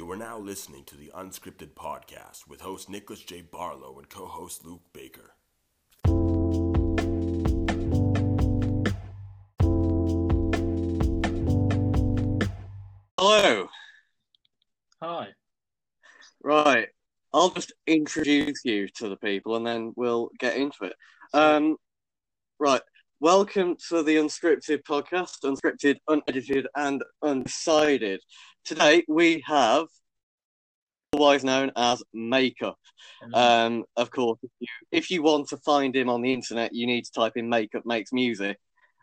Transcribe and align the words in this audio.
You 0.00 0.10
are 0.12 0.16
now 0.16 0.38
listening 0.38 0.84
to 0.84 0.96
the 0.96 1.12
Unscripted 1.14 1.74
Podcast 1.74 2.48
with 2.48 2.62
host 2.62 2.88
Nicholas 2.88 3.20
J. 3.20 3.42
Barlow 3.42 3.98
and 3.98 4.08
co 4.08 4.24
host 4.24 4.64
Luke 4.64 4.80
Baker. 4.94 5.34
Hello. 13.18 13.68
Hi. 15.02 15.28
Right. 16.42 16.88
I'll 17.34 17.50
just 17.50 17.74
introduce 17.86 18.64
you 18.64 18.88
to 18.94 19.10
the 19.10 19.18
people 19.18 19.56
and 19.56 19.66
then 19.66 19.92
we'll 19.96 20.30
get 20.38 20.56
into 20.56 20.84
it. 20.84 20.94
Um, 21.34 21.76
right. 22.58 22.80
Welcome 23.22 23.76
to 23.90 24.02
the 24.02 24.16
Unscripted 24.16 24.82
podcast, 24.88 25.44
unscripted, 25.44 25.96
unedited, 26.08 26.66
and 26.74 27.04
undecided. 27.22 28.22
Today 28.64 29.04
we 29.08 29.42
have, 29.44 29.88
otherwise 31.12 31.44
known 31.44 31.70
as 31.76 32.02
Makeup. 32.14 32.78
Um, 33.34 33.84
of 33.94 34.10
course, 34.10 34.38
if 34.42 34.50
you, 34.58 34.68
if 34.90 35.10
you 35.10 35.22
want 35.22 35.50
to 35.50 35.58
find 35.58 35.94
him 35.94 36.08
on 36.08 36.22
the 36.22 36.32
internet, 36.32 36.72
you 36.72 36.86
need 36.86 37.04
to 37.04 37.12
type 37.12 37.34
in 37.36 37.50
Makeup 37.50 37.82
Makes 37.84 38.10
Music 38.14 38.56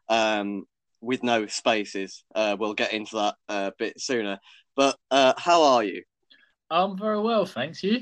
um, 0.10 0.64
with 1.00 1.22
no 1.22 1.46
spaces. 1.46 2.24
Uh, 2.34 2.58
we'll 2.60 2.74
get 2.74 2.94
into 2.94 3.18
that 3.18 3.36
a 3.50 3.72
bit 3.78 4.02
sooner. 4.02 4.40
But 4.76 4.98
uh, 5.12 5.34
how 5.38 5.62
are 5.62 5.84
you? 5.84 6.02
I'm 6.72 6.98
very 6.98 7.22
well, 7.22 7.46
thanks. 7.46 7.84
You? 7.84 8.00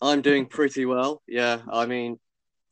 I'm 0.00 0.22
doing 0.22 0.46
pretty 0.46 0.86
well. 0.86 1.20
Yeah, 1.28 1.60
I 1.70 1.84
mean, 1.84 2.18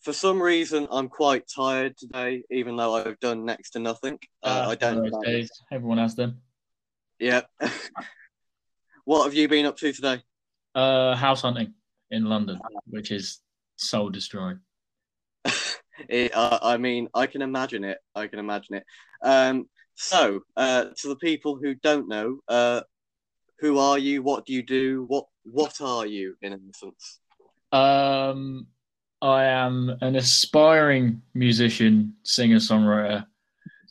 for 0.06 0.12
some 0.12 0.40
reason, 0.40 0.86
I'm 0.92 1.08
quite 1.08 1.48
tired 1.52 1.96
today, 1.98 2.44
even 2.52 2.76
though 2.76 2.94
I've 2.94 3.18
done 3.18 3.44
next 3.44 3.70
to 3.70 3.80
nothing. 3.80 4.20
Uh, 4.40 4.62
Ah, 4.64 4.68
I 4.68 4.76
don't 4.76 5.02
know. 5.02 5.10
those 5.10 5.24
days. 5.24 5.50
Everyone 5.72 5.98
has 5.98 6.14
them. 6.14 6.40
Yeah. 7.18 7.40
what 9.04 9.24
have 9.24 9.34
you 9.34 9.48
been 9.48 9.66
up 9.66 9.76
to 9.78 9.92
today? 9.92 10.22
Uh, 10.76 11.16
house 11.16 11.42
hunting 11.42 11.74
in 12.12 12.26
London, 12.26 12.60
which 12.86 13.10
is 13.10 13.40
soul 13.74 14.08
destroying. 14.08 14.60
It, 16.10 16.36
uh, 16.36 16.58
I 16.62 16.76
mean, 16.76 17.08
I 17.14 17.26
can 17.26 17.40
imagine 17.40 17.82
it. 17.82 17.96
I 18.14 18.26
can 18.26 18.38
imagine 18.38 18.76
it. 18.76 18.84
Um, 19.22 19.66
so, 19.94 20.40
uh, 20.54 20.84
to 20.98 21.08
the 21.08 21.16
people 21.16 21.56
who 21.56 21.74
don't 21.74 22.06
know, 22.06 22.40
uh, 22.48 22.82
who 23.60 23.78
are 23.78 23.98
you? 23.98 24.22
What 24.22 24.44
do 24.44 24.52
you 24.52 24.62
do? 24.62 25.06
What 25.08 25.24
What 25.44 25.80
are 25.80 26.06
you, 26.06 26.36
in 26.42 26.52
essence? 26.52 27.18
Um, 27.72 28.66
I 29.26 29.44
am 29.46 29.96
an 30.02 30.14
aspiring 30.14 31.20
musician, 31.34 32.14
singer, 32.22 32.58
songwriter 32.58 33.26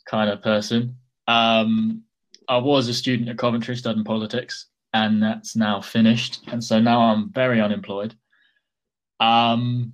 kind 0.06 0.30
of 0.30 0.42
person. 0.42 0.96
Um, 1.28 2.02
I 2.48 2.56
was 2.56 2.88
a 2.88 2.94
student 2.94 3.28
at 3.28 3.36
Coventry 3.36 3.76
studying 3.76 4.04
politics, 4.04 4.66
and 4.94 5.22
that's 5.22 5.54
now 5.54 5.82
finished, 5.82 6.40
and 6.46 6.64
so 6.64 6.80
now 6.80 7.00
I'm 7.00 7.30
very 7.32 7.60
unemployed. 7.60 8.14
Um, 9.20 9.92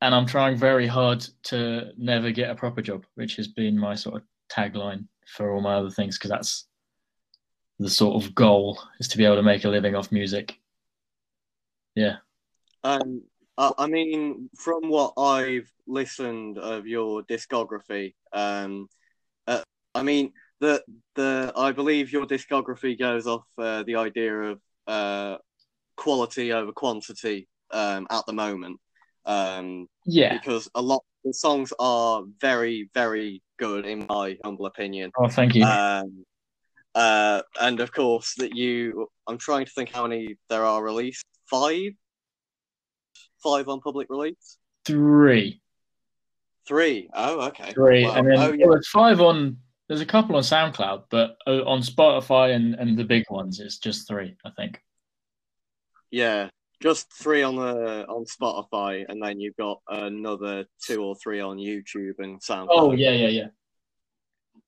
and 0.00 0.14
I'm 0.14 0.26
trying 0.26 0.56
very 0.56 0.86
hard 0.86 1.26
to 1.44 1.90
never 1.98 2.30
get 2.30 2.50
a 2.50 2.54
proper 2.54 2.80
job, 2.80 3.04
which 3.16 3.36
has 3.36 3.48
been 3.48 3.78
my 3.78 3.94
sort 3.94 4.16
of 4.16 4.22
tagline 4.50 5.06
for 5.26 5.52
all 5.52 5.60
my 5.60 5.74
other 5.74 5.90
things, 5.90 6.16
because 6.16 6.30
that's 6.30 6.66
the 7.78 7.90
sort 7.90 8.24
of 8.24 8.34
goal 8.34 8.80
is 9.00 9.08
to 9.08 9.18
be 9.18 9.24
able 9.26 9.36
to 9.36 9.42
make 9.42 9.64
a 9.64 9.68
living 9.68 9.94
off 9.94 10.12
music. 10.12 10.58
Yeah. 11.94 12.16
Um, 12.84 13.22
I, 13.58 13.72
I 13.78 13.86
mean, 13.86 14.50
from 14.56 14.88
what 14.88 15.12
I've 15.16 15.70
listened 15.86 16.58
of 16.58 16.86
your 16.86 17.22
discography, 17.22 18.14
um, 18.32 18.88
uh, 19.46 19.62
I 19.94 20.02
mean, 20.02 20.32
the 20.60 20.82
the 21.14 21.52
I 21.56 21.72
believe 21.72 22.12
your 22.12 22.26
discography 22.26 22.98
goes 22.98 23.26
off 23.26 23.44
uh, 23.58 23.82
the 23.84 23.96
idea 23.96 24.34
of 24.34 24.60
uh, 24.86 25.36
quality 25.96 26.52
over 26.52 26.72
quantity 26.72 27.48
um, 27.70 28.06
at 28.10 28.24
the 28.26 28.32
moment, 28.32 28.80
um, 29.26 29.86
Yeah. 30.06 30.32
because 30.36 30.68
a 30.74 30.82
lot 30.82 31.02
the 31.24 31.32
songs 31.32 31.72
are 31.78 32.22
very 32.40 32.90
very 32.92 33.42
good 33.58 33.86
in 33.86 34.06
my 34.08 34.36
humble 34.44 34.66
opinion. 34.66 35.10
Oh, 35.18 35.28
thank 35.28 35.54
you. 35.54 35.64
Um, 35.64 36.24
uh, 36.94 37.42
and 37.60 37.80
of 37.80 37.92
course 37.92 38.34
that 38.38 38.54
you, 38.54 39.08
I'm 39.26 39.38
trying 39.38 39.64
to 39.64 39.72
think 39.72 39.90
how 39.90 40.06
many 40.06 40.36
there 40.48 40.64
are 40.64 40.82
released. 40.82 41.24
Five, 41.46 41.92
five 43.44 43.68
on 43.68 43.80
public 43.80 44.08
release. 44.10 44.58
Three. 44.84 45.60
Three. 46.66 47.08
Oh, 47.14 47.42
okay. 47.48 47.70
Three. 47.72 48.04
Wow. 48.04 48.14
And 48.14 48.26
then 48.26 48.38
oh, 48.38 48.52
yeah. 48.52 48.64
well, 48.66 48.74
there's 48.74 48.88
five 48.88 49.20
on, 49.20 49.58
there's 49.86 50.00
a 50.00 50.06
couple 50.06 50.34
on 50.36 50.42
SoundCloud, 50.42 51.04
but 51.10 51.36
uh, 51.46 51.62
on 51.64 51.82
Spotify 51.82 52.56
and, 52.56 52.74
and 52.74 52.98
the 52.98 53.04
big 53.04 53.24
ones, 53.28 53.60
it's 53.60 53.78
just 53.78 54.08
three, 54.08 54.34
I 54.44 54.50
think. 54.56 54.80
yeah, 56.14 56.48
just 56.80 57.12
three 57.12 57.42
on 57.42 57.56
the 57.56 58.06
on 58.06 58.24
Spotify, 58.24 59.04
and 59.08 59.20
then 59.20 59.40
you've 59.40 59.56
got 59.56 59.80
another 59.88 60.64
two 60.80 61.02
or 61.02 61.16
three 61.16 61.40
on 61.40 61.56
YouTube 61.56 62.18
and 62.18 62.40
SoundCloud. 62.40 62.68
Oh, 62.70 62.92
yeah, 62.92 63.10
yeah, 63.10 63.28
yeah. 63.28 63.46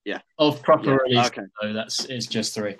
Yeah. 0.04 0.20
Of 0.38 0.62
proper 0.62 0.90
Yeah, 0.90 0.98
release, 1.04 1.26
okay. 1.26 1.42
though, 1.62 1.72
that's 1.72 2.04
it's 2.06 2.26
just 2.26 2.54
three. 2.54 2.76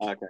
Okay. 0.00 0.26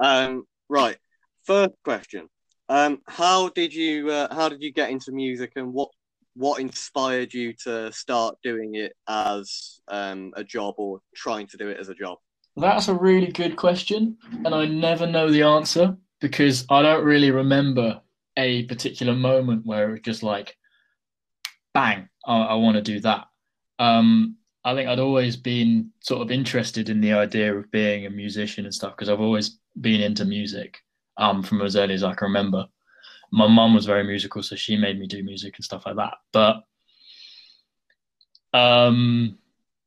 Um, 0.00 0.44
right. 0.68 0.96
First 1.44 1.74
question. 1.84 2.28
Um, 2.70 3.00
how 3.08 3.48
did 3.48 3.74
you 3.74 4.10
uh, 4.10 4.32
how 4.32 4.48
did 4.48 4.62
you 4.62 4.72
get 4.72 4.90
into 4.90 5.10
music, 5.10 5.54
and 5.56 5.74
what 5.74 5.88
what 6.36 6.60
inspired 6.60 7.34
you 7.34 7.52
to 7.64 7.92
start 7.92 8.36
doing 8.44 8.76
it 8.76 8.92
as 9.08 9.80
um, 9.88 10.32
a 10.36 10.44
job 10.44 10.76
or 10.78 11.00
trying 11.14 11.48
to 11.48 11.56
do 11.56 11.68
it 11.68 11.78
as 11.80 11.88
a 11.88 11.94
job? 11.94 12.18
That's 12.56 12.86
a 12.86 12.94
really 12.94 13.32
good 13.32 13.56
question, 13.56 14.16
and 14.44 14.54
I 14.54 14.66
never 14.66 15.04
know 15.04 15.32
the 15.32 15.42
answer 15.42 15.96
because 16.20 16.64
I 16.70 16.82
don't 16.82 17.04
really 17.04 17.32
remember 17.32 18.00
a 18.36 18.64
particular 18.66 19.14
moment 19.14 19.66
where 19.66 19.88
it 19.88 19.90
was 19.90 20.00
just 20.02 20.22
like, 20.22 20.56
bang, 21.74 22.08
I, 22.24 22.36
I 22.36 22.54
want 22.54 22.76
to 22.76 22.82
do 22.82 23.00
that. 23.00 23.26
Um, 23.80 24.36
I 24.64 24.74
think 24.74 24.88
I'd 24.88 25.00
always 25.00 25.36
been 25.36 25.90
sort 25.98 26.22
of 26.22 26.30
interested 26.30 26.88
in 26.88 27.00
the 27.00 27.14
idea 27.14 27.52
of 27.52 27.68
being 27.72 28.06
a 28.06 28.10
musician 28.10 28.64
and 28.64 28.72
stuff 28.72 28.92
because 28.92 29.08
I've 29.08 29.20
always 29.20 29.58
been 29.80 30.00
into 30.00 30.24
music 30.24 30.78
um, 31.16 31.42
from 31.42 31.62
as 31.62 31.76
early 31.76 31.94
as 31.94 32.04
I 32.04 32.14
can 32.14 32.28
remember. 32.28 32.66
My 33.32 33.46
mum 33.46 33.74
was 33.74 33.86
very 33.86 34.04
musical, 34.04 34.42
so 34.42 34.56
she 34.56 34.76
made 34.76 34.98
me 34.98 35.06
do 35.06 35.22
music 35.22 35.56
and 35.56 35.64
stuff 35.64 35.86
like 35.86 35.96
that. 35.96 36.14
But 36.32 36.64
um, 38.52 39.38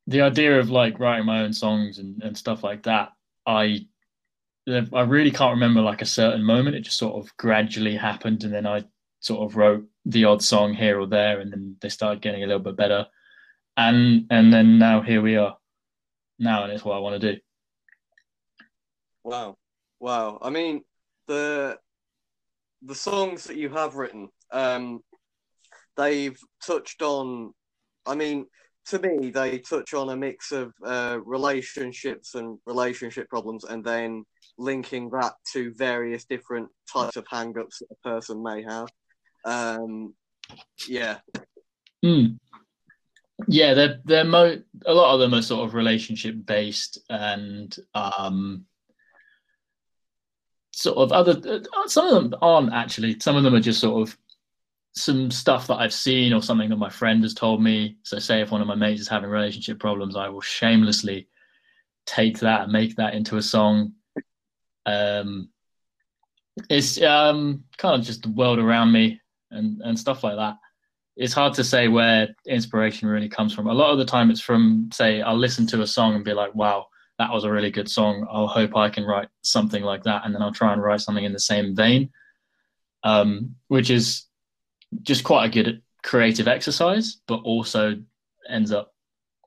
the 0.08 0.22
idea 0.22 0.60
of 0.60 0.70
like 0.70 1.00
writing 1.00 1.26
my 1.26 1.42
own 1.42 1.54
songs 1.54 2.00
and, 2.00 2.22
and 2.24 2.38
stuff 2.38 2.64
like 2.64 2.84
that, 2.84 3.10
I 3.46 3.88
I 4.68 5.02
really 5.02 5.32
can't 5.32 5.56
remember 5.56 5.82
like 5.82 6.02
a 6.02 6.06
certain 6.06 6.44
moment. 6.44 6.76
It 6.76 6.82
just 6.82 6.98
sort 6.98 7.16
of 7.16 7.36
gradually 7.36 7.98
happened, 7.98 8.44
and 8.44 8.54
then 8.54 8.66
I 8.66 8.86
sort 9.20 9.50
of 9.50 9.58
wrote 9.58 9.86
the 10.06 10.26
odd 10.26 10.42
song 10.42 10.74
here 10.74 11.00
or 11.00 11.08
there, 11.08 11.42
and 11.42 11.52
then 11.52 11.76
they 11.82 11.90
started 11.90 12.22
getting 12.22 12.44
a 12.44 12.48
little 12.48 12.62
bit 12.62 12.78
better, 12.78 13.08
and 13.76 14.26
and 14.30 14.54
then 14.54 14.80
now 14.80 15.02
here 15.02 15.22
we 15.22 15.36
are, 15.36 15.58
now, 16.40 16.64
and 16.64 16.72
it's 16.72 16.86
what 16.86 16.96
I 16.96 17.00
want 17.00 17.20
to 17.20 17.34
do. 17.34 17.40
Wow, 19.24 19.58
wow. 20.00 20.40
I 20.42 20.50
mean, 20.50 20.84
the 21.28 21.78
the 22.86 22.96
songs 22.96 23.46
that 23.46 23.58
you 23.58 23.70
have 23.70 23.96
written, 23.96 24.30
um, 24.52 25.02
they've 25.96 26.38
touched 26.66 27.02
on. 27.02 27.54
I 28.06 28.16
mean, 28.16 28.46
to 28.88 29.00
me, 29.00 29.30
they 29.30 29.60
touch 29.60 29.94
on 29.94 30.10
a 30.10 30.18
mix 30.18 30.52
of 30.52 30.74
uh, 30.86 31.20
relationships 31.24 32.36
and 32.36 32.58
relationship 32.66 33.30
problems, 33.30 33.64
and 33.64 33.84
then 33.84 34.26
linking 34.58 35.10
that 35.12 35.34
to 35.54 35.74
various 35.76 36.26
different 36.26 36.68
types 36.92 37.16
of 37.16 37.26
hang-ups 37.30 37.80
that 37.80 37.88
a 37.92 38.10
person 38.10 38.44
may 38.44 38.64
have. 38.64 38.88
Um, 39.46 40.14
yeah, 40.88 41.20
Mm. 42.04 42.38
Yeah, 43.48 43.74
they're 43.74 44.00
they're 44.06 44.26
mo- 44.26 44.62
a 44.86 44.94
lot 44.94 45.14
of 45.14 45.20
them 45.20 45.34
are 45.34 45.42
sort 45.42 45.66
of 45.66 45.74
relationship 45.74 46.36
based 46.46 47.00
and 47.10 47.76
um, 47.96 48.66
sort 50.74 50.98
of 50.98 51.12
other. 51.12 51.40
uh, 51.50 51.88
Some 51.88 52.08
of 52.08 52.32
them 52.32 52.40
aren't 52.42 52.74
actually. 52.74 53.20
Some 53.20 53.36
of 53.36 53.44
them 53.44 53.56
are 53.56 53.60
just 53.60 53.80
sort 53.80 54.08
of 54.08 54.18
some 54.96 55.32
stuff 55.32 55.68
that 55.68 55.76
I've 55.76 55.94
seen 55.94 56.34
or 56.34 56.42
something 56.42 56.70
that 56.70 56.78
my 56.78 56.90
friend 56.90 57.24
has 57.24 57.34
told 57.34 57.62
me. 57.62 57.98
So, 58.04 58.20
say 58.20 58.42
if 58.42 58.52
one 58.52 58.62
of 58.62 58.68
my 58.68 58.76
mates 58.76 59.02
is 59.02 59.08
having 59.08 59.30
relationship 59.30 59.80
problems, 59.80 60.16
I 60.16 60.30
will 60.30 60.42
shamelessly 60.42 61.28
take 62.06 62.40
that 62.40 62.64
and 62.64 62.72
make 62.72 62.96
that 62.98 63.14
into 63.14 63.38
a 63.38 63.42
song. 63.42 63.94
Um, 64.86 65.50
it's 66.70 67.02
um, 67.02 67.64
kind 67.78 68.00
of 68.00 68.06
just 68.06 68.24
the 68.24 68.30
world 68.30 68.60
around 68.60 68.92
me 68.92 69.22
and 69.52 69.82
and 69.82 69.98
stuff 69.98 70.24
like 70.24 70.36
that 70.36 70.58
it's 71.16 71.34
hard 71.34 71.54
to 71.54 71.64
say 71.64 71.88
where 71.88 72.36
inspiration 72.48 73.08
really 73.08 73.30
comes 73.30 73.54
from. 73.54 73.68
A 73.68 73.74
lot 73.74 73.92
of 73.92 74.00
the 74.00 74.06
time, 74.06 74.32
it's 74.32 74.42
from, 74.42 74.90
say, 74.92 75.22
I'll 75.22 75.38
listen 75.38 75.68
to 75.68 75.82
a 75.82 75.88
song 75.88 76.16
and 76.16 76.26
be 76.26 76.34
like, 76.34 76.56
wow, 76.56 76.88
that 77.20 77.32
was 77.32 77.44
a 77.44 77.52
really 77.52 77.72
good 77.72 77.90
song. 77.90 78.28
I'll 78.30 78.48
hope 78.48 78.76
I 78.76 78.90
can 78.90 79.06
write 79.06 79.28
something 79.42 79.84
like 79.84 80.04
that. 80.04 80.26
And 80.26 80.34
then 80.34 80.42
I'll 80.42 80.54
try 80.54 80.74
and 80.74 80.82
write 80.82 81.02
something 81.02 81.24
in 81.24 81.34
the 81.34 81.40
same 81.40 81.76
vein, 81.76 82.10
um, 83.04 83.56
which 83.68 83.90
is 83.90 84.26
just 85.02 85.24
quite 85.24 85.46
a 85.46 85.50
good 85.50 85.82
creative 86.04 86.48
exercise, 86.48 87.18
but 87.28 87.38
also 87.44 87.96
ends 88.50 88.72
up 88.72 88.94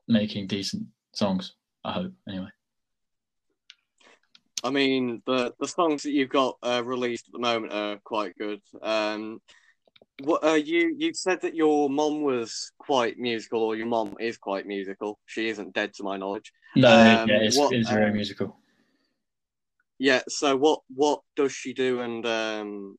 making 0.07 0.47
decent 0.47 0.83
songs. 1.13 1.53
I 1.83 1.93
hope 1.93 2.13
anyway. 2.27 2.49
I 4.63 4.69
mean, 4.69 5.21
the 5.25 5.53
the 5.59 5.67
songs 5.67 6.03
that 6.03 6.11
you've 6.11 6.29
got 6.29 6.57
uh, 6.63 6.81
released 6.83 7.27
at 7.27 7.33
the 7.33 7.39
moment 7.39 7.73
are 7.73 7.97
quite 8.03 8.37
good. 8.37 8.61
Um, 8.81 9.39
what 10.23 10.43
uh, 10.43 10.53
you 10.53 10.95
you 10.97 11.13
said 11.13 11.41
that 11.41 11.55
your 11.55 11.89
mom 11.89 12.23
was 12.23 12.71
quite 12.79 13.17
musical, 13.17 13.61
or 13.61 13.75
your 13.75 13.87
mom 13.87 14.15
is 14.19 14.37
quite 14.37 14.65
musical. 14.65 15.19
She 15.25 15.49
isn't 15.49 15.73
dead, 15.73 15.93
to 15.95 16.03
my 16.03 16.17
knowledge. 16.17 16.51
No, 16.75 16.89
Um, 16.89 17.29
yeah, 17.29 17.39
it's, 17.41 17.57
what, 17.57 17.73
it's 17.73 17.89
very 17.89 18.09
um, 18.09 18.13
musical. 18.13 18.57
Yeah. 19.99 20.21
So 20.27 20.55
what 20.55 20.81
what 20.93 21.21
does 21.35 21.51
she 21.51 21.73
do, 21.73 22.01
and 22.01 22.25
um, 22.25 22.97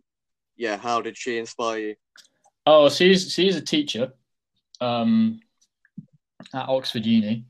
yeah, 0.56 0.76
how 0.76 1.00
did 1.00 1.17
she 1.17 1.38
inspire 1.38 1.79
you? 1.79 1.94
Oh, 2.67 2.88
she's 2.88 3.32
she's 3.32 3.56
a 3.56 3.62
teacher 3.62 4.12
um, 4.81 5.41
at 6.55 6.69
Oxford 6.69 7.06
Uni, 7.06 7.47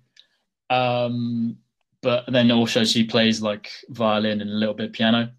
um, 0.71 1.59
but 2.03 2.25
then 2.29 2.51
also 2.51 2.85
she 2.85 3.05
plays 3.05 3.43
like 3.43 3.71
violin 3.91 4.41
and 4.41 4.51
a 4.51 4.55
little 4.55 4.75
bit 4.75 4.93
piano, 4.93 5.31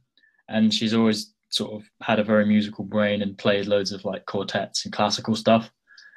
and 0.48 0.74
she's 0.74 0.94
always 0.94 1.34
sort 1.50 1.74
of 1.74 1.84
had 2.02 2.20
a 2.20 2.24
very 2.24 2.46
musical 2.46 2.84
brain 2.84 3.22
and 3.22 3.38
played 3.38 3.68
loads 3.68 3.92
of 3.92 4.06
like 4.06 4.26
quartets 4.26 4.86
and 4.86 4.94
classical 4.94 5.36
stuff. 5.36 5.72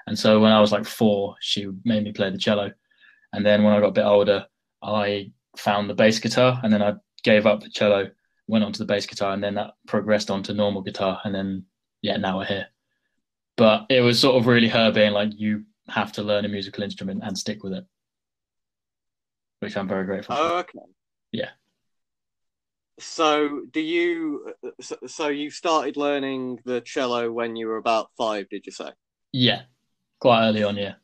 And 0.06 0.18
so 0.18 0.40
when 0.40 0.52
I 0.52 0.60
was 0.60 0.72
like 0.72 0.84
four, 0.84 1.36
she 1.40 1.68
made 1.84 2.04
me 2.04 2.12
play 2.12 2.30
the 2.30 2.38
cello, 2.38 2.72
and 3.32 3.44
then 3.44 3.62
when 3.62 3.74
I 3.74 3.80
got 3.80 3.88
a 3.88 3.92
bit 3.92 4.04
older, 4.04 4.46
I 4.82 5.32
found 5.56 5.88
the 5.88 5.94
bass 5.94 6.18
guitar, 6.18 6.60
and 6.62 6.72
then 6.72 6.82
I 6.82 6.94
gave 7.22 7.46
up 7.46 7.60
the 7.60 7.70
cello, 7.70 8.10
went 8.48 8.64
on 8.64 8.72
to 8.72 8.78
the 8.78 8.84
bass 8.84 9.06
guitar, 9.06 9.32
and 9.32 9.42
then 9.42 9.54
that 9.54 9.72
progressed 9.86 10.30
onto 10.30 10.52
normal 10.52 10.82
guitar, 10.82 11.20
and 11.24 11.34
then 11.34 11.66
yeah, 12.02 12.16
now 12.16 12.38
we're 12.38 12.46
here 12.46 12.66
but 13.56 13.86
it 13.90 14.00
was 14.00 14.18
sort 14.18 14.36
of 14.36 14.46
really 14.46 14.68
her 14.68 14.90
being 14.90 15.12
like, 15.12 15.30
you 15.36 15.64
have 15.88 16.12
to 16.12 16.22
learn 16.22 16.44
a 16.44 16.48
musical 16.48 16.82
instrument 16.82 17.20
and 17.22 17.36
stick 17.36 17.62
with 17.62 17.72
it, 17.72 17.84
which 19.60 19.76
I'm 19.76 19.88
very 19.88 20.04
grateful 20.04 20.36
for. 20.36 20.42
Oh, 20.42 20.58
okay. 20.58 20.78
Yeah. 21.32 21.50
So, 22.98 23.62
do 23.70 23.80
you? 23.80 24.54
So, 24.80 24.96
so 25.06 25.28
you 25.28 25.50
started 25.50 25.96
learning 25.96 26.60
the 26.64 26.80
cello 26.80 27.32
when 27.32 27.56
you 27.56 27.66
were 27.66 27.78
about 27.78 28.10
five, 28.16 28.48
did 28.48 28.66
you 28.66 28.72
say? 28.72 28.90
Yeah, 29.32 29.62
quite 30.20 30.46
early 30.46 30.62
on, 30.62 30.76
yeah. 30.76 30.94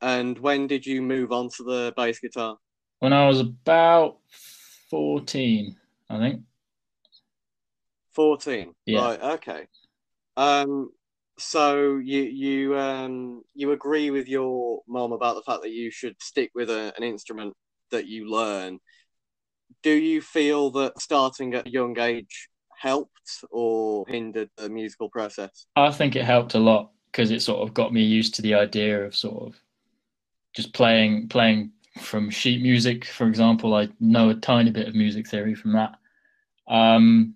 And 0.00 0.38
when 0.38 0.66
did 0.66 0.86
you 0.86 1.02
move 1.02 1.32
on 1.32 1.48
to 1.50 1.64
the 1.64 1.92
bass 1.96 2.20
guitar? 2.20 2.56
When 3.00 3.12
I 3.12 3.26
was 3.26 3.40
about 3.40 4.18
14, 4.90 5.76
I 6.08 6.18
think. 6.18 6.42
14. 8.12 8.74
Yeah. 8.86 9.00
Right, 9.00 9.20
okay. 9.20 9.66
Um 10.36 10.90
so 11.38 11.98
you 11.98 12.22
you 12.22 12.76
um 12.76 13.42
you 13.54 13.70
agree 13.70 14.10
with 14.10 14.26
your 14.26 14.82
mom 14.88 15.12
about 15.12 15.36
the 15.36 15.42
fact 15.42 15.62
that 15.62 15.70
you 15.70 15.90
should 15.90 16.20
stick 16.20 16.50
with 16.54 16.68
a, 16.68 16.92
an 16.96 17.04
instrument 17.04 17.54
that 17.90 18.06
you 18.06 18.28
learn. 18.28 18.80
Do 19.82 19.92
you 19.92 20.20
feel 20.20 20.70
that 20.72 21.00
starting 21.00 21.54
at 21.54 21.66
a 21.66 21.70
young 21.70 21.98
age 21.98 22.48
helped 22.76 23.44
or 23.50 24.04
hindered 24.08 24.50
the 24.56 24.68
musical 24.68 25.08
process? 25.08 25.66
I 25.76 25.90
think 25.90 26.16
it 26.16 26.24
helped 26.24 26.54
a 26.54 26.58
lot 26.58 26.90
because 27.10 27.30
it 27.30 27.42
sort 27.42 27.66
of 27.66 27.74
got 27.74 27.92
me 27.92 28.02
used 28.02 28.34
to 28.34 28.42
the 28.42 28.54
idea 28.54 29.04
of 29.04 29.14
sort 29.14 29.48
of 29.48 29.60
just 30.54 30.72
playing 30.72 31.28
playing 31.28 31.72
from 32.00 32.30
sheet 32.30 32.62
music, 32.62 33.04
for 33.04 33.26
example. 33.26 33.74
I 33.74 33.88
know 34.00 34.30
a 34.30 34.34
tiny 34.34 34.70
bit 34.70 34.88
of 34.88 34.94
music 34.94 35.28
theory 35.28 35.54
from 35.54 35.72
that. 35.72 35.96
Um, 36.68 37.34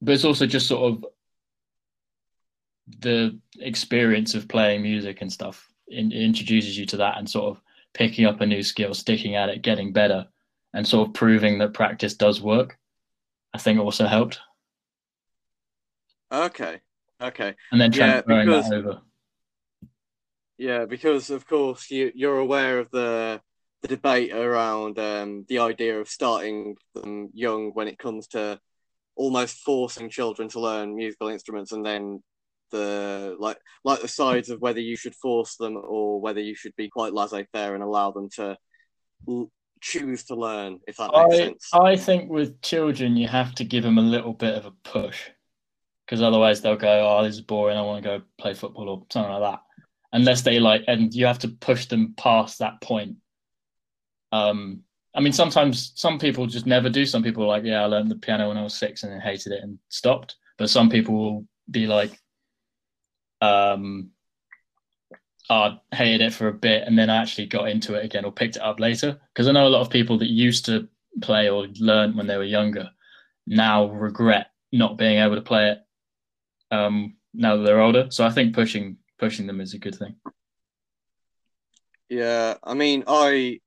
but 0.00 0.12
it's 0.12 0.24
also 0.24 0.46
just 0.46 0.66
sort 0.66 0.92
of 0.92 1.04
the 3.00 3.38
experience 3.60 4.34
of 4.34 4.48
playing 4.48 4.82
music 4.82 5.22
and 5.22 5.32
stuff 5.32 5.68
in, 5.88 6.12
introduces 6.12 6.76
you 6.78 6.86
to 6.86 6.96
that 6.98 7.18
and 7.18 7.28
sort 7.28 7.56
of 7.56 7.62
picking 7.94 8.26
up 8.26 8.40
a 8.40 8.46
new 8.46 8.62
skill, 8.62 8.92
sticking 8.92 9.36
at 9.36 9.48
it, 9.48 9.62
getting 9.62 9.92
better, 9.92 10.26
and 10.74 10.86
sort 10.86 11.08
of 11.08 11.14
proving 11.14 11.58
that 11.58 11.72
practice 11.72 12.14
does 12.14 12.42
work. 12.42 12.76
I 13.54 13.58
think 13.58 13.78
also 13.80 14.06
helped, 14.06 14.40
Okay. 16.32 16.80
Okay. 17.20 17.54
and 17.70 17.80
then 17.80 17.92
Yeah, 17.92 18.20
transferring 18.22 18.46
because- 18.46 18.68
that 18.68 18.76
over. 18.78 19.02
Yeah, 20.58 20.84
because 20.84 21.30
of 21.30 21.46
course 21.46 21.90
you 21.90 22.12
you're 22.14 22.38
aware 22.38 22.78
of 22.80 22.90
the 22.90 23.40
the 23.82 23.88
debate 23.88 24.32
around 24.32 24.98
um, 24.98 25.44
the 25.48 25.58
idea 25.58 26.00
of 26.00 26.08
starting 26.08 26.76
them 26.94 27.28
young 27.34 27.70
when 27.74 27.86
it 27.88 27.98
comes 27.98 28.28
to 28.28 28.58
almost 29.16 29.58
forcing 29.58 30.08
children 30.10 30.48
to 30.48 30.60
learn 30.60 30.94
musical 30.96 31.28
instruments, 31.28 31.72
and 31.72 31.84
then 31.84 32.22
the 32.70 33.36
like 33.38 33.58
like 33.84 34.00
the 34.00 34.08
sides 34.08 34.48
of 34.50 34.60
whether 34.60 34.80
you 34.80 34.96
should 34.96 35.14
force 35.14 35.56
them 35.56 35.76
or 35.76 36.20
whether 36.20 36.40
you 36.40 36.54
should 36.54 36.74
be 36.76 36.88
quite 36.88 37.12
laissez-faire 37.12 37.74
and 37.74 37.82
allow 37.84 38.10
them 38.10 38.28
to 38.30 38.56
choose 39.84 40.24
to 40.24 40.34
learn, 40.34 40.80
if 40.88 40.96
that 40.96 41.10
makes 41.12 41.34
I, 41.34 41.36
sense. 41.36 41.68
I 41.74 41.96
think 41.96 42.30
with 42.30 42.62
children, 42.62 43.16
you 43.16 43.28
have 43.28 43.54
to 43.56 43.64
give 43.64 43.84
them 43.84 43.98
a 43.98 44.02
little 44.02 44.32
bit 44.32 44.54
of 44.54 44.64
a 44.64 44.70
push 44.70 45.28
because 46.06 46.22
otherwise 46.22 46.62
they'll 46.62 46.76
go, 46.76 47.06
Oh, 47.06 47.22
this 47.22 47.34
is 47.34 47.42
boring. 47.42 47.76
I 47.76 47.82
want 47.82 48.02
to 48.02 48.08
go 48.08 48.24
play 48.38 48.54
football 48.54 48.88
or 48.88 49.06
something 49.10 49.30
like 49.30 49.52
that. 49.52 49.60
Unless 50.14 50.42
they 50.42 50.58
like, 50.58 50.84
and 50.88 51.12
you 51.12 51.26
have 51.26 51.40
to 51.40 51.48
push 51.48 51.86
them 51.86 52.14
past 52.16 52.60
that 52.60 52.80
point. 52.80 53.16
Um, 54.32 54.84
I 55.14 55.20
mean, 55.20 55.34
sometimes 55.34 55.92
some 55.96 56.18
people 56.18 56.46
just 56.46 56.66
never 56.66 56.88
do. 56.88 57.04
Some 57.04 57.22
people 57.22 57.44
are 57.44 57.48
like, 57.48 57.64
Yeah, 57.64 57.82
I 57.82 57.86
learned 57.86 58.10
the 58.10 58.16
piano 58.16 58.48
when 58.48 58.56
I 58.56 58.62
was 58.62 58.74
six 58.74 59.02
and 59.02 59.12
then 59.12 59.20
hated 59.20 59.52
it 59.52 59.62
and 59.62 59.78
stopped. 59.90 60.36
But 60.56 60.70
some 60.70 60.88
people 60.88 61.14
will 61.14 61.46
be 61.70 61.86
like, 61.86 62.18
um, 63.42 64.10
I 65.50 65.78
hated 65.92 66.20
it 66.22 66.32
for 66.32 66.48
a 66.48 66.52
bit 66.54 66.84
and 66.86 66.98
then 66.98 67.10
I 67.10 67.16
actually 67.16 67.46
got 67.46 67.68
into 67.68 67.94
it 67.94 68.04
again 68.04 68.24
or 68.24 68.32
picked 68.32 68.56
it 68.56 68.62
up 68.62 68.80
later. 68.80 69.20
Because 69.32 69.46
I 69.46 69.52
know 69.52 69.66
a 69.66 69.68
lot 69.68 69.82
of 69.82 69.90
people 69.90 70.18
that 70.18 70.30
used 70.30 70.64
to 70.66 70.88
play 71.22 71.48
or 71.48 71.66
learn 71.78 72.16
when 72.16 72.26
they 72.26 72.36
were 72.36 72.44
younger 72.44 72.90
now 73.46 73.86
regret 73.86 74.48
not 74.72 74.98
being 74.98 75.18
able 75.18 75.36
to 75.36 75.42
play 75.42 75.70
it 75.70 75.78
um, 76.70 77.16
now 77.32 77.56
that 77.56 77.62
they're 77.62 77.80
older. 77.80 78.08
So 78.10 78.24
I 78.24 78.30
think 78.30 78.54
pushing 78.54 78.96
pushing 79.18 79.46
them 79.46 79.60
is 79.60 79.74
a 79.74 79.78
good 79.78 79.94
thing. 79.94 80.16
Yeah, 82.08 82.54
I 82.62 82.74
mean, 82.74 83.04
I 83.06 83.60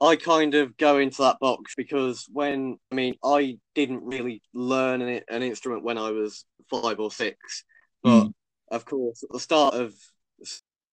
I 0.00 0.16
kind 0.16 0.54
of 0.54 0.76
go 0.76 0.98
into 0.98 1.22
that 1.22 1.38
box 1.40 1.74
because 1.76 2.26
when 2.32 2.78
I 2.90 2.94
mean, 2.94 3.14
I 3.24 3.58
didn't 3.74 4.04
really 4.04 4.42
learn 4.52 5.00
an, 5.00 5.22
an 5.28 5.42
instrument 5.42 5.84
when 5.84 5.98
I 5.98 6.10
was 6.10 6.44
five 6.70 6.98
or 7.00 7.10
six, 7.10 7.64
but 8.02 8.26
Mm. 8.26 8.34
of 8.70 8.84
course, 8.84 9.22
at 9.22 9.30
the 9.30 9.40
start 9.40 9.74
of 9.74 9.94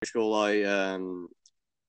school, 0.06 0.34
I 0.36 0.64
um 0.64 1.28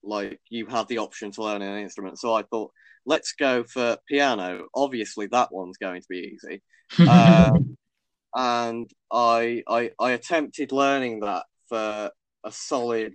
like 0.03 0.41
you 0.49 0.67
have 0.67 0.89
the 0.89 0.99
option 0.99 1.31
to 1.33 1.43
learn 1.43 1.63
an 1.63 1.79
instrument, 1.79 2.19
so 2.19 2.35
I 2.35 2.43
thought, 2.43 2.73
let's 3.07 3.33
go 3.33 3.65
for 3.65 3.97
piano. 4.09 4.67
Obviously, 4.75 5.27
that 5.29 5.53
one's 5.53 5.79
going 5.79 6.01
to 6.01 6.09
be 6.09 6.35
easy. 6.35 6.63
Um, 7.09 7.77
and 8.35 8.91
I, 9.11 9.63
I 9.69 9.91
I 9.99 10.13
attempted 10.13 10.73
learning 10.73 11.21
that 11.21 11.45
for 11.69 12.11
a 12.45 12.53
solid 12.53 13.15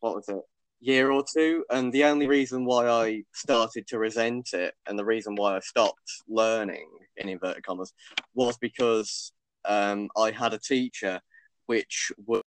what 0.00 0.16
was 0.16 0.28
it 0.28 0.40
year 0.80 1.10
or 1.10 1.22
two 1.34 1.64
and 1.70 1.92
the 1.92 2.04
only 2.04 2.26
reason 2.26 2.64
why 2.64 2.88
I 2.88 3.22
started 3.34 3.86
to 3.88 3.98
resent 3.98 4.54
it 4.54 4.74
and 4.86 4.98
the 4.98 5.04
reason 5.04 5.34
why 5.34 5.56
I 5.56 5.60
stopped 5.60 6.10
learning 6.26 6.88
in 7.18 7.28
inverted 7.28 7.64
commas 7.64 7.92
was 8.34 8.56
because 8.58 9.32
um, 9.66 10.08
I 10.16 10.30
had 10.30 10.54
a 10.54 10.58
teacher 10.58 11.20
which 11.66 12.10
was 12.26 12.42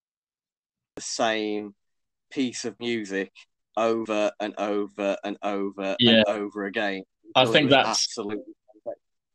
the 1.02 1.08
same 1.08 1.74
piece 2.30 2.64
of 2.64 2.78
music 2.78 3.32
over 3.76 4.30
and 4.40 4.54
over 4.58 5.16
and 5.24 5.36
over 5.42 5.96
Yeah. 5.98 6.22
and 6.26 6.28
over 6.28 6.66
again. 6.66 7.02
I 7.34 7.46
think 7.46 7.70
that's 7.70 7.88
absolutely 7.88 8.54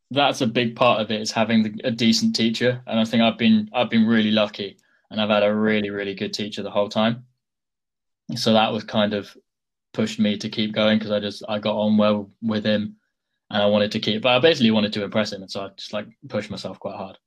that's 0.09 0.39
a 0.39 0.47
big 0.47 0.73
part 0.73 1.01
of 1.01 1.11
it 1.11 1.19
is 1.19 1.31
having 1.31 1.81
a 1.83 1.91
decent 1.91 2.33
teacher, 2.33 2.81
and 2.87 2.97
I 2.97 3.03
think 3.03 3.21
I've 3.23 3.37
been 3.37 3.69
I've 3.73 3.89
been 3.89 4.07
really 4.07 4.31
lucky, 4.31 4.77
and 5.11 5.19
I've 5.19 5.29
had 5.29 5.43
a 5.43 5.53
really 5.53 5.89
really 5.89 6.13
good 6.13 6.33
teacher 6.33 6.63
the 6.63 6.71
whole 6.71 6.87
time. 6.87 7.25
So 8.35 8.53
that 8.53 8.71
was 8.71 8.85
kind 8.85 9.13
of 9.13 9.35
pushed 9.93 10.19
me 10.19 10.37
to 10.37 10.49
keep 10.49 10.73
going 10.73 10.97
because 10.97 11.11
I 11.11 11.19
just 11.19 11.43
I 11.49 11.59
got 11.59 11.75
on 11.75 11.97
well 11.97 12.31
with 12.41 12.63
him, 12.63 12.95
and 13.49 13.61
I 13.61 13.65
wanted 13.65 13.91
to 13.93 13.99
keep. 13.99 14.21
But 14.21 14.37
I 14.37 14.39
basically 14.39 14.71
wanted 14.71 14.93
to 14.93 15.03
impress 15.03 15.33
him, 15.33 15.41
and 15.41 15.51
so 15.51 15.65
I 15.65 15.69
just 15.75 15.91
like 15.91 16.07
pushed 16.29 16.51
myself 16.51 16.79
quite 16.79 16.95
hard. 16.95 17.17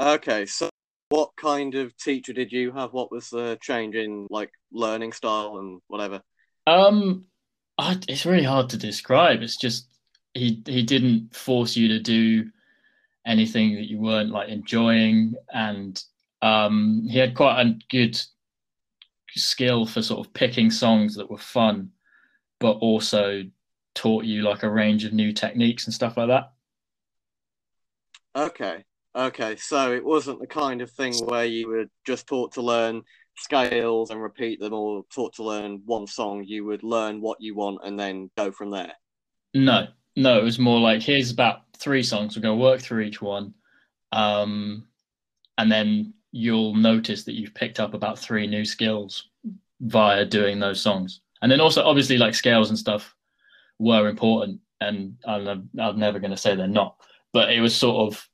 Okay, 0.00 0.46
so 0.46 0.69
what 1.10 1.30
kind 1.36 1.74
of 1.74 1.96
teacher 1.96 2.32
did 2.32 2.50
you 2.50 2.72
have? 2.72 2.92
What 2.92 3.12
was 3.12 3.28
the 3.30 3.58
change 3.60 3.94
in 3.94 4.26
like 4.30 4.50
learning 4.72 5.12
style 5.12 5.58
and 5.58 5.80
whatever? 5.88 6.22
Um, 6.66 7.26
I, 7.76 7.98
it's 8.08 8.24
really 8.24 8.44
hard 8.44 8.70
to 8.70 8.78
describe. 8.78 9.42
It's 9.42 9.56
just 9.56 9.88
he 10.34 10.62
he 10.66 10.82
didn't 10.82 11.34
force 11.34 11.76
you 11.76 11.88
to 11.88 11.98
do 11.98 12.48
anything 13.26 13.74
that 13.74 13.90
you 13.90 13.98
weren't 13.98 14.30
like 14.30 14.48
enjoying, 14.48 15.34
and 15.52 16.02
um, 16.42 17.06
he 17.08 17.18
had 17.18 17.34
quite 17.34 17.60
a 17.60 17.78
good 17.90 18.20
skill 19.34 19.86
for 19.86 20.02
sort 20.02 20.24
of 20.24 20.32
picking 20.32 20.70
songs 20.70 21.16
that 21.16 21.30
were 21.30 21.38
fun, 21.38 21.90
but 22.60 22.72
also 22.74 23.42
taught 23.94 24.24
you 24.24 24.42
like 24.42 24.62
a 24.62 24.70
range 24.70 25.04
of 25.04 25.12
new 25.12 25.32
techniques 25.32 25.86
and 25.86 25.94
stuff 25.94 26.16
like 26.16 26.28
that. 26.28 26.52
Okay, 28.36 28.84
okay, 29.14 29.56
so 29.56 29.92
it 29.92 30.04
wasn't 30.04 30.40
the 30.40 30.46
kind 30.46 30.80
of 30.80 30.90
thing 30.90 31.14
where 31.26 31.44
you 31.44 31.68
were 31.68 31.86
just 32.06 32.26
taught 32.26 32.52
to 32.52 32.62
learn 32.62 33.02
scales 33.36 34.10
and 34.10 34.22
repeat 34.22 34.60
them 34.60 34.72
or 34.72 35.04
taught 35.12 35.34
to 35.34 35.42
learn 35.42 35.82
one 35.84 36.06
song, 36.06 36.44
you 36.44 36.64
would 36.64 36.82
learn 36.82 37.20
what 37.20 37.40
you 37.40 37.54
want 37.54 37.80
and 37.84 37.98
then 37.98 38.30
go 38.36 38.52
from 38.52 38.70
there. 38.70 38.92
No, 39.54 39.88
no, 40.16 40.38
it 40.38 40.44
was 40.44 40.58
more 40.58 40.80
like 40.80 41.02
here's 41.02 41.30
about 41.30 41.62
three 41.76 42.02
songs. 42.02 42.36
We're 42.36 42.42
going 42.42 42.58
to 42.58 42.62
work 42.62 42.80
through 42.80 43.02
each 43.02 43.20
one, 43.20 43.54
um, 44.12 44.86
and 45.58 45.70
then 45.70 46.14
you'll 46.32 46.74
notice 46.74 47.24
that 47.24 47.34
you've 47.34 47.54
picked 47.54 47.80
up 47.80 47.94
about 47.94 48.18
three 48.18 48.46
new 48.46 48.64
skills 48.64 49.30
via 49.80 50.24
doing 50.24 50.60
those 50.60 50.80
songs. 50.80 51.20
And 51.42 51.50
then 51.50 51.60
also, 51.60 51.82
obviously, 51.82 52.18
like 52.18 52.34
scales 52.34 52.68
and 52.68 52.78
stuff 52.78 53.14
were 53.78 54.08
important, 54.08 54.60
and 54.80 55.16
I'm, 55.24 55.68
I'm 55.80 55.98
never 55.98 56.20
going 56.20 56.30
to 56.30 56.36
say 56.36 56.54
they're 56.54 56.68
not, 56.68 56.96
but 57.32 57.50
it 57.50 57.60
was 57.60 57.74
sort 57.74 58.12
of 58.12 58.28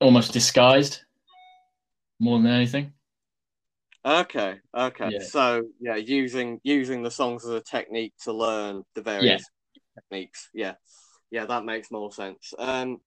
almost 0.00 0.32
disguised 0.32 1.02
more 2.20 2.38
than 2.38 2.50
anything. 2.50 2.92
Okay, 4.04 4.56
okay. 4.74 5.10
Yeah. 5.12 5.18
So 5.20 5.62
yeah, 5.80 5.96
using 5.96 6.60
using 6.62 7.02
the 7.02 7.10
songs 7.10 7.44
as 7.44 7.50
a 7.50 7.60
technique 7.60 8.14
to 8.24 8.32
learn 8.32 8.84
the 8.94 9.02
various 9.02 9.44
techniques. 9.94 10.48
Yeah, 10.54 10.74
yeah, 11.30 11.46
that 11.46 11.64
makes 11.64 11.90
more 11.90 12.12
sense. 12.12 12.54
Um, 12.58 12.98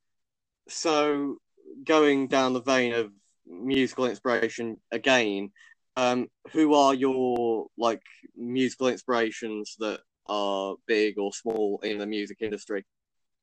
so 0.67 1.37
going 1.85 2.27
down 2.27 2.53
the 2.53 2.61
vein 2.61 2.93
of 2.93 3.11
musical 3.47 4.05
inspiration 4.05 4.77
again, 4.91 5.51
um, 5.95 6.27
who 6.51 6.73
are 6.73 6.93
your 6.93 7.67
like 7.77 8.01
musical 8.35 8.87
inspirations 8.87 9.75
that 9.79 10.01
are 10.27 10.75
big 10.87 11.17
or 11.17 11.33
small 11.33 11.79
in 11.83 11.97
the 11.97 12.05
music 12.05 12.37
industry? 12.41 12.85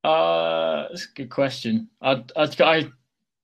Uh, 0.05 0.87
that's 0.89 1.07
a 1.07 1.15
good 1.15 1.31
question. 1.31 1.89
I, 2.01 2.23
I, 2.37 2.49
I 2.61 2.89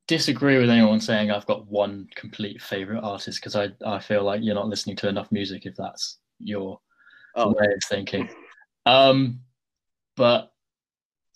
disagree 0.07 0.59
with 0.59 0.71
anyone 0.71 1.01
saying 1.01 1.31
I've 1.31 1.47
got 1.47 1.67
one 1.67 2.09
complete 2.15 2.61
favorite 2.61 3.01
artist 3.03 3.41
because 3.41 3.57
I, 3.57 3.69
I 3.87 3.99
feel 3.99 4.23
like 4.23 4.41
you're 4.43 4.55
not 4.55 4.69
listening 4.69 4.97
to 4.97 5.09
enough 5.09 5.31
music 5.33 5.67
if 5.67 5.75
that's 5.77 6.19
your 6.39 6.81
Oh. 7.37 7.49
way 7.53 7.67
of 7.67 7.83
thinking. 7.89 8.29
Um, 8.87 9.41
but 10.17 10.53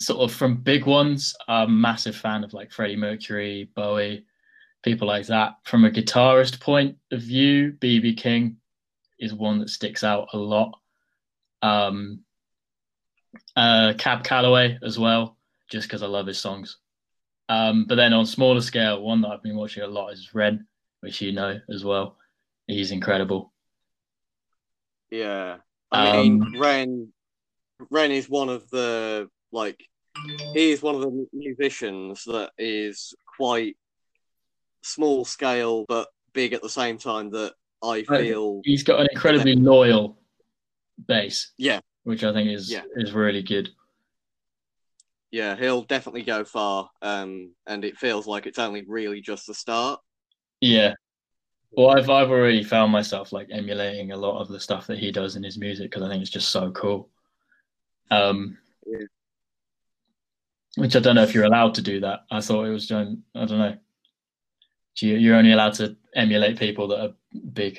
sort 0.00 0.20
of 0.20 0.32
from 0.32 0.58
big 0.62 0.86
ones, 0.86 1.34
I'm 1.48 1.68
a 1.68 1.72
massive 1.72 2.14
fan 2.14 2.44
of 2.44 2.52
like 2.52 2.70
Freddie 2.70 2.94
Mercury, 2.94 3.68
Bowie, 3.74 4.24
people 4.84 5.08
like 5.08 5.26
that. 5.26 5.54
From 5.64 5.84
a 5.84 5.90
guitarist 5.90 6.60
point 6.60 6.96
of 7.10 7.20
view, 7.22 7.72
BB 7.80 8.16
King 8.16 8.58
is 9.18 9.34
one 9.34 9.58
that 9.58 9.70
sticks 9.70 10.04
out 10.04 10.28
a 10.34 10.38
lot. 10.38 10.78
Um, 11.62 12.20
uh, 13.56 13.94
Cab 13.98 14.22
Calloway 14.22 14.78
as 14.82 14.98
well, 14.98 15.36
just 15.68 15.88
because 15.88 16.04
I 16.04 16.06
love 16.06 16.26
his 16.28 16.38
songs. 16.38 16.76
Um, 17.48 17.86
but 17.88 17.94
then 17.94 18.12
on 18.12 18.26
smaller 18.26 18.60
scale, 18.60 19.02
one 19.02 19.22
that 19.22 19.28
I've 19.28 19.42
been 19.42 19.56
watching 19.56 19.82
a 19.82 19.86
lot 19.86 20.12
is 20.12 20.34
Ren, 20.34 20.66
which 21.00 21.20
you 21.20 21.32
know 21.32 21.58
as 21.72 21.84
well. 21.84 22.16
He's 22.66 22.90
incredible. 22.90 23.52
Yeah, 25.10 25.56
I 25.90 26.12
mean, 26.22 26.42
Um, 26.42 26.54
Ren, 26.60 27.08
Ren 27.90 28.10
is 28.10 28.28
one 28.28 28.50
of 28.50 28.68
the 28.68 29.30
like, 29.52 29.82
he 30.52 30.72
is 30.72 30.82
one 30.82 30.96
of 30.96 31.00
the 31.00 31.26
musicians 31.32 32.24
that 32.24 32.50
is 32.58 33.14
quite 33.24 33.76
small 34.82 35.24
scale 35.24 35.86
but 35.88 36.08
big 36.34 36.52
at 36.52 36.60
the 36.60 36.68
same 36.68 36.98
time. 36.98 37.30
That 37.30 37.54
I 37.82 38.02
feel, 38.02 38.60
He's 38.64 38.82
got 38.82 39.00
an 39.00 39.08
incredibly 39.10 39.54
loyal 39.54 40.18
base, 41.06 41.52
yeah, 41.56 41.80
which 42.02 42.22
I 42.22 42.34
think 42.34 42.50
is 42.50 42.70
Yeah. 42.70 42.82
is 42.96 43.12
really 43.12 43.42
good. 43.42 43.70
Yeah, 45.30 45.56
he'll 45.56 45.82
definitely 45.82 46.22
go 46.22 46.44
far. 46.44 46.90
Um, 47.02 47.54
and 47.66 47.84
it 47.84 47.98
feels 47.98 48.26
like 48.26 48.46
it's 48.46 48.58
only 48.58 48.84
really 48.86 49.20
just 49.20 49.46
the 49.46 49.54
start. 49.54 50.00
Yeah. 50.60 50.94
Well, 51.72 51.90
I've 51.90 52.08
I've 52.08 52.30
already 52.30 52.64
found 52.64 52.92
myself 52.92 53.32
like 53.32 53.48
emulating 53.50 54.12
a 54.12 54.16
lot 54.16 54.40
of 54.40 54.48
the 54.48 54.58
stuff 54.58 54.86
that 54.86 54.98
he 54.98 55.12
does 55.12 55.36
in 55.36 55.42
his 55.42 55.58
music 55.58 55.90
because 55.90 56.02
I 56.02 56.08
think 56.08 56.22
it's 56.22 56.30
just 56.30 56.48
so 56.48 56.70
cool. 56.70 57.10
Um, 58.10 58.56
Yeah. 58.86 59.06
which 60.76 60.96
I 60.96 61.00
don't 61.00 61.16
know 61.16 61.24
if 61.24 61.34
you're 61.34 61.44
allowed 61.44 61.74
to 61.74 61.82
do 61.82 62.00
that. 62.00 62.20
I 62.30 62.40
thought 62.40 62.64
it 62.64 62.70
was 62.70 62.86
done. 62.86 63.22
I 63.34 63.44
don't 63.44 63.58
know. 63.58 63.76
You, 65.00 65.16
you're 65.16 65.36
only 65.36 65.52
allowed 65.52 65.74
to 65.74 65.96
emulate 66.14 66.58
people 66.58 66.88
that 66.88 67.00
are 67.00 67.14
big. 67.52 67.78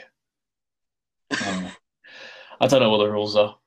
I 1.32 1.46
don't 1.46 1.64
know, 1.64 1.72
I 2.62 2.68
don't 2.68 2.80
know 2.82 2.90
what 2.90 3.00
the 3.00 3.12
rules 3.12 3.36
are. 3.36 3.58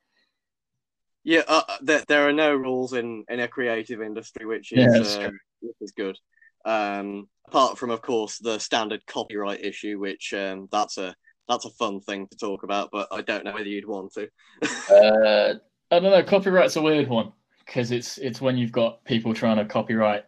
Yeah, 1.24 1.42
uh, 1.46 1.62
uh, 1.68 1.76
there, 1.82 2.02
there 2.08 2.28
are 2.28 2.32
no 2.32 2.54
rules 2.54 2.92
in, 2.94 3.24
in 3.28 3.40
a 3.40 3.48
creative 3.48 4.02
industry, 4.02 4.44
which 4.44 4.72
is 4.72 4.94
Yeah, 4.94 5.26
uh, 5.26 5.30
which 5.60 5.76
is 5.80 5.92
good. 5.92 6.18
Um, 6.64 7.28
apart 7.46 7.78
from, 7.78 7.90
of 7.90 8.02
course, 8.02 8.38
the 8.38 8.58
standard 8.58 9.06
copyright 9.06 9.64
issue, 9.64 9.98
which 9.98 10.34
um, 10.34 10.68
that's 10.72 10.98
a 10.98 11.14
that's 11.48 11.64
a 11.64 11.70
fun 11.70 12.00
thing 12.00 12.28
to 12.28 12.36
talk 12.36 12.62
about, 12.62 12.90
but 12.92 13.08
I 13.10 13.20
don't 13.22 13.44
know 13.44 13.52
whether 13.52 13.68
you'd 13.68 13.86
want 13.86 14.12
to. 14.14 14.28
Uh, 14.62 15.54
I 15.90 15.98
don't 15.98 16.10
know. 16.10 16.22
Copyright's 16.22 16.76
a 16.76 16.82
weird 16.82 17.08
one 17.08 17.32
because 17.66 17.90
it's 17.90 18.18
it's 18.18 18.40
when 18.40 18.56
you've 18.56 18.72
got 18.72 19.04
people 19.04 19.34
trying 19.34 19.58
to 19.58 19.64
copyright 19.64 20.24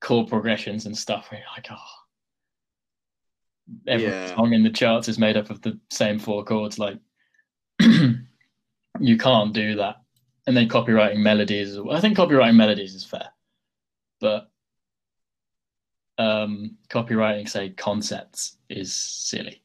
chord 0.00 0.28
progressions 0.28 0.86
and 0.86 0.96
stuff. 0.96 1.30
Where 1.30 1.40
you're 1.40 1.50
like, 1.56 1.66
oh, 1.70 1.76
every 3.86 4.06
Yeah. 4.08 4.34
song 4.34 4.52
in 4.52 4.62
the 4.62 4.70
charts 4.70 5.08
is 5.08 5.18
made 5.18 5.36
up 5.36 5.50
of 5.50 5.60
the 5.62 5.78
same 5.90 6.18
four 6.18 6.44
chords. 6.44 6.78
Like, 6.78 6.98
you 7.80 9.16
can't 9.18 9.52
do 9.52 9.76
that. 9.76 9.96
And 10.48 10.56
then 10.56 10.66
copyrighting 10.66 11.22
melodies. 11.22 11.78
I 11.90 12.00
think 12.00 12.16
copyrighting 12.16 12.56
melodies 12.56 12.94
is 12.94 13.04
fair, 13.04 13.28
but 14.18 14.50
um, 16.16 16.78
copyrighting, 16.88 17.46
say, 17.46 17.68
concepts 17.68 18.56
is 18.70 18.94
silly. 18.94 19.62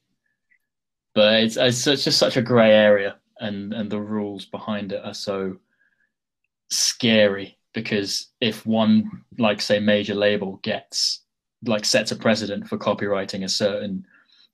But 1.14 1.42
it's, 1.42 1.56
it's 1.56 1.86
it's 1.86 2.04
just 2.04 2.18
such 2.18 2.36
a 2.36 2.42
grey 2.42 2.72
area, 2.72 3.16
and 3.38 3.72
and 3.72 3.90
the 3.90 3.98
rules 3.98 4.44
behind 4.44 4.92
it 4.92 5.00
are 5.02 5.14
so 5.14 5.56
scary 6.70 7.56
because 7.72 8.32
if 8.42 8.66
one 8.66 9.24
like 9.38 9.62
say 9.62 9.80
major 9.80 10.14
label 10.14 10.60
gets 10.62 11.22
like 11.64 11.86
sets 11.86 12.12
a 12.12 12.16
precedent 12.16 12.68
for 12.68 12.76
copyrighting 12.76 13.44
a 13.44 13.48
certain 13.48 14.04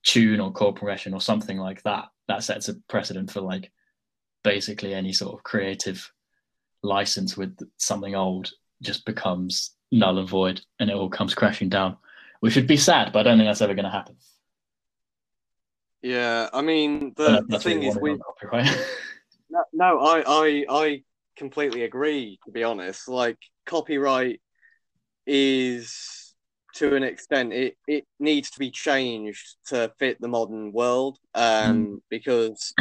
tune 0.05 0.39
or 0.39 0.53
chord 0.53 0.77
progression 0.77 1.13
or 1.13 1.21
something 1.21 1.59
like 1.59 1.83
that 1.83 2.07
that 2.29 2.45
sets 2.45 2.69
a 2.69 2.75
precedent 2.89 3.31
for 3.31 3.41
like 3.41 3.73
basically 4.45 4.95
any 4.95 5.13
sort 5.13 5.35
of 5.35 5.43
creative 5.43 6.11
license 6.83 7.37
with 7.37 7.59
something 7.77 8.15
old 8.15 8.51
just 8.83 9.05
becomes 9.05 9.73
null 9.93 10.19
and 10.19 10.29
void 10.29 10.61
and 10.79 10.89
it 10.89 10.97
all 10.97 11.11
comes 11.11 11.35
crashing 11.35 11.69
down 11.69 11.97
which 12.41 12.57
would 12.57 12.67
be 12.67 12.77
sad 12.77 13.13
but 13.13 13.21
i 13.21 13.23
don't 13.25 13.39
think 13.39 13.49
that's 13.49 13.61
ever 13.61 13.75
going 13.75 13.85
to 13.85 13.91
happen 13.91 14.17
Yeah, 16.03 16.49
I 16.53 16.63
mean 16.63 17.13
I 17.19 17.23
the, 17.23 17.47
the 17.49 17.59
thing 17.59 17.83
is 17.83 17.97
on 17.97 18.19
copyright 18.21 18.67
no, 19.51 19.65
no, 19.73 20.01
I, 20.01 20.23
I 20.27 20.65
I 20.69 21.03
completely 21.37 21.83
agree. 21.83 22.39
To 22.45 22.53
be 22.53 22.65
honest, 22.65 23.09
like 23.09 23.39
copyright 23.67 24.41
is 25.27 26.35
to 26.75 26.95
an 26.95 27.03
extent 27.03 27.53
it 27.53 27.77
it 27.87 28.05
needs 28.19 28.51
to 28.51 28.59
be 28.59 28.71
changed 28.71 29.57
to 29.67 29.93
fit 29.99 30.21
the 30.21 30.29
modern 30.29 30.73
world. 30.73 31.19
Um, 31.35 32.01
because 32.09 32.73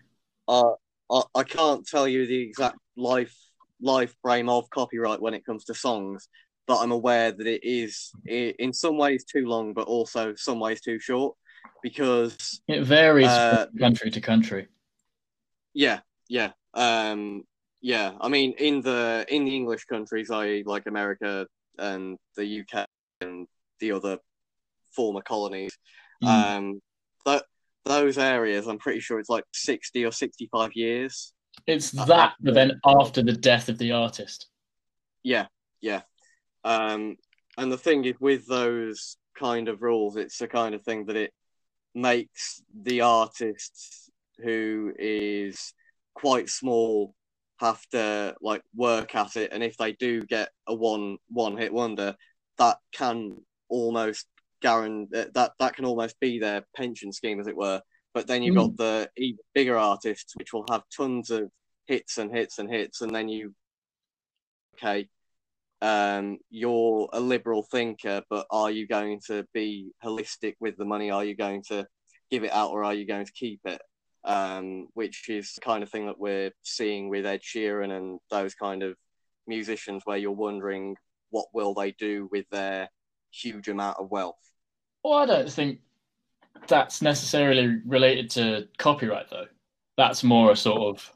uh, 0.48 0.72
I 1.10 1.22
I 1.34 1.42
can't 1.44 1.86
tell 1.86 2.06
you 2.06 2.26
the 2.26 2.42
exact 2.42 2.78
life 2.96 3.34
life 3.80 4.14
frame 4.22 4.48
of 4.48 4.68
copyright 4.70 5.20
when 5.20 5.34
it 5.34 5.44
comes 5.44 5.64
to 5.66 5.74
songs, 5.74 6.28
but 6.66 6.78
I'm 6.78 6.92
aware 6.92 7.32
that 7.32 7.46
it 7.46 7.62
is 7.64 8.12
in 8.26 8.72
some 8.72 8.96
ways 8.98 9.24
too 9.24 9.46
long, 9.46 9.72
but 9.72 9.86
also 9.86 10.34
some 10.34 10.60
ways 10.60 10.80
too 10.80 10.98
short. 10.98 11.36
Because 11.82 12.60
it 12.66 12.82
varies 12.82 13.28
Uh, 13.28 13.66
from 13.66 13.78
country 13.78 14.10
to 14.10 14.20
country 14.20 14.66
Yeah, 15.74 16.00
yeah, 16.28 16.52
um, 16.74 17.44
yeah. 17.80 18.14
I 18.20 18.28
mean, 18.28 18.52
in 18.58 18.80
the 18.80 19.24
in 19.28 19.44
the 19.44 19.54
English 19.54 19.84
countries, 19.84 20.30
i.e., 20.30 20.64
like 20.66 20.86
America 20.86 21.46
and 21.78 22.18
the 22.36 22.44
UK 22.44 22.86
and 23.20 23.46
the 23.80 23.92
other 23.92 24.18
former 24.90 25.22
colonies, 25.22 25.76
Mm. 26.22 26.26
um, 26.28 26.82
that 27.24 27.44
those 27.84 28.18
areas, 28.18 28.66
I'm 28.66 28.78
pretty 28.78 29.00
sure 29.00 29.20
it's 29.20 29.28
like 29.30 29.44
sixty 29.52 30.04
or 30.04 30.10
sixty-five 30.10 30.72
years. 30.74 31.32
It's 31.66 31.96
uh, 31.96 32.04
that 32.04 32.34
but 32.40 32.50
after- 32.50 32.54
then 32.54 32.80
after 32.84 33.22
the 33.22 33.32
death 33.32 33.68
of 33.68 33.78
the 33.78 33.92
artist 33.92 34.48
Yeah, 35.22 35.46
yeah. 35.80 36.02
Um, 36.64 37.16
and 37.56 37.72
the 37.72 37.78
thing 37.78 38.04
is, 38.04 38.14
with 38.20 38.46
those 38.46 39.16
kind 39.34 39.68
of 39.68 39.82
rules, 39.82 40.16
it's 40.16 40.38
the 40.38 40.48
kind 40.48 40.74
of 40.74 40.82
thing 40.82 41.06
that 41.06 41.16
it 41.16 41.32
makes 41.94 42.62
the 42.82 43.00
artist 43.02 44.10
who 44.42 44.92
is 44.98 45.74
quite 46.14 46.48
small 46.48 47.14
have 47.58 47.84
to 47.90 48.34
like 48.40 48.62
work 48.74 49.14
at 49.14 49.36
it, 49.36 49.52
and 49.52 49.62
if 49.62 49.76
they 49.76 49.92
do 49.92 50.22
get 50.22 50.50
a 50.66 50.74
one 50.74 51.18
one 51.28 51.56
hit 51.56 51.72
wonder, 51.72 52.14
that 52.58 52.78
can 52.92 53.36
almost 53.68 54.26
guarantee 54.62 55.24
that 55.34 55.52
that 55.58 55.74
can 55.74 55.84
almost 55.84 56.18
be 56.20 56.38
their 56.38 56.64
pension 56.76 57.12
scheme, 57.12 57.40
as 57.40 57.48
it 57.48 57.56
were. 57.56 57.80
But 58.18 58.26
then 58.26 58.42
you've 58.42 58.56
got 58.56 58.76
the 58.76 59.08
even 59.16 59.38
bigger 59.54 59.76
artists, 59.76 60.34
which 60.34 60.52
will 60.52 60.64
have 60.68 60.82
tons 60.90 61.30
of 61.30 61.52
hits 61.86 62.18
and 62.18 62.34
hits 62.34 62.58
and 62.58 62.68
hits, 62.68 63.00
and 63.00 63.14
then 63.14 63.28
you 63.28 63.54
okay 64.74 65.08
um, 65.80 66.38
you're 66.50 67.08
a 67.12 67.20
liberal 67.20 67.62
thinker, 67.62 68.22
but 68.28 68.44
are 68.50 68.72
you 68.72 68.88
going 68.88 69.20
to 69.28 69.46
be 69.54 69.92
holistic 70.04 70.54
with 70.58 70.76
the 70.76 70.84
money? 70.84 71.12
Are 71.12 71.24
you 71.24 71.36
going 71.36 71.62
to 71.68 71.86
give 72.28 72.42
it 72.42 72.52
out 72.52 72.72
or 72.72 72.82
are 72.82 72.92
you 72.92 73.06
going 73.06 73.24
to 73.24 73.32
keep 73.32 73.60
it? 73.64 73.80
Um, 74.24 74.88
which 74.94 75.28
is 75.28 75.52
the 75.52 75.60
kind 75.60 75.84
of 75.84 75.88
thing 75.88 76.06
that 76.06 76.18
we're 76.18 76.50
seeing 76.62 77.10
with 77.10 77.24
Ed 77.24 77.42
Sheeran 77.42 77.96
and 77.96 78.18
those 78.32 78.56
kind 78.56 78.82
of 78.82 78.96
musicians, 79.46 80.02
where 80.04 80.16
you're 80.16 80.32
wondering 80.32 80.96
what 81.30 81.46
will 81.54 81.72
they 81.72 81.92
do 81.92 82.28
with 82.32 82.46
their 82.50 82.88
huge 83.30 83.68
amount 83.68 83.98
of 84.00 84.10
wealth. 84.10 84.34
Well, 85.04 85.14
I 85.14 85.24
don't 85.24 85.52
think 85.52 85.78
that's 86.66 87.02
necessarily 87.02 87.80
related 87.86 88.30
to 88.30 88.68
copyright, 88.78 89.30
though. 89.30 89.46
That's 89.96 90.24
more 90.24 90.52
a 90.52 90.56
sort 90.56 90.80
of 90.80 91.12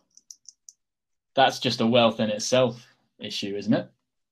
that's 1.34 1.58
just 1.58 1.80
a 1.80 1.86
wealth 1.86 2.20
in 2.20 2.30
itself 2.30 2.86
issue, 3.18 3.56
isn't 3.56 3.72
it? 3.72 3.90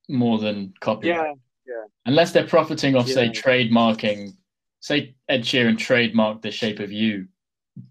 More 0.09 0.37
than 0.37 0.73
copyright. 0.79 1.17
Yeah, 1.17 1.33
yeah. 1.67 1.83
Unless 2.05 2.31
they're 2.31 2.47
profiting 2.47 2.95
off, 2.95 3.07
say, 3.07 3.29
trademarking, 3.29 4.35
say 4.81 5.15
Ed 5.27 5.41
Sheeran 5.41 5.77
trademarked 5.77 6.41
the 6.41 6.51
Shape 6.51 6.79
of 6.79 6.91
You 6.91 7.27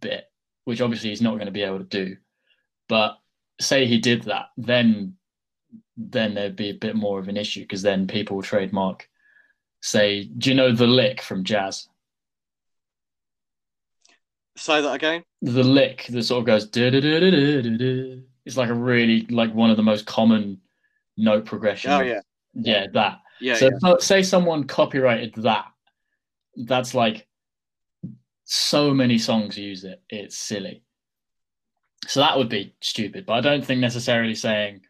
bit, 0.01 0.25
which 0.65 0.81
obviously 0.81 1.11
he's 1.11 1.23
not 1.23 1.35
going 1.35 1.47
to 1.47 1.53
be 1.53 1.63
able 1.63 1.79
to 1.79 1.85
do. 1.85 2.17
But 2.89 3.19
say 3.61 3.87
he 3.87 3.99
did 3.99 4.23
that, 4.25 4.47
then 4.57 5.17
then 5.97 6.35
there'd 6.35 6.57
be 6.57 6.71
a 6.71 6.75
bit 6.75 6.97
more 6.97 7.19
of 7.19 7.29
an 7.29 7.37
issue 7.37 7.61
because 7.61 7.83
then 7.83 8.07
people 8.07 8.43
trademark. 8.43 9.09
Say, 9.83 10.25
do 10.25 10.51
you 10.51 10.57
know 10.57 10.73
the 10.73 10.87
lick 10.87 11.21
from 11.21 11.45
jazz? 11.45 11.89
Say 14.61 14.83
that 14.83 14.93
again. 14.93 15.23
the 15.41 15.65
lick 15.65 16.07
that 16.11 16.23
sort 16.23 16.41
of 16.41 16.47
goes 16.47 16.69
it's 18.45 18.57
like 18.59 18.69
a 18.69 18.75
really 18.75 19.27
like 19.31 19.55
one 19.55 19.71
of 19.71 19.79
the 19.79 19.83
most 19.83 20.05
common 20.05 20.61
note 21.17 21.47
progressions. 21.47 21.95
Oh 21.95 22.01
yeah, 22.01 22.21
yeah, 22.53 22.87
that. 22.93 23.21
yeah, 23.41 23.55
so 23.55 23.71
yeah. 23.71 23.79
so- 23.79 23.95
uh, 23.95 23.99
say 24.01 24.23
someone 24.23 24.65
copyrighted 24.65 25.35
that, 25.37 25.65
that's 26.67 26.95
like 26.95 27.27
so 28.45 28.93
many 28.93 29.17
songs 29.17 29.57
use 29.57 29.85
it. 29.85 30.03
It's 30.11 30.37
silly. 30.37 30.83
So 32.07 32.21
that 32.21 32.37
would 32.37 32.51
be 32.51 32.75
stupid. 32.83 33.25
But 33.25 33.35
I 33.35 33.41
don't 33.41 33.65
think 33.65 33.81
necessarily 33.81 34.35
saying 34.35 34.83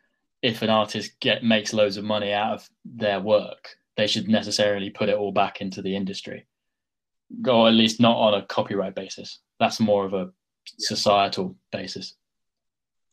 if 0.43 0.63
an 0.63 0.71
artist 0.71 1.13
get 1.21 1.45
makes 1.45 1.73
loads 1.73 1.97
of 1.97 2.03
money 2.05 2.33
out 2.33 2.55
of 2.55 2.69
their 2.85 3.21
work, 3.21 3.77
they 3.97 4.09
should 4.09 4.29
necessarily 4.29 4.91
put 4.91 5.09
it 5.09 5.17
all 5.17 5.31
back 5.31 5.61
into 5.61 5.81
the 5.81 5.95
industry, 5.95 6.47
or 7.47 7.69
at 7.69 7.75
least 7.75 8.01
not 8.01 8.17
on 8.17 8.35
a 8.35 8.47
copyright 8.47 8.97
basis. 8.97 9.39
That's 9.61 9.79
more 9.79 10.05
of 10.05 10.15
a 10.15 10.31
societal 10.79 11.55
basis. 11.71 12.15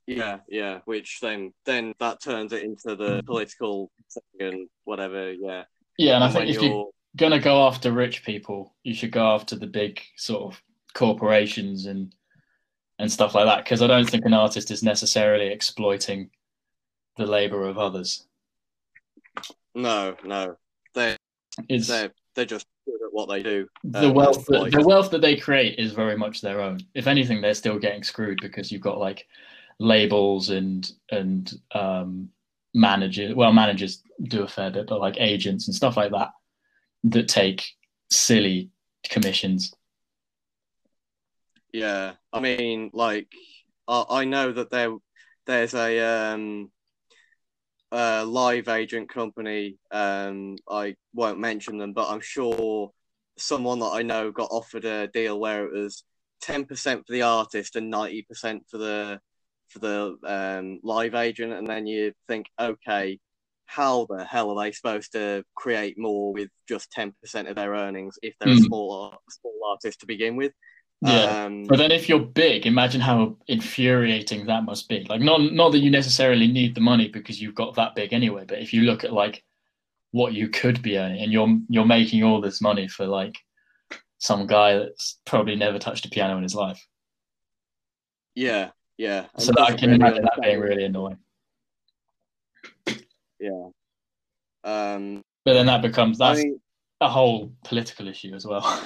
Yeah, 0.08 0.40
yeah, 0.48 0.80
which 0.86 1.20
then 1.22 1.54
then 1.66 1.94
that 2.00 2.22
turns 2.22 2.54
it 2.54 2.64
into 2.64 2.96
the 2.96 3.22
mm. 3.22 3.26
political 3.26 3.92
thing 4.10 4.48
and 4.48 4.70
whatever. 4.86 5.34
Yeah, 5.34 5.66
Yeah, 5.98 6.16
and 6.16 6.24
I 6.24 6.30
think 6.30 6.50
if 6.50 6.56
you're 6.56 6.64
you're 6.64 6.86
gonna 7.18 7.40
go 7.40 7.68
after 7.68 7.92
rich 7.92 8.24
people, 8.24 8.74
you 8.84 8.94
should 8.94 9.12
go 9.12 9.28
after 9.28 9.58
the 9.58 9.68
big 9.68 10.02
sort 10.16 10.44
of 10.44 10.62
corporations 10.94 11.86
and 11.86 12.16
and 13.00 13.12
stuff 13.12 13.36
like 13.36 13.46
that. 13.46 13.66
Because 13.66 13.82
I 13.82 13.88
don't 13.88 14.10
think 14.10 14.24
an 14.26 14.34
artist 14.34 14.72
is 14.72 14.82
necessarily 14.82 15.48
exploiting 15.48 16.30
the 17.18 17.26
labor 17.26 17.68
of 17.68 17.78
others. 17.78 18.26
no, 19.76 20.16
no, 20.24 20.56
they 20.94 21.18
Is 21.68 21.88
they 21.88 22.10
they're 22.34 22.46
just 22.46 22.68
what 23.18 23.30
they 23.30 23.42
do. 23.42 23.68
the 23.84 24.10
uh, 24.10 24.14
wealth 24.14 24.46
that, 24.46 24.62
like- 24.62 24.72
the 24.72 24.86
wealth 24.86 25.10
that 25.10 25.22
they 25.22 25.36
create 25.36 25.80
is 25.80 25.92
very 25.92 26.16
much 26.16 26.40
their 26.40 26.62
own. 26.62 26.78
If 26.94 27.08
anything, 27.08 27.42
they're 27.42 27.56
still 27.56 27.80
getting 27.80 28.04
screwed 28.04 28.38
because 28.42 28.72
you've 28.72 28.82
got 28.90 29.00
like 29.00 29.26
labels 29.80 30.52
and 30.52 30.90
and 31.10 31.52
um, 31.72 32.30
managers. 32.76 33.34
Well, 33.34 33.52
managers 33.54 34.04
do 34.22 34.44
a 34.44 34.48
fair 34.48 34.70
bit, 34.70 34.86
but 34.88 35.02
like 35.02 35.18
agents 35.20 35.68
and 35.68 35.76
stuff 35.76 35.98
like 35.98 36.12
that 36.12 36.30
that 37.06 37.28
take 37.28 37.66
silly 38.12 38.70
commissions. 39.10 39.74
Yeah, 41.74 42.14
I 42.32 42.40
mean, 42.40 42.92
like 42.94 43.28
I, 43.88 44.06
I 44.10 44.26
know 44.26 44.52
that 44.52 44.70
there 44.70 44.96
there's 45.48 45.74
a 45.74 46.00
um 46.00 46.70
a 47.92 48.24
live 48.26 48.68
agent 48.68 49.10
company. 49.10 49.80
Um, 49.90 50.58
I 50.70 50.96
won't 51.16 51.40
mention 51.40 51.80
them, 51.80 51.94
but 51.94 52.10
I'm 52.10 52.22
sure 52.22 52.92
someone 53.38 53.80
that 53.80 53.88
I 53.94 54.02
know 54.04 54.32
got 54.32 54.50
offered 54.52 54.86
a 54.86 55.08
deal 55.08 55.40
where 55.40 55.66
it 55.66 55.74
was 55.74 56.04
ten 56.42 56.66
percent 56.66 57.06
for 57.08 57.14
the 57.14 57.24
artist 57.24 57.76
and 57.76 57.90
ninety 57.90 58.24
percent 58.24 58.64
for 58.70 58.78
the 58.78 59.20
for 59.70 59.80
the 59.80 60.18
um 60.26 60.80
live 60.84 61.16
agent, 61.16 61.54
and 61.54 61.68
then 61.68 61.88
you 61.88 62.14
think, 62.28 62.48
okay, 62.60 63.20
how 63.66 64.06
the 64.10 64.24
hell 64.26 64.58
are 64.58 64.64
they 64.64 64.72
supposed 64.72 65.12
to 65.14 65.44
create 65.56 65.98
more 65.98 66.34
with 66.34 66.50
just 66.70 66.92
ten 66.92 67.14
percent 67.22 67.48
of 67.48 67.56
their 67.56 67.72
earnings 67.74 68.18
if 68.22 68.36
they're 68.40 68.52
a 68.52 68.56
Hmm. 68.56 68.58
small 68.58 69.16
small 69.30 69.60
artist 69.72 70.00
to 70.02 70.06
begin 70.08 70.36
with? 70.36 70.54
Yeah. 71.02 71.36
Um, 71.46 71.68
But 71.68 71.78
then 71.78 71.92
if 71.92 72.08
you're 72.08 72.20
big, 72.20 72.66
imagine 72.66 73.02
how 73.02 73.38
infuriating 73.48 74.46
that 74.46 74.64
must 74.64 74.88
be. 74.88 75.06
Like 75.10 75.22
not 75.22 75.42
not 75.54 75.72
that 75.74 75.80
you 75.80 75.92
necessarily 75.92 76.48
need 76.48 76.76
the 76.76 76.82
money 76.82 77.10
because 77.10 77.42
you've 77.42 77.56
got 77.56 77.76
that 77.76 77.94
big 77.96 78.14
anyway, 78.14 78.46
but 78.48 78.60
if 78.60 78.74
you 78.74 78.82
look 78.84 79.04
at 79.04 79.14
like 79.14 79.44
what 80.18 80.34
you 80.34 80.50
could 80.50 80.82
be 80.82 80.98
earning 80.98 81.22
and 81.22 81.32
you're 81.32 81.58
you're 81.70 81.86
making 81.86 82.24
all 82.24 82.42
this 82.42 82.62
money 82.62 82.88
for 82.88 83.06
like 83.06 83.38
some 84.20 84.48
guy 84.48 84.78
that's 84.78 85.20
probably 85.26 85.56
never 85.56 85.78
touched 85.80 86.06
a 86.06 86.10
piano 86.10 86.36
in 86.38 86.44
his 86.44 86.56
life. 86.56 86.86
Yeah, 88.36 88.72
yeah. 88.98 89.26
and 89.34 89.44
So 89.44 89.54
I 89.60 89.74
can 89.74 89.90
really 89.92 89.96
imagine 89.96 90.24
that 90.24 90.40
being 90.42 90.60
really 90.60 90.86
annoying. 90.86 91.18
Yeah. 93.40 93.70
Um, 94.64 95.24
But 95.46 95.54
then 95.54 95.68
that 95.68 95.82
becomes 95.82 96.20
I 96.20 96.30
that's 96.30 96.44
mean, 96.44 96.60
a 97.00 97.10
whole 97.10 97.54
political 97.64 98.08
issue 98.08 98.34
as 98.34 98.46
well. 98.46 98.84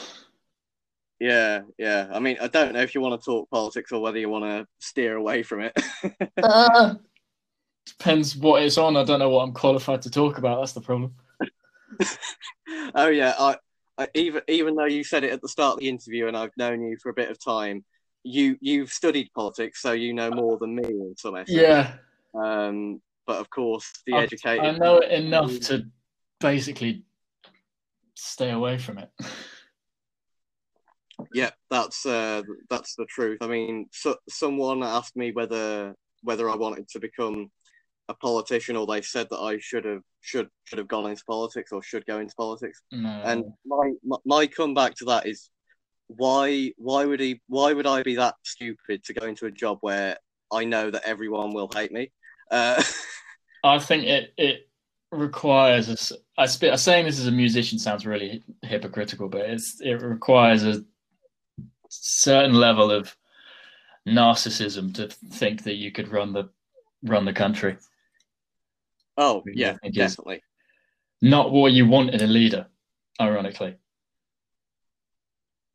yeah, 1.20 1.62
yeah. 1.78 2.10
I 2.12 2.20
mean, 2.20 2.38
I 2.42 2.48
don't 2.48 2.74
know 2.74 2.82
if 2.82 2.94
you 2.94 3.02
want 3.02 3.20
to 3.20 3.26
talk 3.26 3.50
politics 3.50 3.92
or 3.92 4.02
whether 4.02 4.20
you 4.20 4.30
want 4.30 4.46
to 4.46 4.68
steer 4.80 5.16
away 5.16 5.44
from 5.44 5.62
it. 5.62 5.74
Uh, 6.42 6.96
depends 7.86 8.36
what 8.36 8.64
it's 8.64 8.78
on. 8.78 8.98
I 8.98 9.04
don't 9.04 9.20
know 9.20 9.30
what 9.30 9.44
I'm 9.44 9.54
qualified 9.54 10.02
to 10.04 10.10
talk 10.10 10.38
about. 10.38 10.60
That's 10.60 10.74
the 10.74 10.82
problem. 10.82 11.14
oh 12.96 13.08
yeah, 13.08 13.34
I, 13.38 13.58
I 13.98 14.08
even 14.16 14.42
even 14.48 14.76
though 14.76 14.86
you 14.86 15.04
said 15.04 15.24
it 15.24 15.32
at 15.32 15.42
the 15.42 15.50
start 15.50 15.76
of 15.76 15.80
the 15.80 15.90
interview, 15.90 16.28
and 16.28 16.38
I've 16.38 16.56
known 16.58 16.82
you 16.84 16.98
for 17.02 17.10
a 17.10 17.14
bit 17.14 17.30
of 17.30 17.44
time, 17.44 17.84
you 18.24 18.58
you've 18.62 18.92
studied 18.92 19.30
politics, 19.36 19.82
so 19.82 19.92
you 19.92 20.14
know 20.14 20.32
more 20.32 20.58
than 20.58 20.76
me 20.76 20.84
in 20.86 21.16
some 21.18 21.36
essence. 21.36 21.58
Yeah, 21.58 21.94
Um, 22.34 23.02
but 23.26 23.40
of 23.40 23.50
course, 23.50 23.92
the 24.06 24.14
I- 24.16 24.24
educated. 24.24 24.66
I 24.66 24.78
know 24.78 24.98
it 24.98 25.12
enough 25.12 25.60
to 25.62 25.86
basically 26.40 27.04
stay 28.16 28.52
away 28.52 28.78
from 28.78 28.98
it. 28.98 29.10
Yeah, 31.34 31.52
that's 31.70 32.06
uh, 32.06 32.42
that's 32.70 32.96
the 32.96 33.06
truth. 33.06 33.38
I 33.42 33.48
mean, 33.48 33.88
so, 33.92 34.16
someone 34.28 34.84
asked 34.84 35.16
me 35.16 35.32
whether 35.32 35.94
whether 36.24 36.50
I 36.50 36.56
wanted 36.56 36.88
to 36.90 37.00
become 37.00 37.52
a 38.12 38.16
politician, 38.16 38.76
or 38.76 38.86
they 38.86 39.02
said 39.02 39.28
that 39.30 39.40
I 39.40 39.58
should 39.60 39.86
have 39.86 40.02
should 40.22 40.50
should 40.66 40.78
have 40.78 40.88
gone 40.88 41.10
into 41.10 41.24
politics 41.26 41.72
or 41.72 41.82
should 41.82 42.06
go 42.06 42.20
into 42.20 42.36
politics. 42.36 42.82
No. 42.92 43.10
And 43.26 43.46
my, 43.66 43.92
my 44.04 44.18
my 44.26 44.48
comeback 44.48 44.96
to 44.96 45.06
that 45.06 45.26
is 45.26 45.50
why 46.08 46.72
why 46.78 47.06
would 47.06 47.20
he 47.20 47.42
why 47.48 47.74
would 47.74 47.88
I 47.88 48.04
be 48.04 48.16
that 48.16 48.36
stupid 48.44 49.04
to 49.06 49.14
go 49.14 49.26
into 49.26 49.46
a 49.46 49.52
job 49.52 49.80
where 49.82 50.18
I 50.52 50.66
know 50.66 50.92
that 50.92 51.04
everyone 51.06 51.54
will 51.54 51.70
hate 51.74 51.92
me? 51.92 52.12
Uh, 52.50 52.82
I 53.64 53.80
think 53.80 54.06
it 54.06 54.34
it 54.38 54.70
requires 55.12 55.90
a 55.90 56.18
I 56.38 56.46
sp- 56.48 56.76
saying 56.76 57.06
this 57.06 57.20
as 57.20 57.28
a 57.28 57.32
musician 57.32 57.80
sounds 57.80 58.06
really 58.06 58.44
hypocritical, 58.64 59.30
but 59.30 59.42
it's 59.42 59.82
it 59.82 60.02
requires 60.02 60.64
a 60.64 60.84
certain 61.90 62.54
level 62.54 62.92
of 62.92 63.16
narcissism 64.08 64.94
to 64.96 65.08
think 65.08 65.64
that 65.64 65.76
you 65.76 65.92
could 65.92 66.08
run 66.10 66.34
the 66.34 66.50
run 67.04 67.26
the 67.26 67.34
country. 67.34 67.78
Oh 69.22 69.44
yeah, 69.54 69.78
definitely. 69.94 70.42
Not 71.22 71.52
what 71.52 71.72
you 71.72 71.86
want 71.88 72.10
in 72.16 72.22
a 72.22 72.28
leader, 72.28 72.68
ironically. 73.20 73.76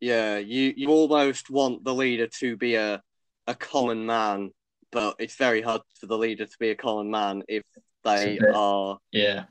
Yeah, 0.01 0.39
you 0.39 0.75
you 0.77 0.89
almost 0.91 1.49
want 1.51 1.85
the 1.85 1.95
leader 1.95 2.27
to 2.41 2.57
be 2.57 2.75
a 2.75 3.03
a 3.47 3.55
common 3.55 4.05
man, 4.05 4.51
but 4.91 5.17
it's 5.19 5.37
very 5.37 5.63
hard 5.63 5.83
for 5.99 6.07
the 6.07 6.19
leader 6.19 6.47
to 6.47 6.59
be 6.59 6.71
a 6.71 6.75
common 6.75 7.11
man 7.11 7.43
if 7.49 7.63
they 8.03 8.39
bit- 8.39 8.55
are 8.55 8.99
Yeah. 9.13 9.45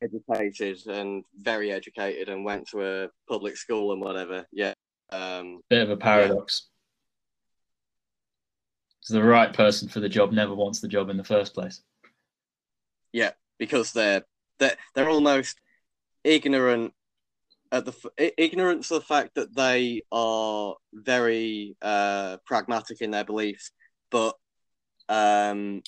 educated 0.00 0.86
and 0.86 1.24
very 1.38 1.72
educated 1.72 2.28
and 2.28 2.44
went 2.44 2.68
to 2.68 2.76
a 2.84 3.08
public 3.28 3.56
school 3.56 3.92
and 3.92 4.00
whatever. 4.00 4.46
Yeah. 4.52 4.74
Um, 5.10 5.60
Bit 5.68 5.82
of 5.82 5.90
a 5.90 5.96
paradox. 5.96 6.68
'Cause 9.00 9.14
The 9.14 9.22
right 9.22 9.52
person 9.52 9.88
for 9.88 10.00
the 10.00 10.08
job 10.08 10.32
never 10.32 10.54
wants 10.54 10.80
the 10.80 10.88
job 10.88 11.10
in 11.10 11.16
the 11.16 11.24
first 11.24 11.52
place. 11.54 11.82
Yeah, 13.12 13.32
because 13.58 13.92
they're 13.92 14.22
they're 14.58 14.76
they're 14.94 15.08
almost 15.10 15.58
ignorant 16.24 16.92
at 17.70 17.84
the 17.84 17.92
f- 17.92 18.12
i- 18.18 18.32
ignorant 18.36 18.84
to 18.84 18.94
the 18.94 19.00
fact 19.00 19.34
that 19.34 19.54
they 19.54 20.02
are 20.12 20.74
very 20.92 21.76
uh, 21.82 22.36
pragmatic 22.44 23.00
in 23.00 23.10
their 23.10 23.24
beliefs, 23.24 23.70
but 24.10 24.34
um, 25.08 25.82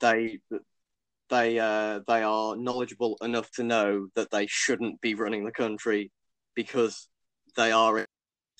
they 0.00 0.38
they 1.30 1.58
uh, 1.58 2.00
they 2.06 2.22
are 2.22 2.56
knowledgeable 2.56 3.16
enough 3.22 3.50
to 3.52 3.62
know 3.62 4.08
that 4.14 4.30
they 4.30 4.46
shouldn't 4.46 5.00
be 5.00 5.14
running 5.14 5.44
the 5.44 5.52
country 5.52 6.10
because 6.54 7.08
they 7.56 7.72
are 7.72 8.06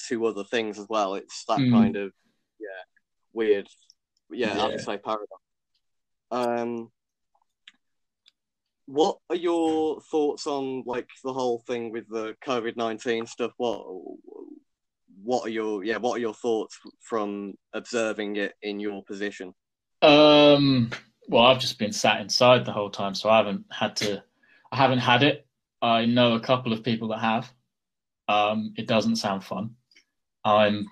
two 0.09 0.25
other 0.27 0.45
things 0.45 0.79
as 0.79 0.87
well. 0.89 1.15
It's 1.15 1.45
that 1.47 1.61
Mm. 1.61 1.71
kind 1.71 1.97
of 1.97 2.13
yeah 2.59 2.83
weird 3.33 3.69
yeah, 4.31 4.57
Yeah. 4.57 4.65
I'd 4.65 4.81
say 4.81 4.97
paradox. 4.99 5.29
Um, 6.31 6.91
what 8.87 9.19
are 9.31 9.37
your 9.37 10.01
thoughts 10.11 10.47
on 10.47 10.83
like 10.87 11.09
the 11.23 11.33
whole 11.33 11.63
thing 11.67 11.91
with 11.91 12.09
the 12.09 12.35
COVID 12.47 12.77
nineteen 12.77 13.27
stuff? 13.27 13.53
What 13.57 13.85
what 15.23 15.47
are 15.47 15.51
your 15.51 15.85
yeah 15.85 15.97
what 15.97 16.17
are 16.17 16.21
your 16.21 16.35
thoughts 16.35 16.79
from 17.01 17.55
observing 17.73 18.37
it 18.37 18.55
in 18.63 18.81
your 18.81 19.03
position? 19.05 19.55
Um, 20.03 20.91
well, 21.29 21.47
I've 21.47 21.61
just 21.61 21.79
been 21.79 21.93
sat 21.93 22.21
inside 22.21 22.65
the 22.65 22.73
whole 22.73 22.91
time, 22.91 23.15
so 23.15 23.31
I 23.31 23.39
haven't 23.39 23.65
had 23.71 23.97
to. 23.97 24.23
I 24.71 24.77
haven't 24.77 24.99
had 24.99 25.23
it. 25.23 25.47
I 25.81 26.05
know 26.05 26.35
a 26.35 26.41
couple 26.41 26.73
of 26.73 26.83
people 26.83 27.09
that 27.09 27.21
have. 27.21 27.53
Um, 28.29 28.75
it 28.77 28.87
doesn't 28.87 29.17
sound 29.17 29.45
fun. 29.45 29.77
I'm 30.45 30.87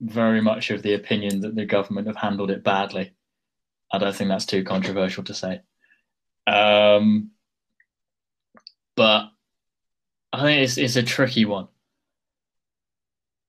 very 0.00 0.40
much 0.40 0.70
of 0.70 0.82
the 0.82 0.94
opinion 0.94 1.40
that 1.40 1.54
the 1.54 1.64
government 1.64 2.06
have 2.06 2.16
handled 2.16 2.50
it 2.50 2.62
badly. 2.64 3.12
I 3.92 3.98
don't 3.98 4.14
think 4.14 4.28
that's 4.30 4.46
too 4.46 4.64
controversial 4.64 5.24
to 5.24 5.34
say. 5.34 5.60
Um, 6.46 7.30
but 8.96 9.30
I 10.32 10.42
think 10.42 10.62
it's 10.62 10.78
it's 10.78 10.96
a 10.96 11.02
tricky 11.02 11.44
one. 11.44 11.68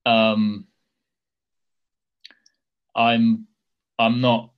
Um, 0.05 0.67
I'm 2.95 3.47
I'm 3.97 4.21
not 4.21 4.51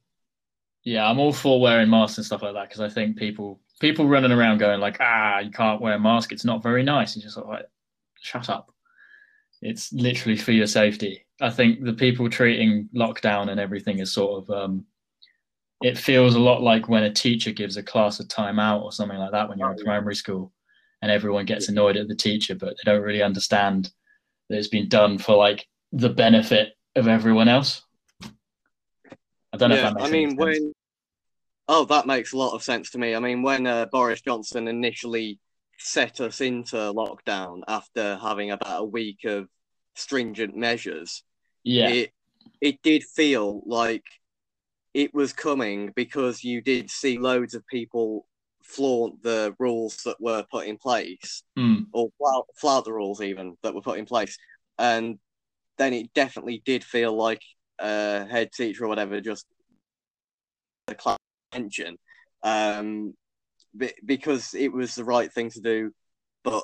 yeah, 0.83 1.09
I'm 1.09 1.19
all 1.19 1.33
for 1.33 1.59
wearing 1.59 1.89
masks 1.89 2.17
and 2.17 2.25
stuff 2.25 2.43
like 2.43 2.53
that 2.53 2.69
because 2.69 2.81
I 2.81 2.89
think 2.89 3.17
people 3.17 3.59
people 3.79 4.07
running 4.07 4.31
around 4.31 4.59
going 4.59 4.79
like, 4.79 4.97
ah, 4.99 5.39
you 5.39 5.51
can't 5.51 5.81
wear 5.81 5.95
a 5.95 5.99
mask. 5.99 6.31
It's 6.31 6.45
not 6.45 6.63
very 6.63 6.83
nice. 6.83 7.15
And 7.15 7.23
just 7.23 7.35
sort 7.35 7.47
of 7.47 7.53
like, 7.53 7.65
shut 8.21 8.49
up. 8.49 8.71
It's 9.61 9.91
literally 9.91 10.37
for 10.37 10.51
your 10.51 10.67
safety. 10.67 11.25
I 11.41 11.49
think 11.49 11.83
the 11.83 11.93
people 11.93 12.29
treating 12.29 12.89
lockdown 12.95 13.49
and 13.49 13.59
everything 13.59 13.99
is 13.99 14.13
sort 14.13 14.43
of 14.43 14.49
um, 14.49 14.85
it 15.85 15.99
feels 15.99 16.33
a 16.33 16.39
lot 16.39 16.63
like 16.63 16.89
when 16.89 17.03
a 17.03 17.13
teacher 17.13 17.51
gives 17.51 17.77
a 17.77 17.83
class 17.83 18.19
a 18.19 18.25
timeout 18.25 18.81
or 18.81 18.91
something 18.91 19.19
like 19.19 19.31
that 19.31 19.47
when 19.47 19.59
you're 19.59 19.71
in 19.71 19.77
primary 19.77 20.15
school 20.15 20.51
and 21.03 21.11
everyone 21.11 21.45
gets 21.45 21.69
annoyed 21.69 21.95
at 21.95 22.07
the 22.07 22.15
teacher, 22.15 22.55
but 22.55 22.69
they 22.69 22.91
don't 22.91 23.03
really 23.03 23.21
understand 23.21 23.91
that 24.49 24.57
it's 24.57 24.67
been 24.67 24.89
done 24.89 25.19
for 25.19 25.35
like 25.35 25.63
the 25.91 26.09
benefit 26.09 26.69
of 26.95 27.07
everyone 27.07 27.47
else. 27.47 27.83
I 28.23 29.57
don't 29.57 29.69
know 29.69 29.75
if 29.75 29.83
yeah, 29.83 29.89
that 29.91 29.95
makes 29.95 30.07
I 30.07 30.11
mean 30.11 30.29
sense. 30.29 30.39
when 30.39 30.73
oh 31.67 31.85
that 31.85 32.07
makes 32.07 32.33
a 32.33 32.37
lot 32.37 32.55
of 32.55 32.63
sense 32.63 32.89
to 32.91 32.97
me. 32.97 33.13
I 33.13 33.19
mean 33.19 33.43
when 33.43 33.67
uh, 33.67 33.85
Boris 33.91 34.21
Johnson 34.21 34.67
initially 34.67 35.39
set 35.77 36.19
us 36.19 36.41
into 36.41 36.77
lockdown 36.77 37.61
after 37.67 38.17
having 38.17 38.49
about 38.49 38.81
a 38.81 38.85
week 38.85 39.23
of 39.25 39.47
stringent 39.93 40.57
measures, 40.57 41.21
Yeah, 41.63 41.89
it 41.89 42.11
it 42.59 42.81
did 42.81 43.03
feel 43.03 43.61
like 43.67 44.05
it 44.95 45.13
was 45.13 45.33
coming 45.33 45.91
because 45.93 46.41
you 46.41 46.61
did 46.61 46.89
see 46.89 47.17
loads 47.17 47.53
of 47.53 47.67
people 47.67 48.25
flaunt 48.63 49.21
the 49.21 49.53
rules 49.59 49.97
that 50.05 50.15
were 50.21 50.43
put 50.49 50.65
in 50.65 50.77
place 50.77 51.43
Mm, 51.57 51.85
or 51.93 52.09
flout, 52.17 52.45
flout 52.55 52.85
the 52.85 52.93
rules 52.93 53.21
even 53.21 53.57
that 53.61 53.73
were 53.75 53.81
put 53.81 53.99
in 53.99 54.05
place. 54.05 54.37
And 54.77 55.19
then 55.77 55.93
it 55.93 56.13
definitely 56.13 56.61
did 56.65 56.83
feel 56.83 57.13
like 57.15 57.41
a 57.79 58.25
head 58.25 58.51
teacher 58.53 58.85
or 58.85 58.87
whatever 58.87 59.19
just 59.19 59.45
the 60.87 60.95
class 60.95 61.17
attention 61.51 61.97
um 62.43 63.13
be- 63.77 63.93
because 64.05 64.53
it 64.53 64.71
was 64.71 64.95
the 64.95 65.03
right 65.03 65.31
thing 65.33 65.49
to 65.49 65.59
do. 65.61 65.91
But 66.43 66.63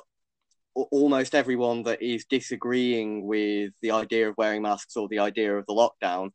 almost 0.74 1.34
everyone 1.34 1.82
that 1.82 2.00
is 2.00 2.24
disagreeing 2.24 3.26
with 3.26 3.72
the 3.82 3.90
idea 3.90 4.28
of 4.30 4.36
wearing 4.38 4.62
masks 4.62 4.96
or 4.96 5.08
the 5.08 5.18
idea 5.18 5.54
of 5.56 5.66
the 5.66 5.74
lockdown 5.74 6.30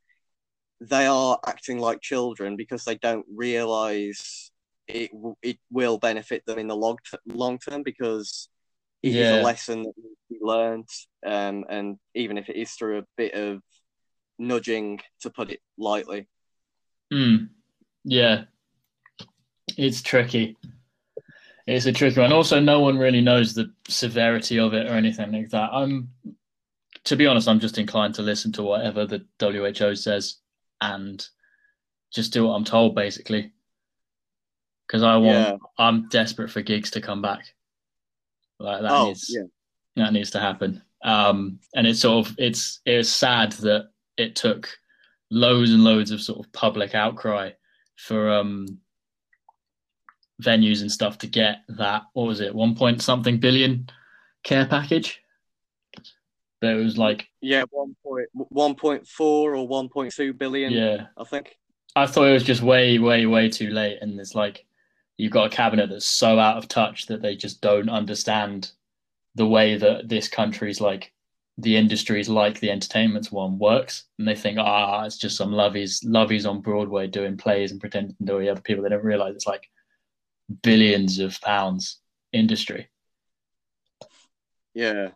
they 0.82 1.06
are 1.06 1.40
acting 1.48 1.80
like 1.80 2.02
children 2.02 2.56
because 2.56 2.84
they 2.84 2.96
don't 2.96 3.26
realize 3.34 4.52
it 4.88 5.12
it 5.42 5.58
will 5.72 5.98
benefit 5.98 6.46
them 6.46 6.60
in 6.60 6.68
the 6.68 6.76
long 6.76 6.98
t- 7.10 7.18
long 7.26 7.58
term 7.58 7.84
because 7.84 8.48
it 9.04 9.10
is 9.10 9.16
Yeah. 9.16 9.42
a 9.42 9.44
lesson 9.44 9.84
that 9.84 9.94
needs 9.98 10.20
to 10.30 10.34
be 10.34 10.40
learned 10.42 10.88
um, 11.26 11.66
and 11.70 11.98
even 12.16 12.38
if 12.38 12.48
it 12.50 12.56
is 12.56 12.72
through 12.72 13.00
a 13.00 13.04
bit 13.18 13.34
of 13.34 13.62
nudging 14.40 15.00
to 15.22 15.30
put 15.30 15.50
it 15.50 15.60
lightly 15.78 16.28
mm, 17.12 17.50
yeah. 18.04 18.44
It's 19.78 20.02
tricky. 20.02 20.56
It's 21.68 21.86
a 21.86 21.92
tricky 21.92 22.20
one. 22.22 22.32
Also, 22.32 22.60
no 22.60 22.80
one 22.80 22.98
really 22.98 23.20
knows 23.22 23.54
the 23.54 23.72
severity 23.90 24.58
of 24.60 24.74
it 24.74 24.88
or 24.88 24.94
anything 24.94 25.32
like 25.34 25.50
that. 25.50 25.70
I'm, 25.74 26.10
to 27.04 27.16
be 27.18 27.28
honest, 27.28 27.48
I'm 27.50 27.60
just 27.60 27.78
inclined 27.78 28.16
to 28.16 28.22
listen 28.22 28.52
to 28.54 28.63
whatever 28.63 29.06
the 29.06 29.26
WHO 29.40 29.96
says 29.96 30.38
and 30.82 31.26
just 32.13 32.34
do 32.34 32.46
what 32.46 32.54
I'm 32.54 32.66
told, 32.66 32.96
basically. 32.96 33.52
Because 34.86 35.04
I 35.04 35.18
want, 35.18 35.38
Yeah. 35.38 35.58
I'm 35.78 36.08
desperate 36.10 36.50
for 36.50 36.62
gigs 36.62 36.92
to 36.92 37.02
come 37.02 37.22
back. 37.22 37.46
Like 38.60 38.82
that 38.82 38.92
oh 38.92 39.08
needs, 39.08 39.26
yeah 39.30 39.44
that 39.98 40.13
needs 40.13 40.32
to 40.32 40.40
happen. 40.40 40.82
Um, 41.04 41.60
and 41.76 41.86
it's 41.86 42.00
sort 42.00 42.26
of 42.26 42.36
it's 42.38 42.80
it's 42.86 43.10
sad 43.10 43.52
that 43.54 43.90
it 44.16 44.36
took 44.36 44.70
loads 45.30 45.72
and 45.72 45.84
loads 45.84 46.12
of 46.12 46.22
sort 46.22 46.40
of 46.40 46.52
public 46.54 46.96
outcry 46.96 47.52
for 47.98 48.32
um, 48.32 48.80
venues 50.42 50.82
and 50.82 50.92
stuff 50.92 51.18
to 51.20 51.28
get 51.28 51.58
that. 51.70 52.04
What 52.13 52.28
was 52.28 52.40
it? 52.40 52.56
One 52.56 52.76
point 52.76 53.02
something 53.02 53.40
billion 53.40 53.90
care 54.44 54.66
package. 54.66 55.20
But 56.60 56.72
it 56.72 56.84
was 56.84 56.98
like, 56.98 57.28
yeah 57.41 57.65
one 57.70 57.96
point 58.04 58.28
one 58.34 58.76
point 58.76 59.08
four 59.08 59.56
or 59.56 59.67
one 59.67 59.89
point 59.89 60.13
two 60.13 60.34
billion 60.34 60.72
yeah, 60.72 61.08
I 61.15 61.24
think 61.24 61.56
I 61.98 62.06
thought 62.06 62.28
it 62.28 62.34
was 62.34 62.43
just 62.43 62.62
way, 62.62 63.00
way, 63.00 63.26
way 63.26 63.50
too 63.50 63.72
late. 63.72 63.98
And 64.02 64.20
it's 64.20 64.36
like 64.36 64.65
you've 65.17 65.32
got 65.32 65.52
a 65.52 65.56
cabinet 65.56 65.89
that's 65.89 66.06
so 66.06 66.38
out 66.38 66.58
of 66.58 66.67
touch 66.67 67.08
that 67.08 67.24
they 67.24 67.36
just 67.36 67.60
don't 67.60 67.89
understand 67.89 68.72
the 69.34 69.48
way 69.48 69.78
that 69.78 70.08
this 70.08 70.28
country's 70.28 70.80
like 70.80 71.12
the 71.58 71.76
industries 71.76 72.30
like 72.30 72.60
the 72.60 72.70
entertainment's 72.70 73.32
one 73.32 73.58
works. 73.58 74.04
And 74.20 74.28
they 74.28 74.36
think, 74.36 74.60
ah, 74.60 75.06
it's 75.06 75.17
just 75.17 75.38
some 75.38 75.52
loveys 75.52 76.06
loveys 76.06 76.48
on 76.48 76.62
Broadway 76.62 77.08
doing 77.08 77.36
plays 77.36 77.72
and 77.72 77.82
pretending 77.82 78.15
to 78.28 78.38
the 78.38 78.50
other 78.50 78.62
people. 78.62 78.84
They 78.84 78.89
don't 78.89 79.04
realize 79.04 79.34
it's 79.34 79.48
like 79.48 79.67
billions 80.62 81.17
of 81.17 81.41
pounds 81.41 81.98
industry. 82.32 82.89
Yeah, 84.76 85.10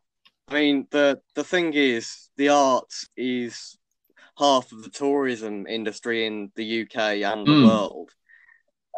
I 0.51 0.53
mean 0.53 0.87
the 0.91 1.21
the 1.35 1.43
thing 1.45 1.73
is, 1.73 2.29
the 2.35 2.49
arts 2.49 3.07
is 3.15 3.77
half 4.37 4.71
of 4.71 4.83
the 4.83 4.89
tourism 4.89 5.67
industry 5.67 6.25
in 6.27 6.51
the 6.55 6.65
UK 6.65 7.23
and 7.23 7.47
the 7.47 7.53
Mm. 7.53 7.63
world, 7.65 8.11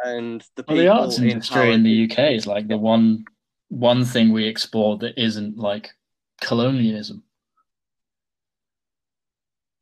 and 0.03 0.43
the 0.55 0.63
Well, 0.67 0.77
the 0.77 0.87
arts 0.89 1.19
in 1.19 1.29
industry 1.29 1.73
in 1.73 1.83
the 1.83 1.91
UK 1.91 2.35
is 2.35 2.47
like 2.47 2.67
the 2.67 2.77
one 2.77 3.25
one 3.69 4.05
thing 4.05 4.31
we 4.31 4.45
explore 4.45 4.97
that 4.99 5.17
isn't 5.21 5.57
like 5.57 5.91
colonialism. 6.41 7.23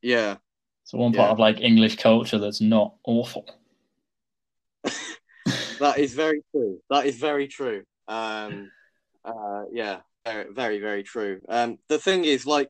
Yeah, 0.02 0.38
So 0.84 0.96
one 0.98 1.12
part 1.12 1.30
Yeah. 1.30 1.32
of 1.32 1.40
like 1.40 1.60
English 1.60 1.96
culture 1.96 2.38
that's 2.38 2.60
not 2.60 2.94
awful. 3.04 3.46
that 5.78 5.98
is 5.98 6.14
very 6.14 6.42
true. 6.50 6.80
That 6.90 7.06
is 7.06 7.16
very 7.16 7.48
true. 7.48 7.84
Um, 8.08 8.70
uh, 9.24 9.64
yeah, 9.72 10.00
very, 10.24 10.52
very, 10.52 10.80
very 10.80 11.02
true. 11.02 11.40
Um, 11.48 11.78
the 11.88 11.98
thing 11.98 12.24
is, 12.24 12.46
like, 12.46 12.68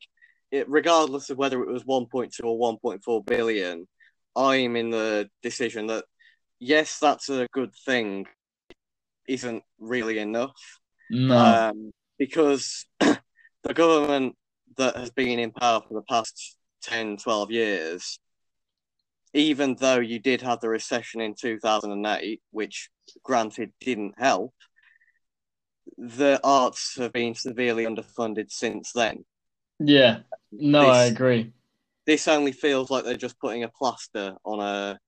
it, 0.51 0.69
regardless 0.69 1.29
of 1.29 1.37
whether 1.37 1.61
it 1.61 1.71
was 1.71 1.83
1.2 1.83 2.31
or 2.43 2.77
1.4 2.83 3.25
billion, 3.25 3.87
I'm 4.35 4.75
in 4.75 4.89
the 4.89 5.29
decision 5.41 5.87
that 5.87 6.05
yes, 6.59 6.97
that's 6.99 7.29
a 7.29 7.47
good 7.51 7.71
thing. 7.85 8.25
Isn't 9.27 9.63
really 9.79 10.19
enough. 10.19 10.59
No. 11.09 11.37
um, 11.37 11.91
because 12.17 12.85
the 12.99 13.73
government 13.73 14.35
that 14.77 14.95
has 14.95 15.11
been 15.11 15.39
in 15.39 15.51
power 15.51 15.81
for 15.87 15.93
the 15.93 16.03
past 16.09 16.57
10, 16.83 17.17
12 17.17 17.51
years, 17.51 18.19
even 19.33 19.75
though 19.79 19.99
you 19.99 20.19
did 20.19 20.41
have 20.41 20.59
the 20.59 20.69
recession 20.69 21.21
in 21.21 21.33
2008, 21.33 22.41
which 22.51 22.89
granted 23.23 23.71
didn't 23.79 24.13
help, 24.17 24.53
the 26.03 26.39
arts 26.43 26.97
have 26.97 27.13
been 27.13 27.35
severely 27.35 27.85
underfunded 27.85 28.51
since 28.51 28.91
then. 28.93 29.25
yeah. 29.79 30.21
No, 30.51 30.89
I 30.89 31.05
agree. 31.05 31.53
This 32.05 32.27
only 32.29 32.51
feels 32.53 32.89
like 32.89 33.03
they're 33.03 33.17
just 33.17 33.39
putting 33.39 33.63
a 33.63 33.69
plaster 33.69 34.37
on 34.45 34.59
a 34.61 34.99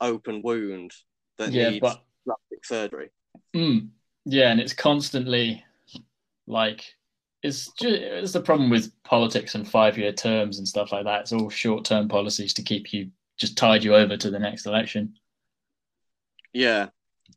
open 0.00 0.42
wound 0.42 0.92
that 1.38 1.54
Yeah, 1.54 1.70
needs 1.70 1.80
but 1.80 2.04
plastic 2.24 2.64
surgery. 2.64 3.10
mm, 3.54 3.88
yeah, 4.24 4.50
and 4.50 4.60
it's 4.60 4.72
constantly 4.72 5.64
like 6.46 6.84
it's 7.42 7.72
just 7.72 7.94
it's 7.94 8.32
the 8.32 8.40
problem 8.42 8.70
with 8.70 8.92
politics 9.04 9.54
and 9.54 9.68
five 9.68 9.98
year 9.98 10.12
terms 10.12 10.58
and 10.58 10.68
stuff 10.68 10.92
like 10.92 11.04
that. 11.04 11.22
It's 11.22 11.32
all 11.32 11.50
short 11.50 11.84
term 11.84 12.08
policies 12.08 12.54
to 12.54 12.62
keep 12.62 12.92
you 12.92 13.10
just 13.38 13.56
tide 13.58 13.84
you 13.84 13.94
over 13.94 14.16
to 14.16 14.30
the 14.30 14.38
next 14.38 14.66
election. 14.66 15.14
Yeah, 16.52 16.88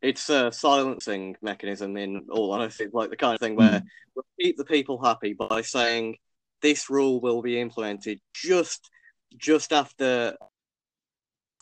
it's 0.01 0.29
a 0.29 0.51
silencing 0.51 1.35
mechanism. 1.41 1.97
In 1.97 2.27
all 2.31 2.51
honesty, 2.51 2.87
like 2.91 3.09
the 3.09 3.17
kind 3.17 3.35
of 3.35 3.39
thing 3.39 3.55
where 3.55 3.81
we'll 4.15 4.25
keep 4.39 4.57
the 4.57 4.65
people 4.65 5.01
happy 5.03 5.33
by 5.33 5.61
saying 5.61 6.17
this 6.61 6.89
rule 6.89 7.21
will 7.21 7.41
be 7.41 7.59
implemented 7.59 8.19
just 8.33 8.89
just 9.37 9.71
after 9.73 10.35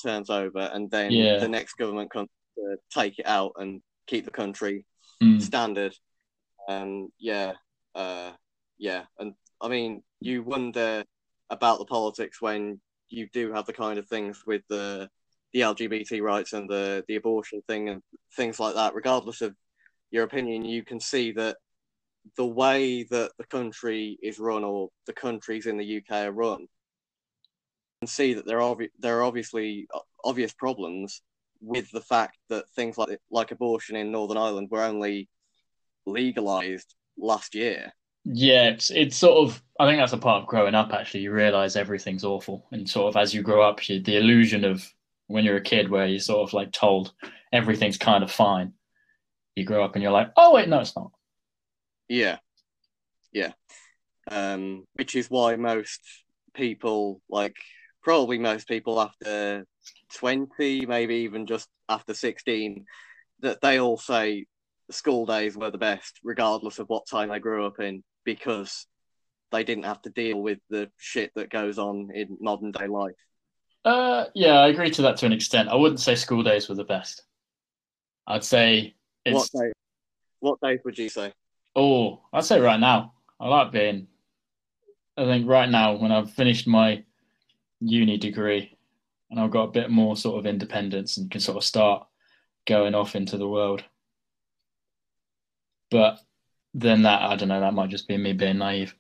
turns 0.02 0.30
over, 0.30 0.70
and 0.74 0.90
then 0.92 1.13
Yeah. 1.13 1.40
the 1.40 1.48
next 1.48 1.74
government 1.76 2.12
can 2.12 2.28
uh, 2.60 2.76
take 2.92 3.20
it 3.20 3.26
out 3.26 3.54
and 3.58 3.82
keep 4.06 4.26
the 4.26 4.32
country 4.32 4.86
Mm. 5.22 5.42
standard. 5.42 5.96
Um, 6.68 7.10
yeah, 7.18 7.54
uh, 7.96 8.34
yeah, 8.78 9.06
and 9.18 9.34
I 9.62 9.68
mean, 9.68 10.04
you 10.20 10.44
wonder 10.44 11.04
about 11.50 11.80
the 11.80 11.86
politics 11.86 12.42
when 12.42 12.80
you 13.10 13.28
do 13.32 13.52
have 13.54 13.66
the 13.66 13.74
kind 13.74 13.98
of 13.98 14.08
things 14.08 14.46
with 14.46 14.62
the 14.68 15.10
the 15.53 15.62
LGBT 15.62 16.21
rights 16.21 16.53
and 16.53 16.69
the 16.69 17.03
the 17.07 17.15
abortion 17.15 17.62
thing 17.67 17.89
and 17.89 18.01
things 18.36 18.60
like 18.60 18.75
that. 18.75 18.95
Regardless 18.95 19.41
of 19.41 19.55
your 20.12 20.23
opinion, 20.23 20.65
you 20.65 20.83
can 20.83 20.99
see 20.99 21.31
that 21.33 21.57
the 22.36 22.45
way 22.45 23.03
that 23.03 23.31
the 23.38 23.45
country 23.45 24.17
is 24.21 24.39
run 24.39 24.63
or 24.63 24.89
the 25.05 25.13
countries 25.13 25.65
in 25.65 25.77
the 25.77 25.97
UK 25.97 26.25
are 26.25 26.31
run, 26.31 26.62
you 26.62 26.67
can 28.01 28.07
see 28.07 28.33
that 28.33 28.45
there 28.45 28.62
are 28.62 28.75
there 28.99 29.19
are 29.19 29.23
obviously 29.23 29.88
uh, 29.93 29.99
obvious 30.23 30.53
problems 30.53 31.21
with 31.62 31.89
the 31.91 32.01
fact 32.01 32.38
that 32.49 32.69
things 32.75 32.97
like 32.97 33.19
like 33.31 33.51
abortion 33.51 33.95
in 33.95 34.12
Northern 34.12 34.38
Ireland 34.38 34.67
were 34.69 34.83
only 34.83 35.29
legalized 36.05 36.93
last 37.17 37.55
year. 37.55 37.93
Yeah, 38.29 38.69
it's, 38.71 38.91
it's 38.91 39.15
sort 39.15 39.47
of. 39.47 39.62
I 39.79 39.88
think 39.88 39.99
that's 39.99 40.13
a 40.13 40.17
part 40.17 40.41
of 40.41 40.49
growing 40.49 40.75
up. 40.75 40.91
Actually, 40.91 41.21
you 41.21 41.31
realize 41.31 41.75
everything's 41.75 42.25
awful, 42.25 42.67
and 42.71 42.89
sort 42.89 43.07
of 43.07 43.17
as 43.21 43.33
you 43.33 43.41
grow 43.41 43.62
up, 43.62 43.88
you, 43.88 44.01
the 44.01 44.17
illusion 44.17 44.65
of 44.65 44.86
when 45.28 45.46
you're 45.46 45.58
a 45.58 45.62
kid, 45.62 45.90
where 45.90 46.08
you're 46.08 46.20
sort 46.20 46.48
of 46.48 46.54
like 46.54 46.72
told 46.72 47.13
everything's 47.54 47.98
kind 47.98 48.24
of 48.24 48.32
fine. 48.32 48.74
You 49.56 49.66
grow 49.66 49.84
up 49.84 49.96
and 49.96 50.04
you're 50.04 50.12
like, 50.12 50.32
oh 50.36 50.54
wait, 50.54 50.70
no, 50.70 50.80
it's 50.80 50.96
not. 50.96 51.12
Yeah, 52.08 52.38
yeah. 53.32 53.52
Um, 54.30 54.86
which 54.94 55.16
is 55.16 55.30
why 55.30 55.56
most 55.56 56.02
people, 56.54 57.22
like 57.30 57.56
probably 58.04 58.40
most 58.40 58.68
people 58.68 59.02
after 59.02 59.66
twenty, 60.13 60.86
maybe 60.86 61.16
even 61.16 61.46
just 61.46 61.68
after 61.90 62.13
sixteen, 62.13 62.86
that 63.42 63.62
they 63.62 63.80
all 63.80 63.98
say 63.98 64.46
school 64.90 65.26
days 65.26 65.58
were 65.58 65.72
the 65.72 65.78
best, 65.78 66.20
regardless 66.24 66.80
of 66.80 66.88
what 66.88 67.08
time 67.08 67.30
they 67.30 67.40
grew 67.40 67.66
up 67.66 67.80
in, 67.80 68.04
because 68.24 68.88
they 69.52 69.63
didn't 69.63 69.86
have 69.86 70.02
to 70.02 70.10
deal 70.10 70.42
with 70.42 70.60
the 70.70 70.90
shit 70.98 71.32
that 71.36 71.50
goes 71.50 71.78
on 71.78 72.10
in 72.13 72.38
modern 72.40 72.72
day 72.72 72.88
life. 72.88 73.16
Uh, 73.86 74.26
yeah, 74.36 74.60
I 74.60 74.68
agree 74.68 74.90
to 74.92 75.02
that 75.04 75.18
to 75.18 75.26
an 75.26 75.34
extent. 75.34 75.70
I 75.70 75.76
wouldn't 75.76 76.00
say 76.00 76.16
school 76.16 76.44
days 76.44 76.68
were 76.68 76.76
the 76.76 76.84
best. 76.84 77.24
I'd 78.26 78.44
say 78.44 78.96
it's. 79.26 79.54
What 79.54 79.63
day? 79.63 79.72
What 80.40 80.62
days 80.62 80.80
would 80.84 80.98
you 80.98 81.10
say? 81.10 81.34
Oh, 81.76 82.22
I'd 82.34 82.44
say 82.44 82.60
right 82.60 82.80
now. 82.80 83.13
I 83.40 83.48
like 83.48 83.72
being. 83.72 84.08
I 85.16 85.26
think 85.26 85.48
right 85.48 85.70
now, 85.70 85.96
when 85.96 86.12
I've 86.12 86.32
finished 86.32 86.68
my 86.68 87.04
uni 87.80 88.18
degree 88.18 88.78
and 89.30 89.40
I've 89.40 89.52
got 89.52 89.63
a 89.63 89.72
bit 89.72 89.90
more 89.90 90.16
sort 90.16 90.40
of 90.40 90.46
independence 90.46 91.18
and 91.18 91.30
can 91.30 91.42
sort 91.42 91.58
of 91.58 91.63
start 91.63 92.08
going 92.66 92.96
off 92.96 93.16
into 93.16 93.38
the 93.38 93.48
world. 93.48 93.84
But 95.90 96.20
then 96.74 97.04
that, 97.04 97.22
I 97.22 97.36
don't 97.36 97.50
know, 97.50 97.60
that 97.60 97.74
might 97.74 97.90
just 97.90 98.08
be 98.08 98.18
me 98.18 98.34
being 98.34 98.58
naive. 98.58 98.96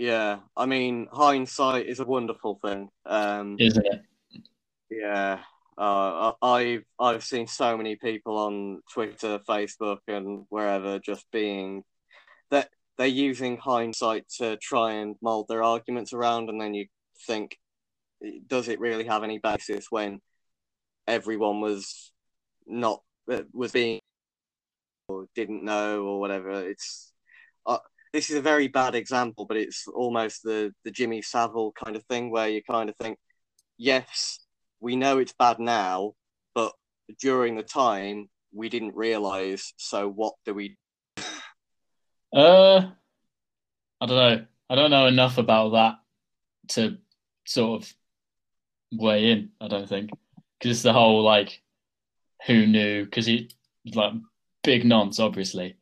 Yeah, 0.00 0.38
I 0.56 0.64
mean, 0.64 1.08
hindsight 1.12 1.84
is 1.84 2.00
a 2.00 2.06
wonderful 2.06 2.58
thing. 2.64 2.88
Um, 3.04 3.56
Isn't 3.60 3.84
it? 3.84 4.00
Yeah, 4.90 5.40
uh, 5.76 6.32
I've 6.40 6.86
I've 6.98 7.22
seen 7.22 7.46
so 7.46 7.76
many 7.76 7.96
people 7.96 8.38
on 8.38 8.80
Twitter, 8.90 9.38
Facebook, 9.46 9.98
and 10.08 10.46
wherever 10.48 10.98
just 11.00 11.30
being 11.30 11.82
that 12.50 12.70
they're 12.96 13.08
using 13.08 13.58
hindsight 13.58 14.26
to 14.38 14.56
try 14.56 14.92
and 14.92 15.16
mold 15.20 15.48
their 15.50 15.62
arguments 15.62 16.14
around, 16.14 16.48
and 16.48 16.58
then 16.58 16.72
you 16.72 16.86
think, 17.26 17.58
does 18.46 18.68
it 18.68 18.80
really 18.80 19.04
have 19.04 19.22
any 19.22 19.36
basis 19.36 19.88
when 19.90 20.22
everyone 21.06 21.60
was 21.60 22.10
not 22.66 23.02
uh, 23.30 23.42
was 23.52 23.72
being 23.72 24.00
or 25.08 25.26
didn't 25.34 25.62
know 25.62 26.04
or 26.04 26.20
whatever? 26.20 26.66
It's 26.66 27.12
uh, 27.66 27.76
this 28.12 28.30
is 28.30 28.36
a 28.36 28.42
very 28.42 28.68
bad 28.68 28.94
example, 28.94 29.44
but 29.46 29.56
it's 29.56 29.86
almost 29.86 30.42
the 30.42 30.72
the 30.84 30.90
Jimmy 30.90 31.22
Savile 31.22 31.72
kind 31.72 31.96
of 31.96 32.04
thing 32.04 32.30
where 32.30 32.48
you 32.48 32.62
kind 32.62 32.88
of 32.88 32.96
think, 32.96 33.18
yes 33.78 34.40
we 34.80 34.96
know 34.96 35.18
it's 35.18 35.34
bad 35.38 35.58
now, 35.60 36.14
but 36.54 36.72
during 37.20 37.56
the 37.56 37.62
time 37.62 38.28
we 38.52 38.68
didn't 38.68 38.96
realize. 38.96 39.72
So 39.76 40.08
what 40.08 40.34
do 40.44 40.54
we? 40.54 40.76
Uh, 42.32 42.88
I 44.00 44.06
don't 44.06 44.16
know. 44.16 44.46
I 44.70 44.74
don't 44.76 44.92
know 44.92 45.06
enough 45.06 45.36
about 45.36 45.70
that 45.70 45.94
to 46.74 46.98
sort 47.44 47.82
of 47.82 47.92
weigh 48.92 49.32
in. 49.32 49.48
I 49.60 49.66
don't 49.66 49.88
think 49.88 50.10
because 50.56 50.76
it's 50.76 50.82
the 50.84 50.92
whole 50.92 51.24
like 51.24 51.60
who 52.46 52.68
knew 52.68 53.04
because 53.04 53.26
he 53.26 53.50
like 53.92 54.12
big 54.62 54.84
nonce 54.84 55.18
obviously, 55.18 55.74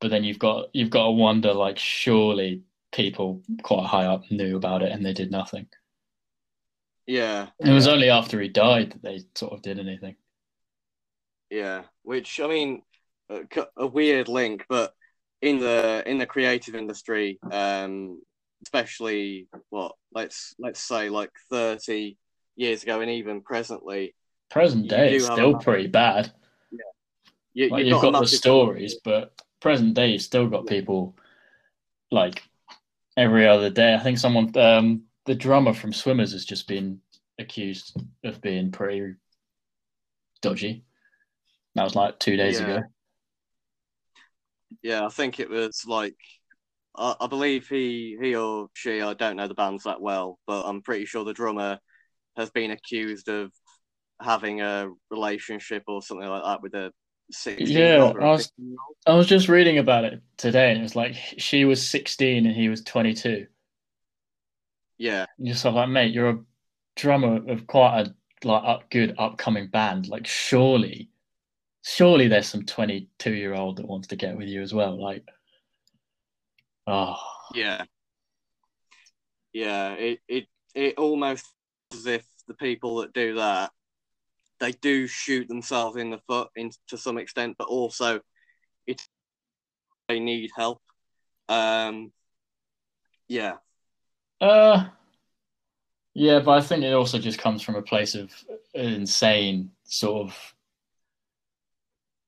but 0.00 0.10
then 0.10 0.24
you've 0.24 0.38
got 0.38 0.66
you've 0.72 0.90
got 0.90 1.04
to 1.06 1.10
wonder 1.12 1.52
like 1.52 1.78
surely 1.78 2.62
people 2.92 3.42
quite 3.62 3.86
high 3.86 4.06
up 4.06 4.30
knew 4.30 4.56
about 4.56 4.82
it 4.82 4.92
and 4.92 5.04
they 5.04 5.12
did 5.12 5.30
nothing. 5.30 5.66
Yeah, 7.06 7.48
It 7.60 7.70
was 7.70 7.86
yeah, 7.86 7.92
only 7.92 8.10
after 8.10 8.40
he 8.40 8.48
died 8.48 8.92
that 8.92 9.02
they 9.02 9.20
sort 9.36 9.52
of 9.52 9.62
did 9.62 9.78
anything. 9.78 10.16
yeah. 11.50 11.82
Which 12.02 12.40
I 12.40 12.46
mean, 12.48 12.82
a, 13.28 13.42
a 13.76 13.86
weird 13.86 14.28
link, 14.28 14.64
but 14.68 14.92
in 15.42 15.58
the 15.60 16.02
in 16.06 16.18
the 16.18 16.26
creative 16.26 16.74
industry, 16.74 17.38
um, 17.50 18.20
especially 18.64 19.46
what 19.70 19.92
let's 20.12 20.54
let's 20.58 20.80
say 20.80 21.08
like 21.10 21.30
thirty 21.50 22.16
years 22.56 22.82
ago, 22.82 23.00
and 23.00 23.10
even 23.10 23.40
presently, 23.40 24.14
Present 24.50 24.88
day 24.88 25.10
do 25.10 25.16
is 25.16 25.26
still 25.26 25.54
pretty 25.54 25.86
bad. 25.88 26.32
you, 27.54 27.68
Like 27.68 27.80
you've 27.80 27.88
you've 27.88 27.94
got, 28.00 28.02
got 28.02 28.12
the 28.14 28.20
massive- 28.20 28.38
stories, 28.38 28.96
but 29.04 29.32
present 29.60 29.94
day 29.94 30.08
you've 30.12 30.22
still 30.22 30.48
got 30.48 30.66
people 30.66 31.16
like 32.10 32.42
every 33.16 33.46
other 33.46 33.70
day. 33.70 33.94
I 33.94 33.98
think 33.98 34.18
someone, 34.18 34.56
um, 34.58 35.02
the 35.24 35.34
drummer 35.34 35.74
from 35.74 35.92
Swimmers, 35.92 36.32
has 36.32 36.44
just 36.44 36.68
been 36.68 37.00
accused 37.38 37.96
of 38.24 38.40
being 38.40 38.70
pretty 38.70 39.14
dodgy. 40.42 40.84
That 41.74 41.84
was 41.84 41.94
like 41.94 42.18
two 42.18 42.36
days 42.36 42.58
Yeah. 42.58 42.78
ago. 42.78 42.82
Yeah, 44.82 45.04
I 45.04 45.08
think 45.08 45.40
it 45.40 45.48
was 45.48 45.84
like 45.86 46.16
I, 46.96 47.14
I 47.20 47.26
believe 47.26 47.68
he 47.68 48.16
he 48.20 48.34
or 48.34 48.68
she 48.74 49.00
I 49.02 49.14
don't 49.14 49.36
know 49.36 49.48
the 49.48 49.54
bands 49.54 49.84
that 49.84 50.00
well, 50.00 50.38
but 50.46 50.64
I'm 50.64 50.82
pretty 50.82 51.06
sure 51.06 51.24
the 51.24 51.32
drummer 51.32 51.78
has 52.36 52.50
been 52.50 52.70
accused 52.70 53.28
of 53.28 53.52
having 54.20 54.60
a 54.60 54.88
relationship 55.10 55.84
or 55.88 56.02
something 56.02 56.28
like 56.28 56.44
that 56.44 56.62
with 56.62 56.74
a 56.74 56.92
16 57.30 57.66
Yeah, 57.68 57.78
year 57.78 58.00
old 58.00 58.16
or 58.16 58.22
I 58.22 58.30
was- 58.32 58.46
15 58.46 58.68
year 58.70 58.78
old. 58.86 58.96
I 59.06 59.14
was 59.14 59.26
just 59.26 59.48
reading 59.48 59.78
about 59.78 60.04
it 60.04 60.22
today, 60.36 60.70
and 60.70 60.80
it 60.80 60.82
was 60.82 60.96
like 60.96 61.14
she 61.38 61.64
was 61.64 61.88
16 61.88 62.46
and 62.46 62.54
he 62.56 62.68
was 62.68 62.82
22. 62.82 63.46
Yeah, 64.98 65.26
You're 65.38 65.54
sort 65.54 65.72
of 65.72 65.76
like, 65.76 65.88
mate, 65.90 66.14
you're 66.14 66.30
a 66.30 66.44
drummer 66.96 67.50
of 67.50 67.66
quite 67.66 68.00
a 68.06 68.14
like 68.44 68.62
up, 68.64 68.90
good 68.90 69.14
upcoming 69.18 69.68
band. 69.68 70.08
Like, 70.08 70.26
surely, 70.26 71.10
surely 71.82 72.28
there's 72.28 72.48
some 72.48 72.64
22 72.64 73.34
year 73.34 73.54
old 73.54 73.76
that 73.76 73.86
wants 73.86 74.08
to 74.08 74.16
get 74.16 74.36
with 74.36 74.48
you 74.48 74.62
as 74.62 74.72
well. 74.72 75.00
Like, 75.00 75.24
oh, 76.86 77.16
yeah, 77.54 77.84
yeah. 79.52 79.92
It 79.94 80.20
it 80.28 80.46
it 80.74 80.98
almost 80.98 81.46
as 81.92 82.06
if 82.06 82.24
the 82.46 82.54
people 82.54 82.96
that 82.96 83.12
do 83.12 83.34
that 83.36 83.72
they 84.60 84.72
do 84.72 85.06
shoot 85.06 85.48
themselves 85.48 85.96
in 85.96 86.10
the 86.10 86.20
foot 86.26 86.48
in, 86.56 86.70
to 86.88 86.96
some 86.96 87.18
extent, 87.18 87.56
but 87.58 87.68
also 87.68 88.20
it's 88.86 89.08
they 90.08 90.20
need 90.20 90.50
help. 90.56 90.80
Um, 91.48 92.12
yeah, 93.28 93.56
uh, 94.40 94.86
yeah, 96.14 96.40
but 96.40 96.52
I 96.52 96.60
think 96.60 96.82
it 96.82 96.92
also 96.92 97.18
just 97.18 97.38
comes 97.38 97.62
from 97.62 97.76
a 97.76 97.82
place 97.82 98.14
of 98.14 98.32
insane 98.74 99.70
sort 99.84 100.28
of 100.28 100.54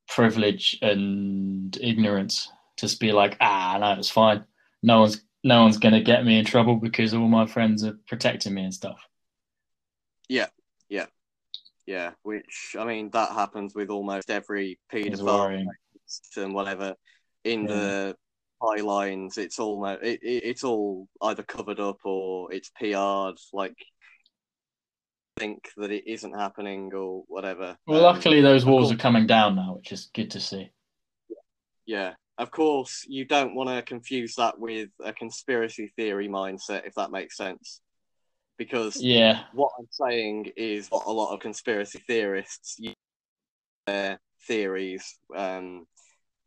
privilege 0.08 0.78
and 0.82 1.76
ignorance. 1.80 2.50
Just 2.76 3.00
be 3.00 3.12
like, 3.12 3.36
ah, 3.40 3.78
no, 3.80 3.92
it's 3.98 4.10
fine. 4.10 4.44
No 4.82 5.00
one's 5.00 5.22
no 5.44 5.62
one's 5.62 5.78
gonna 5.78 6.02
get 6.02 6.24
me 6.24 6.38
in 6.38 6.44
trouble 6.44 6.76
because 6.76 7.14
all 7.14 7.28
my 7.28 7.46
friends 7.46 7.84
are 7.84 7.98
protecting 8.06 8.54
me 8.54 8.64
and 8.64 8.74
stuff. 8.74 9.00
Yeah, 10.28 10.48
yeah. 10.88 11.06
Yeah, 11.88 12.10
which 12.20 12.76
I 12.78 12.84
mean, 12.84 13.08
that 13.12 13.30
happens 13.30 13.74
with 13.74 13.88
almost 13.88 14.28
every 14.28 14.78
paedophile 14.92 15.64
and 16.36 16.52
whatever 16.52 16.94
in 17.44 17.62
Yeah. 17.62 17.68
the 17.68 18.16
high 18.60 18.82
lines. 18.82 19.38
It's 19.38 19.58
all 19.58 19.82
it, 19.86 20.02
it, 20.02 20.20
it's 20.22 20.64
all 20.64 21.08
either 21.22 21.42
covered 21.42 21.80
up 21.80 21.96
or 22.04 22.52
it's 22.52 22.70
PR'd. 22.78 23.38
Like 23.54 23.72
think 25.38 25.70
that 25.78 25.90
it 25.90 26.06
isn't 26.06 26.38
happening 26.38 26.92
or 26.92 27.24
whatever. 27.26 27.78
Well, 27.86 28.04
Um, 28.04 28.14
luckily 28.14 28.42
those 28.42 28.66
walls 28.66 28.92
are 28.92 28.96
coming 28.96 29.26
down 29.26 29.56
now, 29.56 29.76
which 29.76 29.90
is 29.90 30.10
good 30.12 30.30
to 30.32 30.40
see. 30.40 30.70
yeah, 31.86 32.16
of 32.36 32.50
course, 32.50 33.06
you 33.08 33.24
don't 33.24 33.54
want 33.54 33.70
to 33.70 33.80
confuse 33.80 34.34
that 34.34 34.58
with 34.58 34.90
a 35.02 35.14
conspiracy 35.14 35.90
theory 35.96 36.28
mindset, 36.28 36.86
if 36.86 36.92
that 36.96 37.12
makes 37.12 37.34
sense. 37.38 37.80
Because 38.58 39.00
Yeah. 39.00 39.44
what 39.52 39.70
I'm 39.78 39.88
saying 39.90 40.52
is 40.56 40.88
what 40.88 41.06
a 41.06 41.10
lot 41.12 41.32
of 41.32 41.40
conspiracy 41.40 42.02
theorists 42.06 42.76
use 42.78 42.94
their 43.86 44.18
theories. 44.46 45.18
Um, 45.34 45.86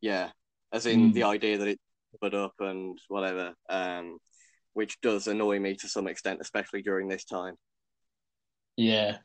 yeah, 0.02 0.32
as 0.74 0.86
in 0.86 1.08
Hmm. 1.08 1.12
the 1.13 1.24
idea 1.24 1.58
that 1.58 1.67
it's 1.67 1.82
covered 2.19 2.36
up 2.36 2.54
and 2.60 3.00
whatever, 3.08 3.54
um, 3.69 4.17
which 4.74 5.00
does 5.02 5.28
annoy 5.28 5.60
me 5.60 5.76
to 5.76 5.88
some 5.88 6.08
extent, 6.08 6.39
especially 6.41 6.82
during 6.82 7.08
this 7.08 7.24
time. 7.24 7.56
Yeah. 8.76 9.17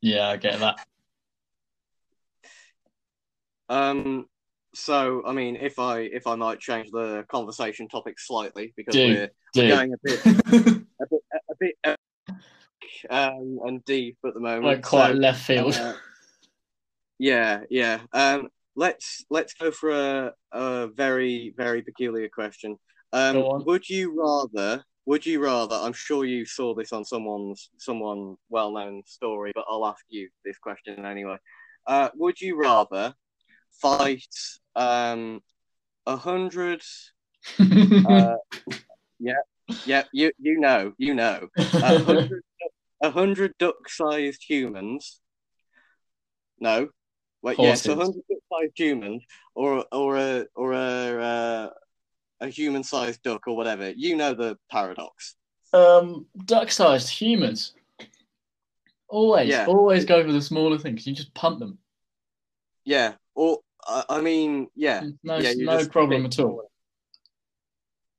Yeah, 0.00 0.28
I 0.28 0.36
get 0.36 0.60
that. 0.60 0.86
Um, 3.68 4.26
so 4.74 5.22
I 5.26 5.32
mean, 5.32 5.56
if 5.56 5.78
I 5.78 6.00
if 6.00 6.26
I 6.26 6.34
might 6.34 6.60
change 6.60 6.90
the 6.90 7.24
conversation 7.28 7.88
topic 7.88 8.18
slightly 8.18 8.72
because 8.76 8.94
Do, 8.94 9.06
we're, 9.06 9.30
we're 9.56 9.68
going 9.68 9.92
a 9.92 9.96
bit 10.02 10.26
a 10.26 11.06
bit 11.10 11.22
a 11.32 11.54
bit 11.58 11.74
uh, 11.84 11.96
um, 13.10 13.58
and 13.64 13.84
deep 13.84 14.18
at 14.26 14.34
the 14.34 14.40
moment. 14.40 14.64
Like 14.64 14.82
quite 14.82 15.12
So, 15.12 15.18
left 15.18 15.44
field. 15.44 15.74
uh, 15.74 15.94
yeah, 17.18 17.60
yeah. 17.70 18.00
Um, 18.12 18.48
let's 18.76 19.24
let's 19.30 19.54
go 19.54 19.70
for 19.70 19.90
a, 19.90 20.32
a 20.52 20.88
very 20.88 21.54
very 21.56 21.82
peculiar 21.82 22.28
question. 22.28 22.76
Um, 23.12 23.64
would 23.64 23.88
you 23.88 24.20
rather? 24.20 24.84
Would 25.06 25.26
you 25.26 25.42
rather? 25.42 25.76
I'm 25.76 25.92
sure 25.92 26.24
you 26.24 26.46
saw 26.46 26.74
this 26.74 26.92
on 26.92 27.04
someone's 27.04 27.70
someone 27.76 28.36
well 28.48 28.72
known 28.72 29.02
story, 29.06 29.52
but 29.54 29.66
I'll 29.68 29.86
ask 29.86 30.04
you 30.08 30.28
this 30.44 30.58
question 30.58 31.04
anyway. 31.04 31.36
Uh, 31.86 32.08
would 32.16 32.40
you 32.40 32.58
rather 32.58 33.14
fight 33.80 34.26
um 34.76 35.40
a 36.06 36.16
hundred? 36.16 36.82
Uh, 38.06 38.36
yeah, 39.86 40.02
you 40.12 40.30
you 40.38 40.58
know 40.60 40.92
you 40.98 41.14
know 41.14 41.48
a 41.56 41.98
hundred 41.98 42.42
a 43.02 43.10
hundred 43.10 43.52
duck-sized 43.58 44.42
humans. 44.46 45.20
No, 46.58 46.88
wait, 47.42 47.58
yes, 47.58 47.86
a 47.86 47.94
hundred 47.94 48.22
duck-sized 48.30 48.72
humans, 48.78 49.22
or 49.54 49.84
or 49.92 50.16
a 50.16 50.46
or 50.54 50.72
a 50.72 51.22
uh, 51.22 51.70
a 52.40 52.48
human-sized 52.48 53.22
duck 53.22 53.46
or 53.46 53.56
whatever. 53.56 53.90
You 53.90 54.16
know 54.16 54.34
the 54.34 54.56
paradox. 54.70 55.36
um, 55.72 56.26
duck-sized 56.44 57.08
humans. 57.10 57.74
Always, 59.08 59.48
Yeah. 59.48 59.66
always 59.66 60.04
go 60.04 60.24
for 60.24 60.32
the 60.32 60.42
smaller 60.42 60.78
things. 60.78 61.06
You 61.06 61.14
just 61.14 61.34
punt 61.34 61.58
them. 61.58 61.78
Yeah, 62.84 63.14
or 63.34 63.60
I 63.86 64.04
I 64.08 64.20
mean, 64.20 64.68
yeah, 64.74 65.02
No, 65.22 65.38
yeah, 65.38 65.52
no 65.56 65.86
problem 65.88 66.26
at 66.26 66.38
all. 66.38 66.70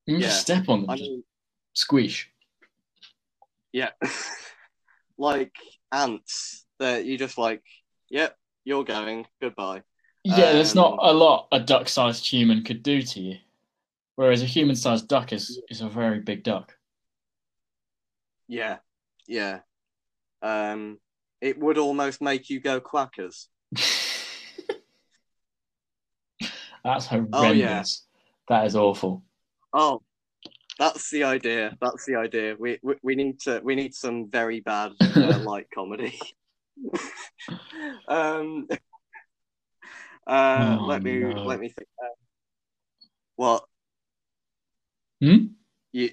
You 0.05 0.15
can 0.15 0.21
just 0.21 0.41
step 0.41 0.69
on 0.69 0.81
them, 0.81 0.89
I 0.89 0.95
just 0.97 1.09
mean, 1.09 1.23
squish. 1.73 2.29
yeah, 3.73 3.91
like 5.17 5.53
ants 5.91 6.65
that 6.79 7.05
you 7.05 7.17
just 7.17 7.37
like. 7.37 7.63
Yep, 8.09 8.37
you're 8.65 8.83
going. 8.83 9.25
Goodbye. 9.41 9.81
Yeah, 10.23 10.53
there's 10.53 10.75
not 10.75 10.93
Um, 10.93 10.99
a 11.01 11.13
lot 11.13 11.47
a 11.51 11.59
duck-sized 11.59 12.25
human 12.27 12.63
could 12.63 12.83
do 12.83 13.01
to 13.01 13.19
you, 13.19 13.37
whereas 14.15 14.41
a 14.41 14.45
human-sized 14.45 15.07
duck 15.07 15.33
is 15.33 15.59
is 15.69 15.81
a 15.81 15.89
very 15.89 16.19
big 16.19 16.43
duck. 16.43 16.77
Yeah, 18.47 18.77
yeah. 19.27 19.59
Um, 20.41 20.99
it 21.41 21.57
would 21.59 21.77
almost 21.79 22.21
make 22.21 22.49
you 22.49 22.59
go 22.59 22.79
quackers. 22.79 23.49
That's 26.85 27.07
horrendous. 27.07 27.33
Oh, 27.33 27.51
yeah. 27.51 27.83
That 28.47 28.65
is 28.67 28.75
awful. 28.77 29.23
Oh, 29.73 30.01
that's 30.79 31.11
the 31.11 31.23
idea. 31.25 31.77
That's 31.81 32.05
the 32.05 32.15
idea. 32.15 32.55
We 32.59 32.79
we, 32.83 32.95
we 33.03 33.15
need 33.15 33.39
to 33.41 33.61
we 33.63 33.75
need 33.75 33.95
some 33.95 34.29
very 34.29 34.61
bad 34.61 34.93
uh, 35.19 35.39
light 35.39 35.67
comedy. 35.73 36.19
um. 38.07 38.67
Uh, 40.27 40.77
Oh, 40.79 40.85
let 40.85 41.03
me 41.03 41.19
no. 41.19 41.43
let 41.43 41.59
me 41.59 41.69
think. 41.69 41.87
Uh, 42.01 42.07
what? 43.35 43.65
Hmm? 45.21 45.55
You 45.91 46.09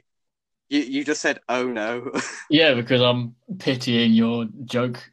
you 0.68 0.80
you 0.80 1.04
just 1.04 1.20
said 1.22 1.40
oh 1.48 1.68
no. 1.68 2.12
Yeah, 2.50 2.74
because 2.74 3.00
I'm 3.00 3.34
pitying 3.58 4.12
your 4.12 4.46
joke. 4.64 5.10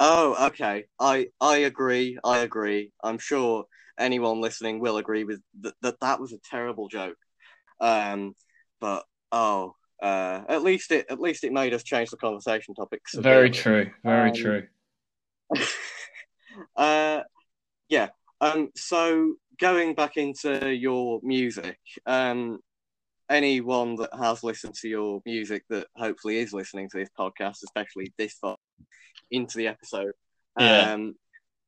oh, 0.00 0.46
okay. 0.48 0.86
I 0.98 1.28
I 1.40 1.58
agree. 1.58 2.18
I 2.24 2.38
agree. 2.38 2.92
I'm 3.02 3.18
sure 3.18 3.66
anyone 3.98 4.40
listening 4.40 4.80
will 4.80 4.96
agree 4.98 5.24
with 5.24 5.40
th- 5.62 5.74
that. 5.82 6.00
That 6.00 6.20
was 6.20 6.32
a 6.32 6.38
terrible 6.38 6.88
joke. 6.88 7.16
Um, 7.80 8.34
but 8.80 9.04
oh, 9.32 9.74
uh, 10.02 10.42
at 10.48 10.62
least 10.62 10.90
it 10.92 11.06
at 11.10 11.20
least 11.20 11.44
it 11.44 11.52
made 11.52 11.74
us 11.74 11.82
change 11.82 12.10
the 12.10 12.16
conversation 12.16 12.74
topics. 12.74 13.14
Very 13.14 13.52
severely. 13.52 13.86
true. 13.86 13.90
Very 14.04 14.30
Um, 14.30 14.34
true. 14.36 14.66
uh, 16.76 17.20
yeah. 17.88 18.08
Um. 18.40 18.70
So 18.76 19.34
going 19.58 19.94
back 19.94 20.16
into 20.16 20.74
your 20.74 21.20
music, 21.22 21.78
um, 22.04 22.58
anyone 23.30 23.96
that 23.96 24.10
has 24.14 24.42
listened 24.44 24.74
to 24.74 24.88
your 24.88 25.20
music 25.24 25.64
that 25.70 25.86
hopefully 25.96 26.38
is 26.38 26.52
listening 26.52 26.88
to 26.90 26.98
this 26.98 27.08
podcast, 27.18 27.62
especially 27.64 28.12
this 28.18 28.34
far 28.34 28.56
into 29.30 29.56
the 29.58 29.66
episode, 29.68 30.12
Yeah. 30.58 30.92
um, 30.92 31.14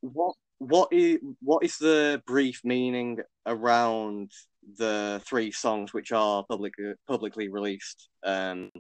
what 0.01 0.35
what 0.59 0.93
is 0.93 1.19
what 1.41 1.65
is 1.65 1.79
the 1.79 2.23
brief 2.27 2.61
meaning 2.65 3.19
around 3.47 4.33
the 4.77 5.23
three 5.25 5.51
songs 5.53 5.95
which 5.95 6.13
are 6.13 6.45
publicly 6.45 6.95
publicly 7.07 7.49
released? 7.49 8.09
Um. 8.25 8.71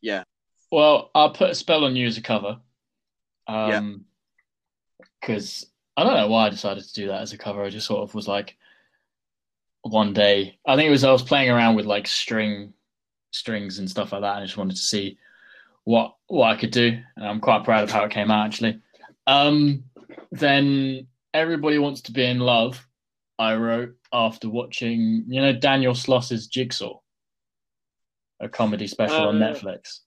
Yeah. 0.00 0.24
Well, 0.70 1.10
I'll 1.14 1.30
put 1.30 1.50
a 1.50 1.54
spell 1.54 1.84
on 1.84 1.96
you 1.96 2.06
as 2.06 2.18
a 2.18 2.22
cover. 2.22 2.58
Yeah. 3.48 3.76
Um, 3.76 4.04
because 5.20 5.66
I 5.96 6.04
don't 6.04 6.16
know 6.16 6.28
why 6.28 6.46
I 6.46 6.50
decided 6.50 6.84
to 6.84 6.92
do 6.94 7.06
that 7.08 7.22
as 7.22 7.32
a 7.32 7.38
cover. 7.38 7.64
I 7.64 7.70
just 7.70 7.86
sort 7.86 8.02
of 8.02 8.14
was 8.14 8.28
like, 8.28 8.56
one 9.82 10.12
day, 10.12 10.58
I 10.66 10.76
think 10.76 10.88
it 10.88 10.90
was 10.90 11.04
I 11.04 11.12
was 11.12 11.22
playing 11.22 11.50
around 11.50 11.76
with 11.76 11.86
like 11.86 12.06
string, 12.06 12.72
strings 13.30 13.78
and 13.78 13.88
stuff 13.88 14.12
like 14.12 14.22
that, 14.22 14.34
and 14.34 14.42
I 14.42 14.46
just 14.46 14.56
wanted 14.56 14.76
to 14.76 14.82
see 14.82 15.18
what 15.84 16.14
what 16.26 16.50
I 16.50 16.56
could 16.56 16.70
do. 16.70 16.98
And 17.16 17.26
I'm 17.26 17.40
quite 17.40 17.64
proud 17.64 17.84
of 17.84 17.90
how 17.90 18.04
it 18.04 18.10
came 18.10 18.30
out 18.30 18.46
actually. 18.46 18.80
Um, 19.26 19.84
then 20.32 21.06
everybody 21.34 21.78
wants 21.78 22.00
to 22.02 22.12
be 22.12 22.24
in 22.24 22.38
love. 22.38 22.86
I 23.38 23.56
wrote 23.56 23.96
after 24.12 24.48
watching, 24.48 25.24
you 25.26 25.42
know, 25.42 25.52
Daniel 25.52 25.94
Sloss's 25.94 26.46
Jigsaw, 26.46 27.00
a 28.40 28.48
comedy 28.48 28.86
special 28.86 29.28
on 29.28 29.42
Uh, 29.42 29.52
Netflix. 29.52 29.98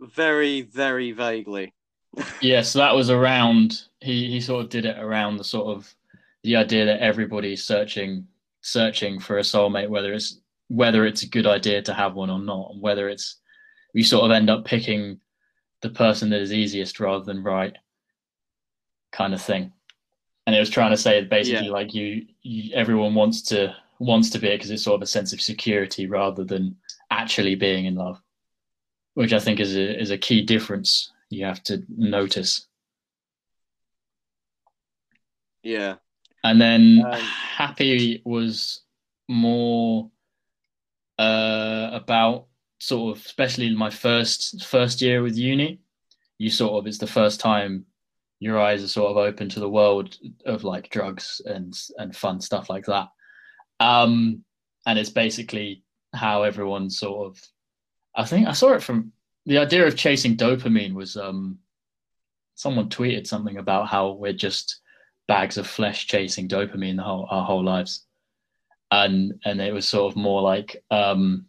Very 0.00 0.62
very 0.62 1.12
vaguely. 1.12 1.72
Yeah, 2.42 2.62
so 2.62 2.80
that 2.80 2.94
was 2.94 3.08
around. 3.08 3.82
He 4.00 4.28
he 4.30 4.40
sort 4.40 4.64
of 4.64 4.70
did 4.70 4.84
it 4.84 4.98
around 4.98 5.36
the 5.36 5.44
sort 5.44 5.76
of 5.76 5.94
the 6.42 6.56
idea 6.56 6.84
that 6.86 7.00
everybody's 7.00 7.62
searching 7.62 8.26
searching 8.62 9.20
for 9.20 9.38
a 9.38 9.42
soulmate, 9.42 9.88
whether 9.88 10.12
it's 10.12 10.40
whether 10.68 11.06
it's 11.06 11.22
a 11.22 11.28
good 11.28 11.46
idea 11.46 11.82
to 11.82 11.94
have 11.94 12.14
one 12.14 12.30
or 12.30 12.40
not, 12.40 12.72
and 12.72 12.82
whether 12.82 13.08
it's 13.08 13.36
you 13.94 14.02
sort 14.02 14.24
of 14.24 14.32
end 14.32 14.50
up 14.50 14.64
picking 14.64 15.20
the 15.82 15.90
person 15.90 16.30
that 16.30 16.40
is 16.40 16.52
easiest 16.52 16.98
rather 16.98 17.24
than 17.24 17.42
right, 17.44 17.76
kind 19.12 19.32
of 19.34 19.40
thing. 19.40 19.72
And 20.50 20.56
it 20.56 20.60
was 20.60 20.70
trying 20.70 20.90
to 20.90 20.96
say 20.96 21.22
basically 21.22 21.66
Yeah. 21.66 21.72
like 21.72 21.94
you, 21.94 22.26
you 22.42 22.74
everyone 22.74 23.14
wants 23.14 23.40
to 23.50 23.72
wants 24.00 24.30
to 24.30 24.38
be 24.40 24.48
it 24.48 24.56
because 24.56 24.70
it's 24.72 24.82
sort 24.82 24.96
of 24.96 25.02
a 25.02 25.06
sense 25.06 25.32
of 25.32 25.40
security 25.40 26.06
rather 26.08 26.42
than 26.42 26.74
actually 27.12 27.54
being 27.54 27.84
in 27.86 27.94
love, 27.94 28.20
which 29.14 29.32
I 29.32 29.38
think 29.38 29.60
is 29.60 29.76
a 29.76 30.00
is 30.00 30.10
a 30.10 30.18
key 30.18 30.42
difference 30.42 31.12
you 31.28 31.44
have 31.44 31.62
to 31.64 31.84
notice. 31.96 32.66
Yeah. 35.62 35.96
And 36.42 36.60
then 36.60 37.04
Um, 37.06 37.20
Happy 37.20 38.20
was 38.24 38.80
more 39.28 40.10
uh, 41.18 41.90
about 41.92 42.46
sort 42.80 43.16
of, 43.16 43.24
especially 43.24 43.72
my 43.76 43.90
first 43.90 44.64
first 44.64 45.00
year 45.00 45.22
with 45.22 45.38
uni. 45.38 45.78
You 46.38 46.50
sort 46.50 46.72
of 46.72 46.86
it's 46.88 46.98
the 46.98 47.06
first 47.06 47.38
time 47.38 47.84
your 48.40 48.58
eyes 48.58 48.82
are 48.82 48.88
sort 48.88 49.10
of 49.10 49.16
open 49.18 49.48
to 49.50 49.60
the 49.60 49.68
world 49.68 50.16
of 50.46 50.64
like 50.64 50.90
drugs 50.90 51.40
and 51.44 51.78
and 51.98 52.16
fun 52.16 52.40
stuff 52.40 52.68
like 52.68 52.86
that. 52.86 53.08
Um, 53.78 54.44
and 54.86 54.98
it's 54.98 55.10
basically 55.10 55.84
how 56.14 56.42
everyone 56.42 56.90
sort 56.90 57.28
of. 57.28 57.40
I 58.16 58.24
think 58.24 58.48
I 58.48 58.52
saw 58.52 58.72
it 58.72 58.82
from 58.82 59.12
the 59.46 59.58
idea 59.58 59.86
of 59.86 59.96
chasing 59.96 60.36
dopamine 60.36 60.94
was 60.94 61.16
um, 61.16 61.58
someone 62.54 62.88
tweeted 62.88 63.26
something 63.26 63.58
about 63.58 63.88
how 63.88 64.12
we're 64.12 64.32
just 64.32 64.80
bags 65.28 65.56
of 65.56 65.66
flesh 65.66 66.06
chasing 66.06 66.48
dopamine 66.48 66.96
the 66.96 67.02
whole 67.02 67.26
our 67.30 67.44
whole 67.44 67.62
lives 67.62 68.04
and 68.90 69.32
and 69.44 69.60
it 69.60 69.72
was 69.72 69.88
sort 69.88 70.12
of 70.12 70.16
more 70.16 70.42
like 70.42 70.82
um 70.90 71.46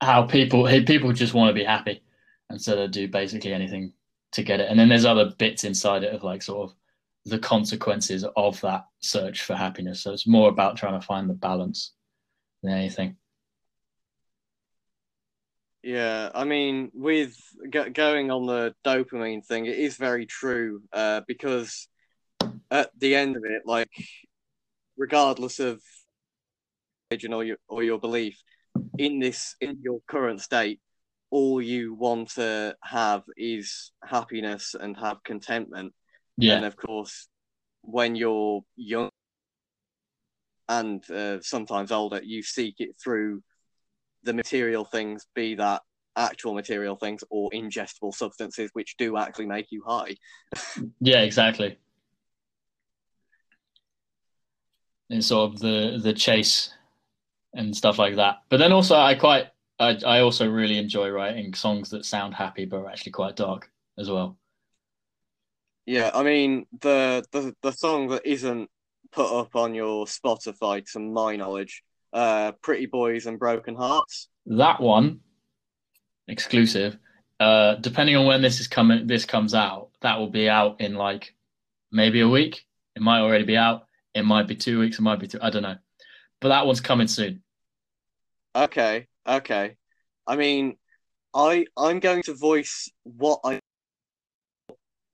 how 0.00 0.22
people 0.22 0.66
people 0.86 1.12
just 1.12 1.34
want 1.34 1.48
to 1.48 1.54
be 1.54 1.62
happy 1.62 2.02
and 2.48 2.60
so 2.60 2.74
they 2.74 2.88
do 2.88 3.06
basically 3.06 3.52
anything 3.52 3.92
to 4.32 4.42
get 4.42 4.60
it 4.60 4.68
and 4.70 4.78
then 4.78 4.88
there's 4.88 5.04
other 5.04 5.32
bits 5.38 5.64
inside 5.64 6.02
it 6.02 6.14
of 6.14 6.22
like 6.22 6.42
sort 6.42 6.70
of 6.70 6.76
the 7.24 7.38
consequences 7.38 8.24
of 8.36 8.60
that 8.62 8.86
search 9.00 9.42
for 9.42 9.54
happiness. 9.54 10.00
So 10.00 10.12
it's 10.12 10.26
more 10.26 10.48
about 10.48 10.76
trying 10.76 11.00
to 11.00 11.06
find 11.06 11.28
the 11.28 11.34
balance 11.34 11.92
than 12.62 12.72
anything. 12.72 13.16
Yeah, 15.82 16.30
I 16.32 16.44
mean, 16.44 16.92
with 16.94 17.36
going 17.70 18.30
on 18.30 18.46
the 18.46 18.74
dopamine 18.84 19.44
thing, 19.44 19.66
it 19.66 19.78
is 19.78 19.96
very 19.96 20.26
true 20.26 20.82
uh, 20.92 21.22
because 21.26 21.88
at 22.70 22.90
the 22.96 23.16
end 23.16 23.36
of 23.36 23.42
it, 23.44 23.62
like, 23.66 23.90
regardless 24.96 25.58
of 25.58 25.80
religion 27.10 27.32
or 27.32 27.42
your 27.42 27.56
or 27.66 27.82
your 27.82 27.98
belief, 27.98 28.40
in 28.96 29.18
this 29.18 29.56
in 29.60 29.78
your 29.82 30.00
current 30.06 30.40
state, 30.40 30.80
all 31.32 31.62
you 31.62 31.94
want 31.94 32.28
to 32.28 32.76
have 32.84 33.22
is 33.38 33.90
happiness 34.04 34.76
and 34.78 34.94
have 34.98 35.22
contentment. 35.24 35.94
Yeah. 36.36 36.56
And 36.56 36.66
of 36.66 36.76
course, 36.76 37.26
when 37.80 38.14
you're 38.14 38.60
young 38.76 39.08
and 40.68 41.10
uh, 41.10 41.40
sometimes 41.40 41.90
older, 41.90 42.20
you 42.22 42.42
seek 42.42 42.76
it 42.80 42.90
through 43.02 43.42
the 44.24 44.34
material 44.34 44.84
things, 44.84 45.26
be 45.34 45.54
that 45.54 45.80
actual 46.16 46.52
material 46.52 46.96
things 46.96 47.24
or 47.30 47.50
ingestible 47.50 48.12
substances, 48.12 48.68
which 48.74 48.96
do 48.98 49.16
actually 49.16 49.46
make 49.46 49.72
you 49.72 49.82
high. 49.86 50.14
Yeah, 51.00 51.22
exactly. 51.22 51.78
And 55.08 55.24
sort 55.24 55.52
of 55.52 55.60
the 55.60 55.98
the 56.02 56.12
chase 56.12 56.72
and 57.54 57.74
stuff 57.74 57.98
like 57.98 58.16
that. 58.16 58.42
But 58.50 58.58
then 58.58 58.72
also, 58.72 58.96
I 58.96 59.14
quite, 59.14 59.48
I, 59.78 59.98
I 60.06 60.20
also 60.20 60.48
really 60.48 60.78
enjoy 60.78 61.10
writing 61.10 61.54
songs 61.54 61.90
that 61.90 62.04
sound 62.04 62.34
happy 62.34 62.64
but 62.64 62.78
are 62.78 62.88
actually 62.88 63.12
quite 63.12 63.36
dark 63.36 63.70
as 63.98 64.10
well. 64.10 64.36
Yeah, 65.86 66.10
I 66.14 66.22
mean 66.22 66.66
the 66.80 67.24
the 67.32 67.54
the 67.62 67.72
song 67.72 68.08
that 68.08 68.24
isn't 68.24 68.70
put 69.10 69.32
up 69.32 69.56
on 69.56 69.74
your 69.74 70.06
Spotify, 70.06 70.84
to 70.92 71.00
my 71.00 71.36
knowledge, 71.36 71.82
uh, 72.12 72.52
"Pretty 72.62 72.86
Boys 72.86 73.26
and 73.26 73.38
Broken 73.38 73.74
Hearts." 73.74 74.28
That 74.46 74.80
one, 74.80 75.20
exclusive. 76.28 76.98
Uh, 77.40 77.74
depending 77.76 78.16
on 78.16 78.26
when 78.26 78.42
this 78.42 78.60
is 78.60 78.68
coming, 78.68 79.08
this 79.08 79.24
comes 79.24 79.54
out. 79.54 79.90
That 80.02 80.18
will 80.18 80.30
be 80.30 80.48
out 80.48 80.80
in 80.80 80.94
like 80.94 81.34
maybe 81.90 82.20
a 82.20 82.28
week. 82.28 82.64
It 82.94 83.02
might 83.02 83.20
already 83.20 83.44
be 83.44 83.56
out. 83.56 83.86
It 84.14 84.24
might 84.24 84.46
be 84.46 84.54
two 84.54 84.78
weeks. 84.78 84.98
It 84.98 85.02
might 85.02 85.18
be 85.18 85.26
two. 85.26 85.38
I 85.42 85.50
don't 85.50 85.62
know. 85.62 85.78
But 86.40 86.48
that 86.48 86.66
one's 86.66 86.80
coming 86.80 87.08
soon. 87.08 87.42
Okay, 88.54 89.08
okay. 89.26 89.76
I 90.26 90.36
mean, 90.36 90.76
I 91.34 91.66
I'm 91.76 92.00
going 92.00 92.22
to 92.24 92.34
voice 92.34 92.90
what 93.04 93.40
I, 93.44 93.60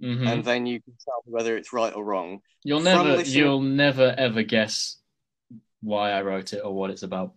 Mhm. 0.03 0.29
and 0.29 0.45
then 0.45 0.67
you 0.67 0.81
can 0.81 0.95
tell 1.05 1.23
me 1.27 1.33
whether 1.33 1.57
it's 1.57 1.73
right 1.73 1.95
or 1.95 2.05
wrong. 2.05 2.41
You'll 2.65 2.81
from 2.81 3.07
never, 3.07 3.17
listening- 3.17 3.39
you'll 3.45 3.61
never 3.63 4.15
ever 4.17 4.43
guess 4.43 4.97
why 5.81 6.11
I 6.13 6.23
wrote 6.23 6.53
it 6.53 6.61
or 6.65 6.73
what 6.75 6.91
it's 6.91 7.03
about. 7.03 7.35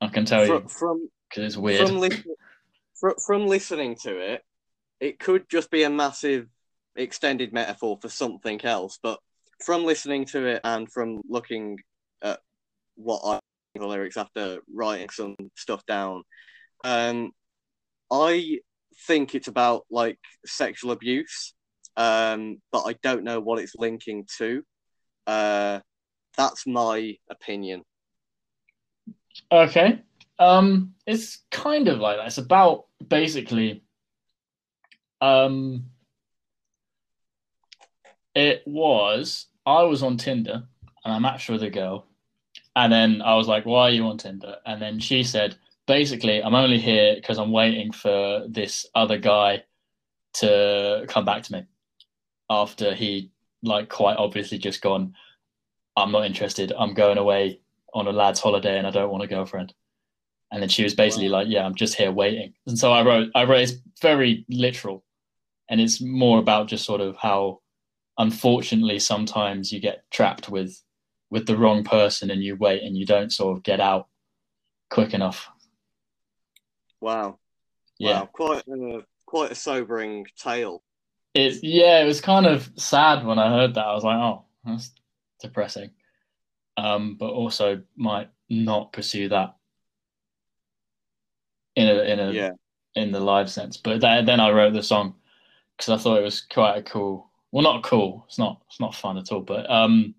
I 0.00 0.08
can 0.08 0.24
tell 0.24 0.46
you 0.46 0.60
From 0.60 0.68
from 0.68 1.08
because 1.28 1.44
it's 1.44 1.56
weird. 1.56 1.86
from, 1.88 1.98
listen, 1.98 2.34
from 2.94 3.14
from 3.26 3.46
listening 3.46 3.96
to 4.02 4.18
it, 4.18 4.44
it 5.00 5.18
could 5.18 5.48
just 5.48 5.70
be 5.70 5.82
a 5.82 5.90
massive 5.90 6.48
extended 6.96 7.52
metaphor 7.52 7.98
for 8.00 8.08
something 8.08 8.62
else. 8.64 8.98
But 9.02 9.18
from 9.64 9.84
listening 9.84 10.24
to 10.26 10.46
it 10.46 10.60
and 10.64 10.90
from 10.90 11.22
looking 11.28 11.78
at 12.22 12.40
what 12.96 13.20
I 13.24 13.40
the 13.82 13.88
lyrics 13.88 14.16
after 14.16 14.58
writing 14.72 15.08
some 15.10 15.36
stuff 15.56 15.84
down, 15.86 16.22
um, 16.84 17.32
I 18.10 18.60
think 19.06 19.34
it's 19.34 19.48
about 19.48 19.84
like 19.90 20.18
sexual 20.46 20.92
abuse, 20.92 21.54
um, 21.96 22.58
but 22.72 22.84
I 22.84 22.94
don't 23.02 23.24
know 23.24 23.40
what 23.40 23.58
it's 23.58 23.74
linking 23.76 24.26
to. 24.38 24.62
Uh, 25.26 25.80
that's 26.36 26.66
my 26.66 27.16
opinion. 27.30 27.82
Okay. 29.50 30.02
Um, 30.38 30.94
it's 31.06 31.44
kind 31.50 31.88
of 31.88 31.98
like 31.98 32.16
that. 32.16 32.26
It's 32.26 32.38
about 32.38 32.86
basically, 33.06 33.84
um, 35.20 35.86
it 38.34 38.62
was 38.66 39.46
I 39.64 39.82
was 39.84 40.02
on 40.02 40.16
Tinder 40.16 40.64
and 41.04 41.14
I 41.14 41.18
matched 41.18 41.48
with 41.48 41.62
a 41.62 41.70
girl, 41.70 42.06
and 42.76 42.92
then 42.92 43.22
I 43.22 43.34
was 43.34 43.48
like, 43.48 43.66
"Why 43.66 43.82
are 43.82 43.90
you 43.90 44.06
on 44.06 44.18
Tinder?" 44.18 44.56
And 44.66 44.80
then 44.80 44.98
she 45.00 45.22
said, 45.22 45.56
"Basically, 45.86 46.42
I'm 46.42 46.54
only 46.54 46.78
here 46.78 47.14
because 47.16 47.38
I'm 47.38 47.52
waiting 47.52 47.92
for 47.92 48.46
this 48.48 48.86
other 48.94 49.18
guy 49.18 49.64
to 50.34 51.04
come 51.08 51.24
back 51.24 51.42
to 51.44 51.52
me 51.52 51.62
after 52.50 52.94
he 52.94 53.30
like 53.62 53.88
quite 53.88 54.16
obviously 54.16 54.58
just 54.58 54.82
gone. 54.82 55.14
I'm 55.96 56.12
not 56.12 56.26
interested. 56.26 56.72
I'm 56.76 56.94
going 56.94 57.18
away 57.18 57.60
on 57.94 58.08
a 58.08 58.12
lad's 58.12 58.40
holiday 58.40 58.76
and 58.78 58.86
I 58.86 58.90
don't 58.90 59.10
want 59.10 59.24
a 59.24 59.28
girlfriend." 59.28 59.74
And 60.50 60.62
then 60.62 60.68
she 60.68 60.84
was 60.84 60.94
basically 60.94 61.28
like, 61.28 61.48
"Yeah, 61.48 61.64
I'm 61.64 61.74
just 61.74 61.96
here 61.96 62.12
waiting." 62.12 62.54
And 62.66 62.78
so 62.78 62.92
I 62.92 63.02
wrote, 63.02 63.30
I 63.34 63.44
wrote, 63.44 63.62
it's 63.62 63.80
very 64.00 64.44
literal, 64.48 65.04
and 65.68 65.80
it's 65.80 66.00
more 66.00 66.38
about 66.38 66.68
just 66.68 66.84
sort 66.84 67.00
of 67.00 67.16
how, 67.16 67.60
unfortunately, 68.18 68.98
sometimes 68.98 69.72
you 69.72 69.80
get 69.80 70.04
trapped 70.10 70.48
with, 70.48 70.80
with 71.34 71.46
the 71.48 71.56
wrong 71.58 71.82
person, 71.82 72.30
and 72.30 72.44
you 72.44 72.54
wait 72.54 72.84
and 72.84 72.96
you 72.96 73.04
don't 73.04 73.32
sort 73.32 73.56
of 73.56 73.64
get 73.64 73.80
out 73.80 74.06
quick 74.88 75.12
enough. 75.14 75.48
Wow. 77.00 77.38
Yeah, 77.98 78.20
Wow, 78.20 78.28
quite 78.32 78.62
a 78.68 79.00
quite 79.26 79.50
a 79.50 79.54
sobering 79.56 80.26
tale. 80.38 80.82
it's 81.34 81.60
yeah, 81.62 82.00
it 82.00 82.06
was 82.06 82.20
kind 82.20 82.46
of 82.46 82.70
sad 82.76 83.26
when 83.26 83.38
I 83.38 83.48
heard 83.50 83.74
that. 83.74 83.84
I 83.86 83.94
was 83.94 84.04
like, 84.04 84.16
"Oh, 84.16 84.44
that's 84.64 84.92
depressing," 85.40 85.90
um, 86.76 87.16
but 87.18 87.30
also 87.30 87.82
might 87.96 88.30
not 88.48 88.92
pursue 88.92 89.28
that 89.30 89.56
in 91.76 91.88
a 91.88 91.94
in 92.12 92.20
a 92.20 92.32
Yeah. 92.32 92.50
in 92.94 93.10
the 93.12 93.20
live 93.20 93.50
sense. 93.50 93.76
But 93.76 94.00
then, 94.00 94.24
then 94.24 94.38
I 94.40 94.50
wrote 94.50 94.72
the 94.72 94.82
song 94.82 95.14
because 95.76 95.90
I 95.98 96.02
thought 96.02 96.18
it 96.18 96.24
was 96.24 96.42
quite 96.42 96.76
a 96.78 96.82
cool. 96.82 97.28
Well, 97.52 97.62
not 97.64 97.82
cool. 97.84 98.24
It's 98.28 98.38
not. 98.38 98.62
It's 98.68 98.80
not 98.80 98.94
fun 98.94 99.18
at 99.18 99.30
all. 99.32 99.40
But 99.40 99.68
um, 99.70 100.14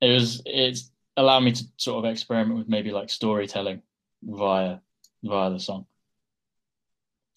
it 0.00 0.12
was. 0.12 0.42
It's 0.46 0.90
allowed 1.16 1.40
me 1.40 1.52
to 1.52 1.64
sort 1.76 2.04
of 2.04 2.10
experiment 2.10 2.58
with 2.58 2.68
maybe 2.68 2.90
like 2.90 3.08
storytelling 3.10 3.82
via 4.22 4.78
via 5.24 5.50
the 5.50 5.58
song. 5.60 5.86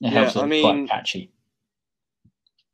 It 0.02 0.12
Yeah, 0.12 0.20
helps 0.22 0.36
it 0.36 0.40
I 0.40 0.42
quite 0.42 0.50
mean- 0.50 0.88
catchy. 0.88 1.32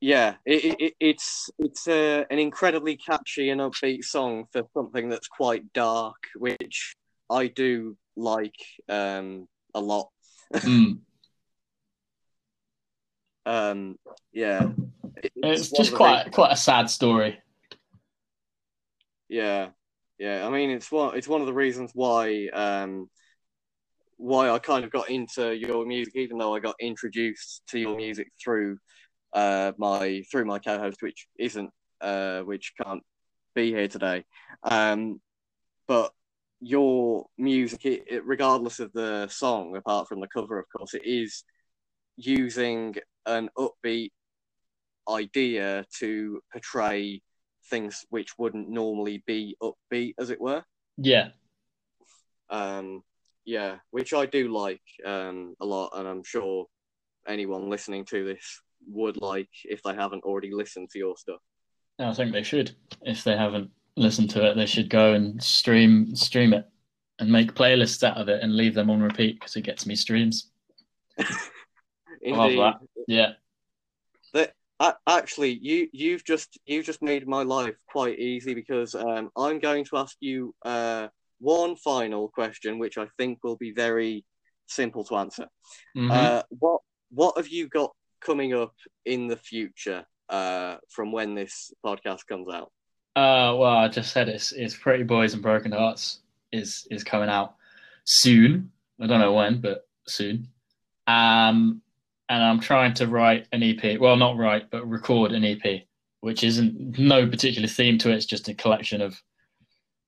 Yeah, 0.02 0.36
it, 0.46 0.66
it, 0.66 0.76
it- 0.82 0.96
it's 1.00 1.50
it's 1.58 1.88
uh, 1.88 2.26
an 2.30 2.38
incredibly 2.38 2.96
catchy 2.98 3.50
and 3.50 3.62
upbeat 3.62 4.04
song 4.04 4.46
for 4.52 4.64
something 4.74 5.10
that's 5.10 5.28
quite 5.28 5.72
dark, 5.74 6.18
which 6.36 6.96
I 7.30 7.48
do 7.48 7.98
like 8.16 8.56
um, 8.90 9.48
a 9.74 9.80
lot. 9.82 10.10
Mm. 10.54 11.00
Um, 13.48 14.00
yeah, 14.34 14.72
It- 15.24 15.32
It's 15.36 15.70
just 15.70 15.94
quite 15.94 16.24
things- 16.24 16.36
quite 16.36 16.52
a 16.52 16.58
sad 16.58 16.90
story. 16.90 17.40
Yeah, 19.30 19.70
yeah. 20.20 20.46
I 20.46 20.50
mean, 20.50 20.70
it's 20.70 20.92
one 20.92 21.18
it's 21.18 21.28
one 21.28 21.42
of 21.42 21.48
the 21.48 21.54
reasons 21.54 21.92
why 21.94 22.48
um 22.54 23.10
why 24.18 24.50
I 24.50 24.60
kind 24.60 24.86
of 24.86 24.92
got 24.92 25.10
into 25.10 25.56
your 25.56 25.86
music, 25.86 26.16
even 26.16 26.38
though 26.38 26.56
I 26.56 26.60
got 26.60 26.76
introduced 26.80 27.64
to 27.70 27.80
your 27.80 27.96
music 27.96 28.30
through 28.44 28.78
uh 29.34 29.74
my 29.78 30.24
through 30.32 30.46
my 30.46 30.60
co-host, 30.60 31.02
which 31.02 31.28
isn't 31.38 31.70
uh 32.02 32.42
which 32.42 32.74
can't 32.82 33.04
be 33.56 33.72
here 33.72 33.88
today. 33.88 34.24
Um, 34.64 35.22
but 35.88 36.12
your 36.62 37.28
music, 37.38 37.86
it, 37.86 38.04
it 38.10 38.26
regardless 38.26 38.80
of 38.80 38.92
the 38.94 39.28
song, 39.30 39.76
apart 39.76 40.08
from 40.08 40.20
the 40.22 40.28
cover, 40.28 40.60
of 40.60 40.66
course, 40.76 40.94
it 40.94 41.06
is 41.06 41.44
using 42.18 42.96
an 43.26 43.50
upbeat 43.58 44.12
idea 45.10 45.86
to 46.00 46.42
portray 46.52 47.22
things 47.70 48.06
which 48.10 48.38
wouldn't 48.38 48.70
normally 48.70 49.24
be 49.26 49.58
upbeat, 49.62 50.14
as 50.20 50.30
it 50.30 50.40
were. 50.42 50.64
Yeah, 50.98 51.30
Um, 52.50 53.04
yeah, 53.46 53.78
which 53.92 54.14
I 54.14 54.26
do 54.26 54.52
like 54.52 54.82
um, 55.06 55.56
a 55.62 55.66
lot, 55.66 55.92
and 55.96 56.08
I'm 56.08 56.24
sure 56.24 56.66
anyone 57.28 57.70
listening 57.70 58.06
to 58.06 58.24
this 58.26 58.62
would 58.88 59.18
like 59.22 59.50
if 59.64 59.82
they 59.84 59.96
haven't 59.96 60.24
already 60.24 60.52
listened 60.52 60.90
to 60.92 61.00
your 61.00 61.16
stuff. 61.18 61.40
I 62.00 62.14
think 62.14 62.34
they 62.34 62.44
should. 62.44 62.76
If 63.02 63.24
they 63.24 63.38
haven't 63.38 63.72
listened 63.96 64.30
to 64.32 64.46
it, 64.46 64.56
they 64.56 64.66
should 64.66 64.90
go 64.90 65.14
and 65.14 65.42
stream 65.42 66.16
stream 66.16 66.54
it 66.54 66.66
and 67.20 67.32
make 67.32 67.54
playlists 67.54 68.04
out 68.04 68.18
of 68.18 68.28
it 68.28 68.44
and 68.44 68.56
leave 68.56 68.74
them 68.74 68.90
on 68.90 69.02
repeat 69.02 69.40
because 69.40 69.56
it 69.56 69.62
gets 69.62 69.86
me 69.86 69.96
streams. 69.96 70.52
Indeed. 72.22 72.60
that. 72.60 72.80
Yeah. 73.08 73.32
Actually, 75.08 75.58
you 75.62 75.88
you've 75.94 76.24
just 76.24 76.60
you've 76.66 76.86
just 76.86 77.02
made 77.02 77.28
my 77.28 77.44
life 77.44 77.76
quite 77.88 78.20
easy 78.20 78.54
because 78.54 78.94
um, 78.94 79.30
I'm 79.38 79.60
going 79.60 79.86
to 79.86 79.98
ask 79.98 80.18
you 80.20 80.54
uh, 80.64 81.08
one 81.40 81.76
final 81.78 82.28
question, 82.30 82.80
which 82.80 82.98
I 82.98 83.08
think 83.18 83.44
will 83.44 83.56
be 83.56 83.72
very 83.72 84.26
simple 84.68 85.04
to 85.06 85.16
answer. 85.16 85.48
Mhm. 85.96 86.12
Uh, 86.12 86.44
what 86.50 86.82
what 87.10 87.38
have 87.38 87.48
you 87.48 87.68
got 87.70 87.92
coming 88.20 88.54
up 88.54 88.74
in 89.06 89.28
the 89.28 89.38
future 89.38 90.06
uh, 90.30 90.78
from 90.90 91.12
when 91.12 91.36
this 91.36 91.72
podcast 91.86 92.26
comes 92.28 92.48
out? 92.54 92.72
Uh, 93.16 93.56
well, 93.56 93.78
I 93.78 93.88
just 93.88 94.12
said 94.12 94.28
it's 94.28 94.52
it's 94.52 94.76
Pretty 94.76 95.04
Boys 95.04 95.34
and 95.34 95.42
Broken 95.42 95.72
Hearts 95.72 96.20
is 96.52 96.86
is 96.92 97.04
coming 97.04 97.30
out 97.30 97.56
soon. 98.04 98.72
I 99.00 99.08
don't 99.08 99.20
know 99.20 99.34
when, 99.34 99.62
but 99.62 99.88
soon. 100.08 100.50
Um, 101.08 101.82
and 102.30 102.44
I'm 102.44 102.60
trying 102.60 102.94
to 102.96 103.08
write 103.08 103.48
an 103.52 103.64
EP. 103.64 104.00
Well, 104.00 104.16
not 104.16 104.38
write, 104.38 104.70
but 104.72 104.88
record 104.88 105.32
an 105.32 105.46
EP, 105.46 105.84
which 106.22 106.44
isn't 106.44 106.98
no 106.98 107.28
particular 107.28 107.68
theme 107.68 107.98
to 108.00 108.12
it. 108.12 108.16
It's 108.16 108.26
just 108.26 108.50
a 108.50 108.54
collection 108.54 109.02
of 109.02 109.22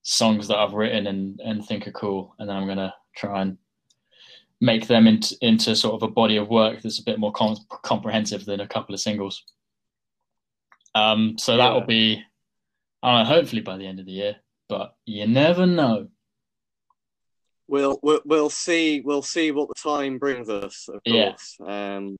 songs 0.01 0.47
that 0.47 0.57
I've 0.57 0.73
written 0.73 1.07
and 1.07 1.39
and 1.43 1.65
think 1.65 1.87
are 1.87 1.91
cool, 1.91 2.35
and 2.39 2.49
then 2.49 2.55
I'm 2.55 2.67
gonna 2.67 2.93
try 3.15 3.41
and 3.41 3.57
make 4.59 4.87
them 4.87 5.07
into 5.07 5.35
into 5.41 5.75
sort 5.75 5.95
of 5.95 6.03
a 6.03 6.11
body 6.11 6.37
of 6.37 6.49
work 6.49 6.81
that's 6.81 6.99
a 6.99 7.03
bit 7.03 7.19
more 7.19 7.31
com- 7.31 7.57
comprehensive 7.83 8.45
than 8.45 8.61
a 8.61 8.67
couple 8.67 8.95
of 8.95 9.01
singles. 9.01 9.43
Um, 10.95 11.37
so 11.37 11.57
that 11.57 11.73
will 11.73 11.85
be, 11.85 12.23
I 13.03 13.17
don't 13.17 13.29
know, 13.29 13.35
hopefully 13.35 13.61
by 13.61 13.77
the 13.77 13.85
end 13.85 13.99
of 13.99 14.07
the 14.07 14.13
year, 14.13 14.37
but 14.67 14.95
you 15.05 15.27
never 15.27 15.67
know. 15.67 16.07
We'll, 17.67 17.99
we'll 18.01 18.21
we'll 18.25 18.49
see 18.49 19.01
we'll 19.03 19.21
see 19.21 19.51
what 19.51 19.67
the 19.67 19.73
time 19.75 20.17
brings 20.17 20.49
us. 20.49 20.87
Of 20.87 21.01
Yeah. 21.05 21.29
course. 21.29 21.57
Um, 21.65 22.15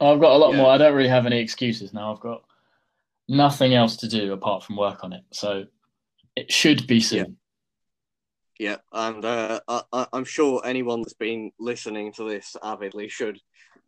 I've 0.00 0.20
got 0.20 0.32
a 0.32 0.36
lot 0.38 0.52
Yeah. 0.52 0.58
more. 0.58 0.70
I 0.70 0.78
don't 0.78 0.94
really 0.94 1.08
have 1.08 1.26
any 1.26 1.38
excuses 1.40 1.92
now. 1.92 2.12
I've 2.14 2.20
got 2.20 2.44
nothing 3.28 3.74
else 3.74 3.96
to 3.98 4.08
do 4.08 4.32
apart 4.32 4.62
from 4.62 4.76
work 4.76 5.02
on 5.04 5.12
it. 5.12 5.22
So 5.32 5.64
it 6.36 6.52
should 6.52 6.86
be 6.86 7.00
soon. 7.00 7.38
yeah, 8.58 8.76
and 8.92 9.24
uh, 9.24 9.60
I, 9.66 9.82
I- 9.92 10.06
I'm 10.12 10.24
sure 10.24 10.62
anyone 10.64 11.00
that's 11.02 11.14
been 11.14 11.50
listening 11.58 12.12
to 12.14 12.28
this 12.28 12.54
avidly 12.62 13.08
should 13.08 13.38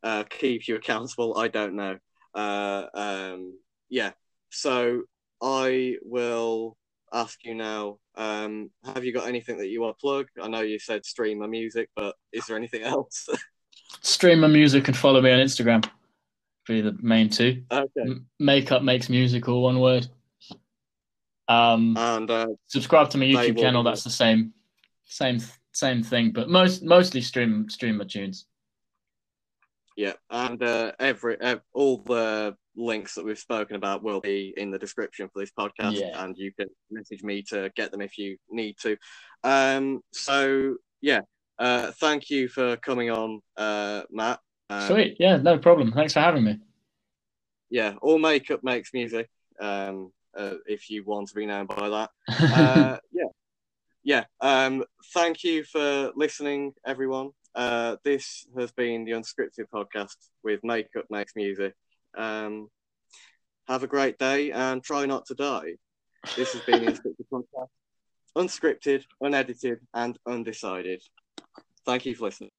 uh, 0.03 0.25
keep 0.29 0.67
you 0.67 0.77
accountable. 0.77 1.37
I 1.37 1.49
don't 1.49 1.75
know. 1.75 1.99
Uh, 2.35 2.87
um, 2.95 3.59
yeah. 3.89 4.11
So 4.51 5.03
I 5.43 5.97
will 6.03 6.77
ask 7.13 7.45
you 7.45 7.55
now. 7.55 7.99
Um, 8.17 8.71
have 8.85 9.05
you 9.05 9.13
got 9.13 9.27
anything 9.29 9.59
that 9.59 9.69
you 9.69 9.81
want 9.81 9.97
to 9.97 10.01
plug? 10.01 10.27
I 10.43 10.49
know 10.49 10.61
you 10.61 10.79
said 10.79 11.05
stream 11.05 11.39
my 11.39 11.47
music, 11.47 11.91
but 11.95 12.15
is 12.33 12.47
there 12.47 12.57
anything 12.57 12.83
else? 12.83 13.29
Stream 14.03 14.41
my 14.41 14.47
music 14.49 14.89
and 14.89 14.97
follow 14.97 15.21
me 15.21 15.31
on 15.33 15.39
Instagram. 15.39 15.89
Be 16.67 16.81
the 16.81 16.97
main 17.01 17.29
two. 17.31 17.63
okay. 17.71 18.01
M- 18.01 18.27
Makeup 18.39 18.83
makes 18.83 19.09
music, 19.09 19.49
all 19.49 19.63
one 19.63 19.79
word. 19.81 20.09
Um, 21.49 21.97
And 21.97 22.31
uh, 22.31 22.47
subscribe 22.67 23.11
to 23.11 23.19
my 23.19 23.25
YouTube 23.27 23.59
channel. 23.59 23.83
That's 23.85 24.03
the 24.05 24.11
same, 24.11 24.53
same, 25.05 25.39
same 25.73 26.03
thing. 26.03 26.33
But 26.33 26.49
most 26.49 26.83
mostly 26.83 27.21
stream 27.21 27.69
stream 27.71 27.99
my 27.99 28.05
tunes. 28.05 28.47
Yeah, 29.97 30.15
and 30.31 30.63
uh, 30.63 30.93
every 30.99 31.41
ev- 31.41 31.63
all 31.73 31.99
the 31.99 32.57
links 32.77 33.15
that 33.15 33.25
we've 33.25 33.39
spoken 33.39 33.77
about 33.77 34.03
will 34.03 34.21
be 34.21 34.53
in 34.57 34.71
the 34.71 34.79
description 34.79 35.29
for 35.33 35.41
this 35.41 35.53
podcast, 35.59 35.99
Yeah. 35.99 36.23
and 36.25 36.37
you 36.37 36.53
can 36.53 36.69
message 36.91 37.23
me 37.23 37.43
to 37.45 37.71
get 37.75 37.91
them 37.91 38.01
if 38.01 38.19
you 38.19 38.37
need 38.51 38.77
to. 38.83 38.97
Um, 39.43 40.01
so 40.13 40.77
yeah, 41.01 41.21
uh, 41.59 41.93
thank 41.93 42.31
you 42.31 42.49
for 42.49 42.77
coming 42.77 43.11
on, 43.11 43.41
uh, 43.57 44.03
Matt. 44.11 44.41
Uh, 44.69 44.89
Sweet. 44.89 45.17
Yeah, 45.19 45.37
no 45.37 45.59
problem. 45.59 45.93
Thanks 45.93 46.13
for 46.13 46.21
having 46.21 46.45
me. 46.45 46.59
Yeah, 47.71 47.95
all 48.03 48.19
makeup 48.19 48.61
makes 48.63 48.93
music. 48.93 49.29
Um, 49.61 50.13
uh, 50.37 50.55
if 50.67 50.91
you 50.91 51.03
want 51.05 51.29
to 51.29 51.35
be 51.35 51.47
known 51.47 51.67
by 51.67 51.89
that. 51.89 52.11
Uh, 52.39 52.99
yeah, 53.13 53.25
yeah. 54.05 54.25
Um, 54.41 54.85
thank 55.15 55.43
you 55.43 55.65
for 55.65 56.13
listening, 56.15 56.73
everyone. 56.85 57.31
Uh, 57.55 57.97
this 58.05 58.47
has 58.59 58.71
been 58.73 59.05
the 59.05 59.13
Unscripted 59.13 59.65
podcast 59.75 60.15
with 60.45 60.61
Makeup 60.63 61.07
Makes 61.09 61.33
Music. 61.37 61.73
Um, 62.17 62.69
have 63.69 63.83
a 63.83 63.89
great 63.89 64.19
day 64.19 64.53
and 64.53 64.83
try 64.83 65.07
not 65.07 65.27
to 65.27 65.35
die. 65.35 65.75
This 66.37 66.53
has 66.53 66.63
been 66.63 66.85
the 66.85 66.93
Unscripted 66.93 67.27
podcast. 67.33 67.69
Unscripted, 68.37 69.05
unedited, 69.21 69.81
and 69.95 70.19
undecided. 70.27 71.03
Thank 71.85 72.07
you 72.07 72.15
for 72.15 72.25
listening. 72.25 72.51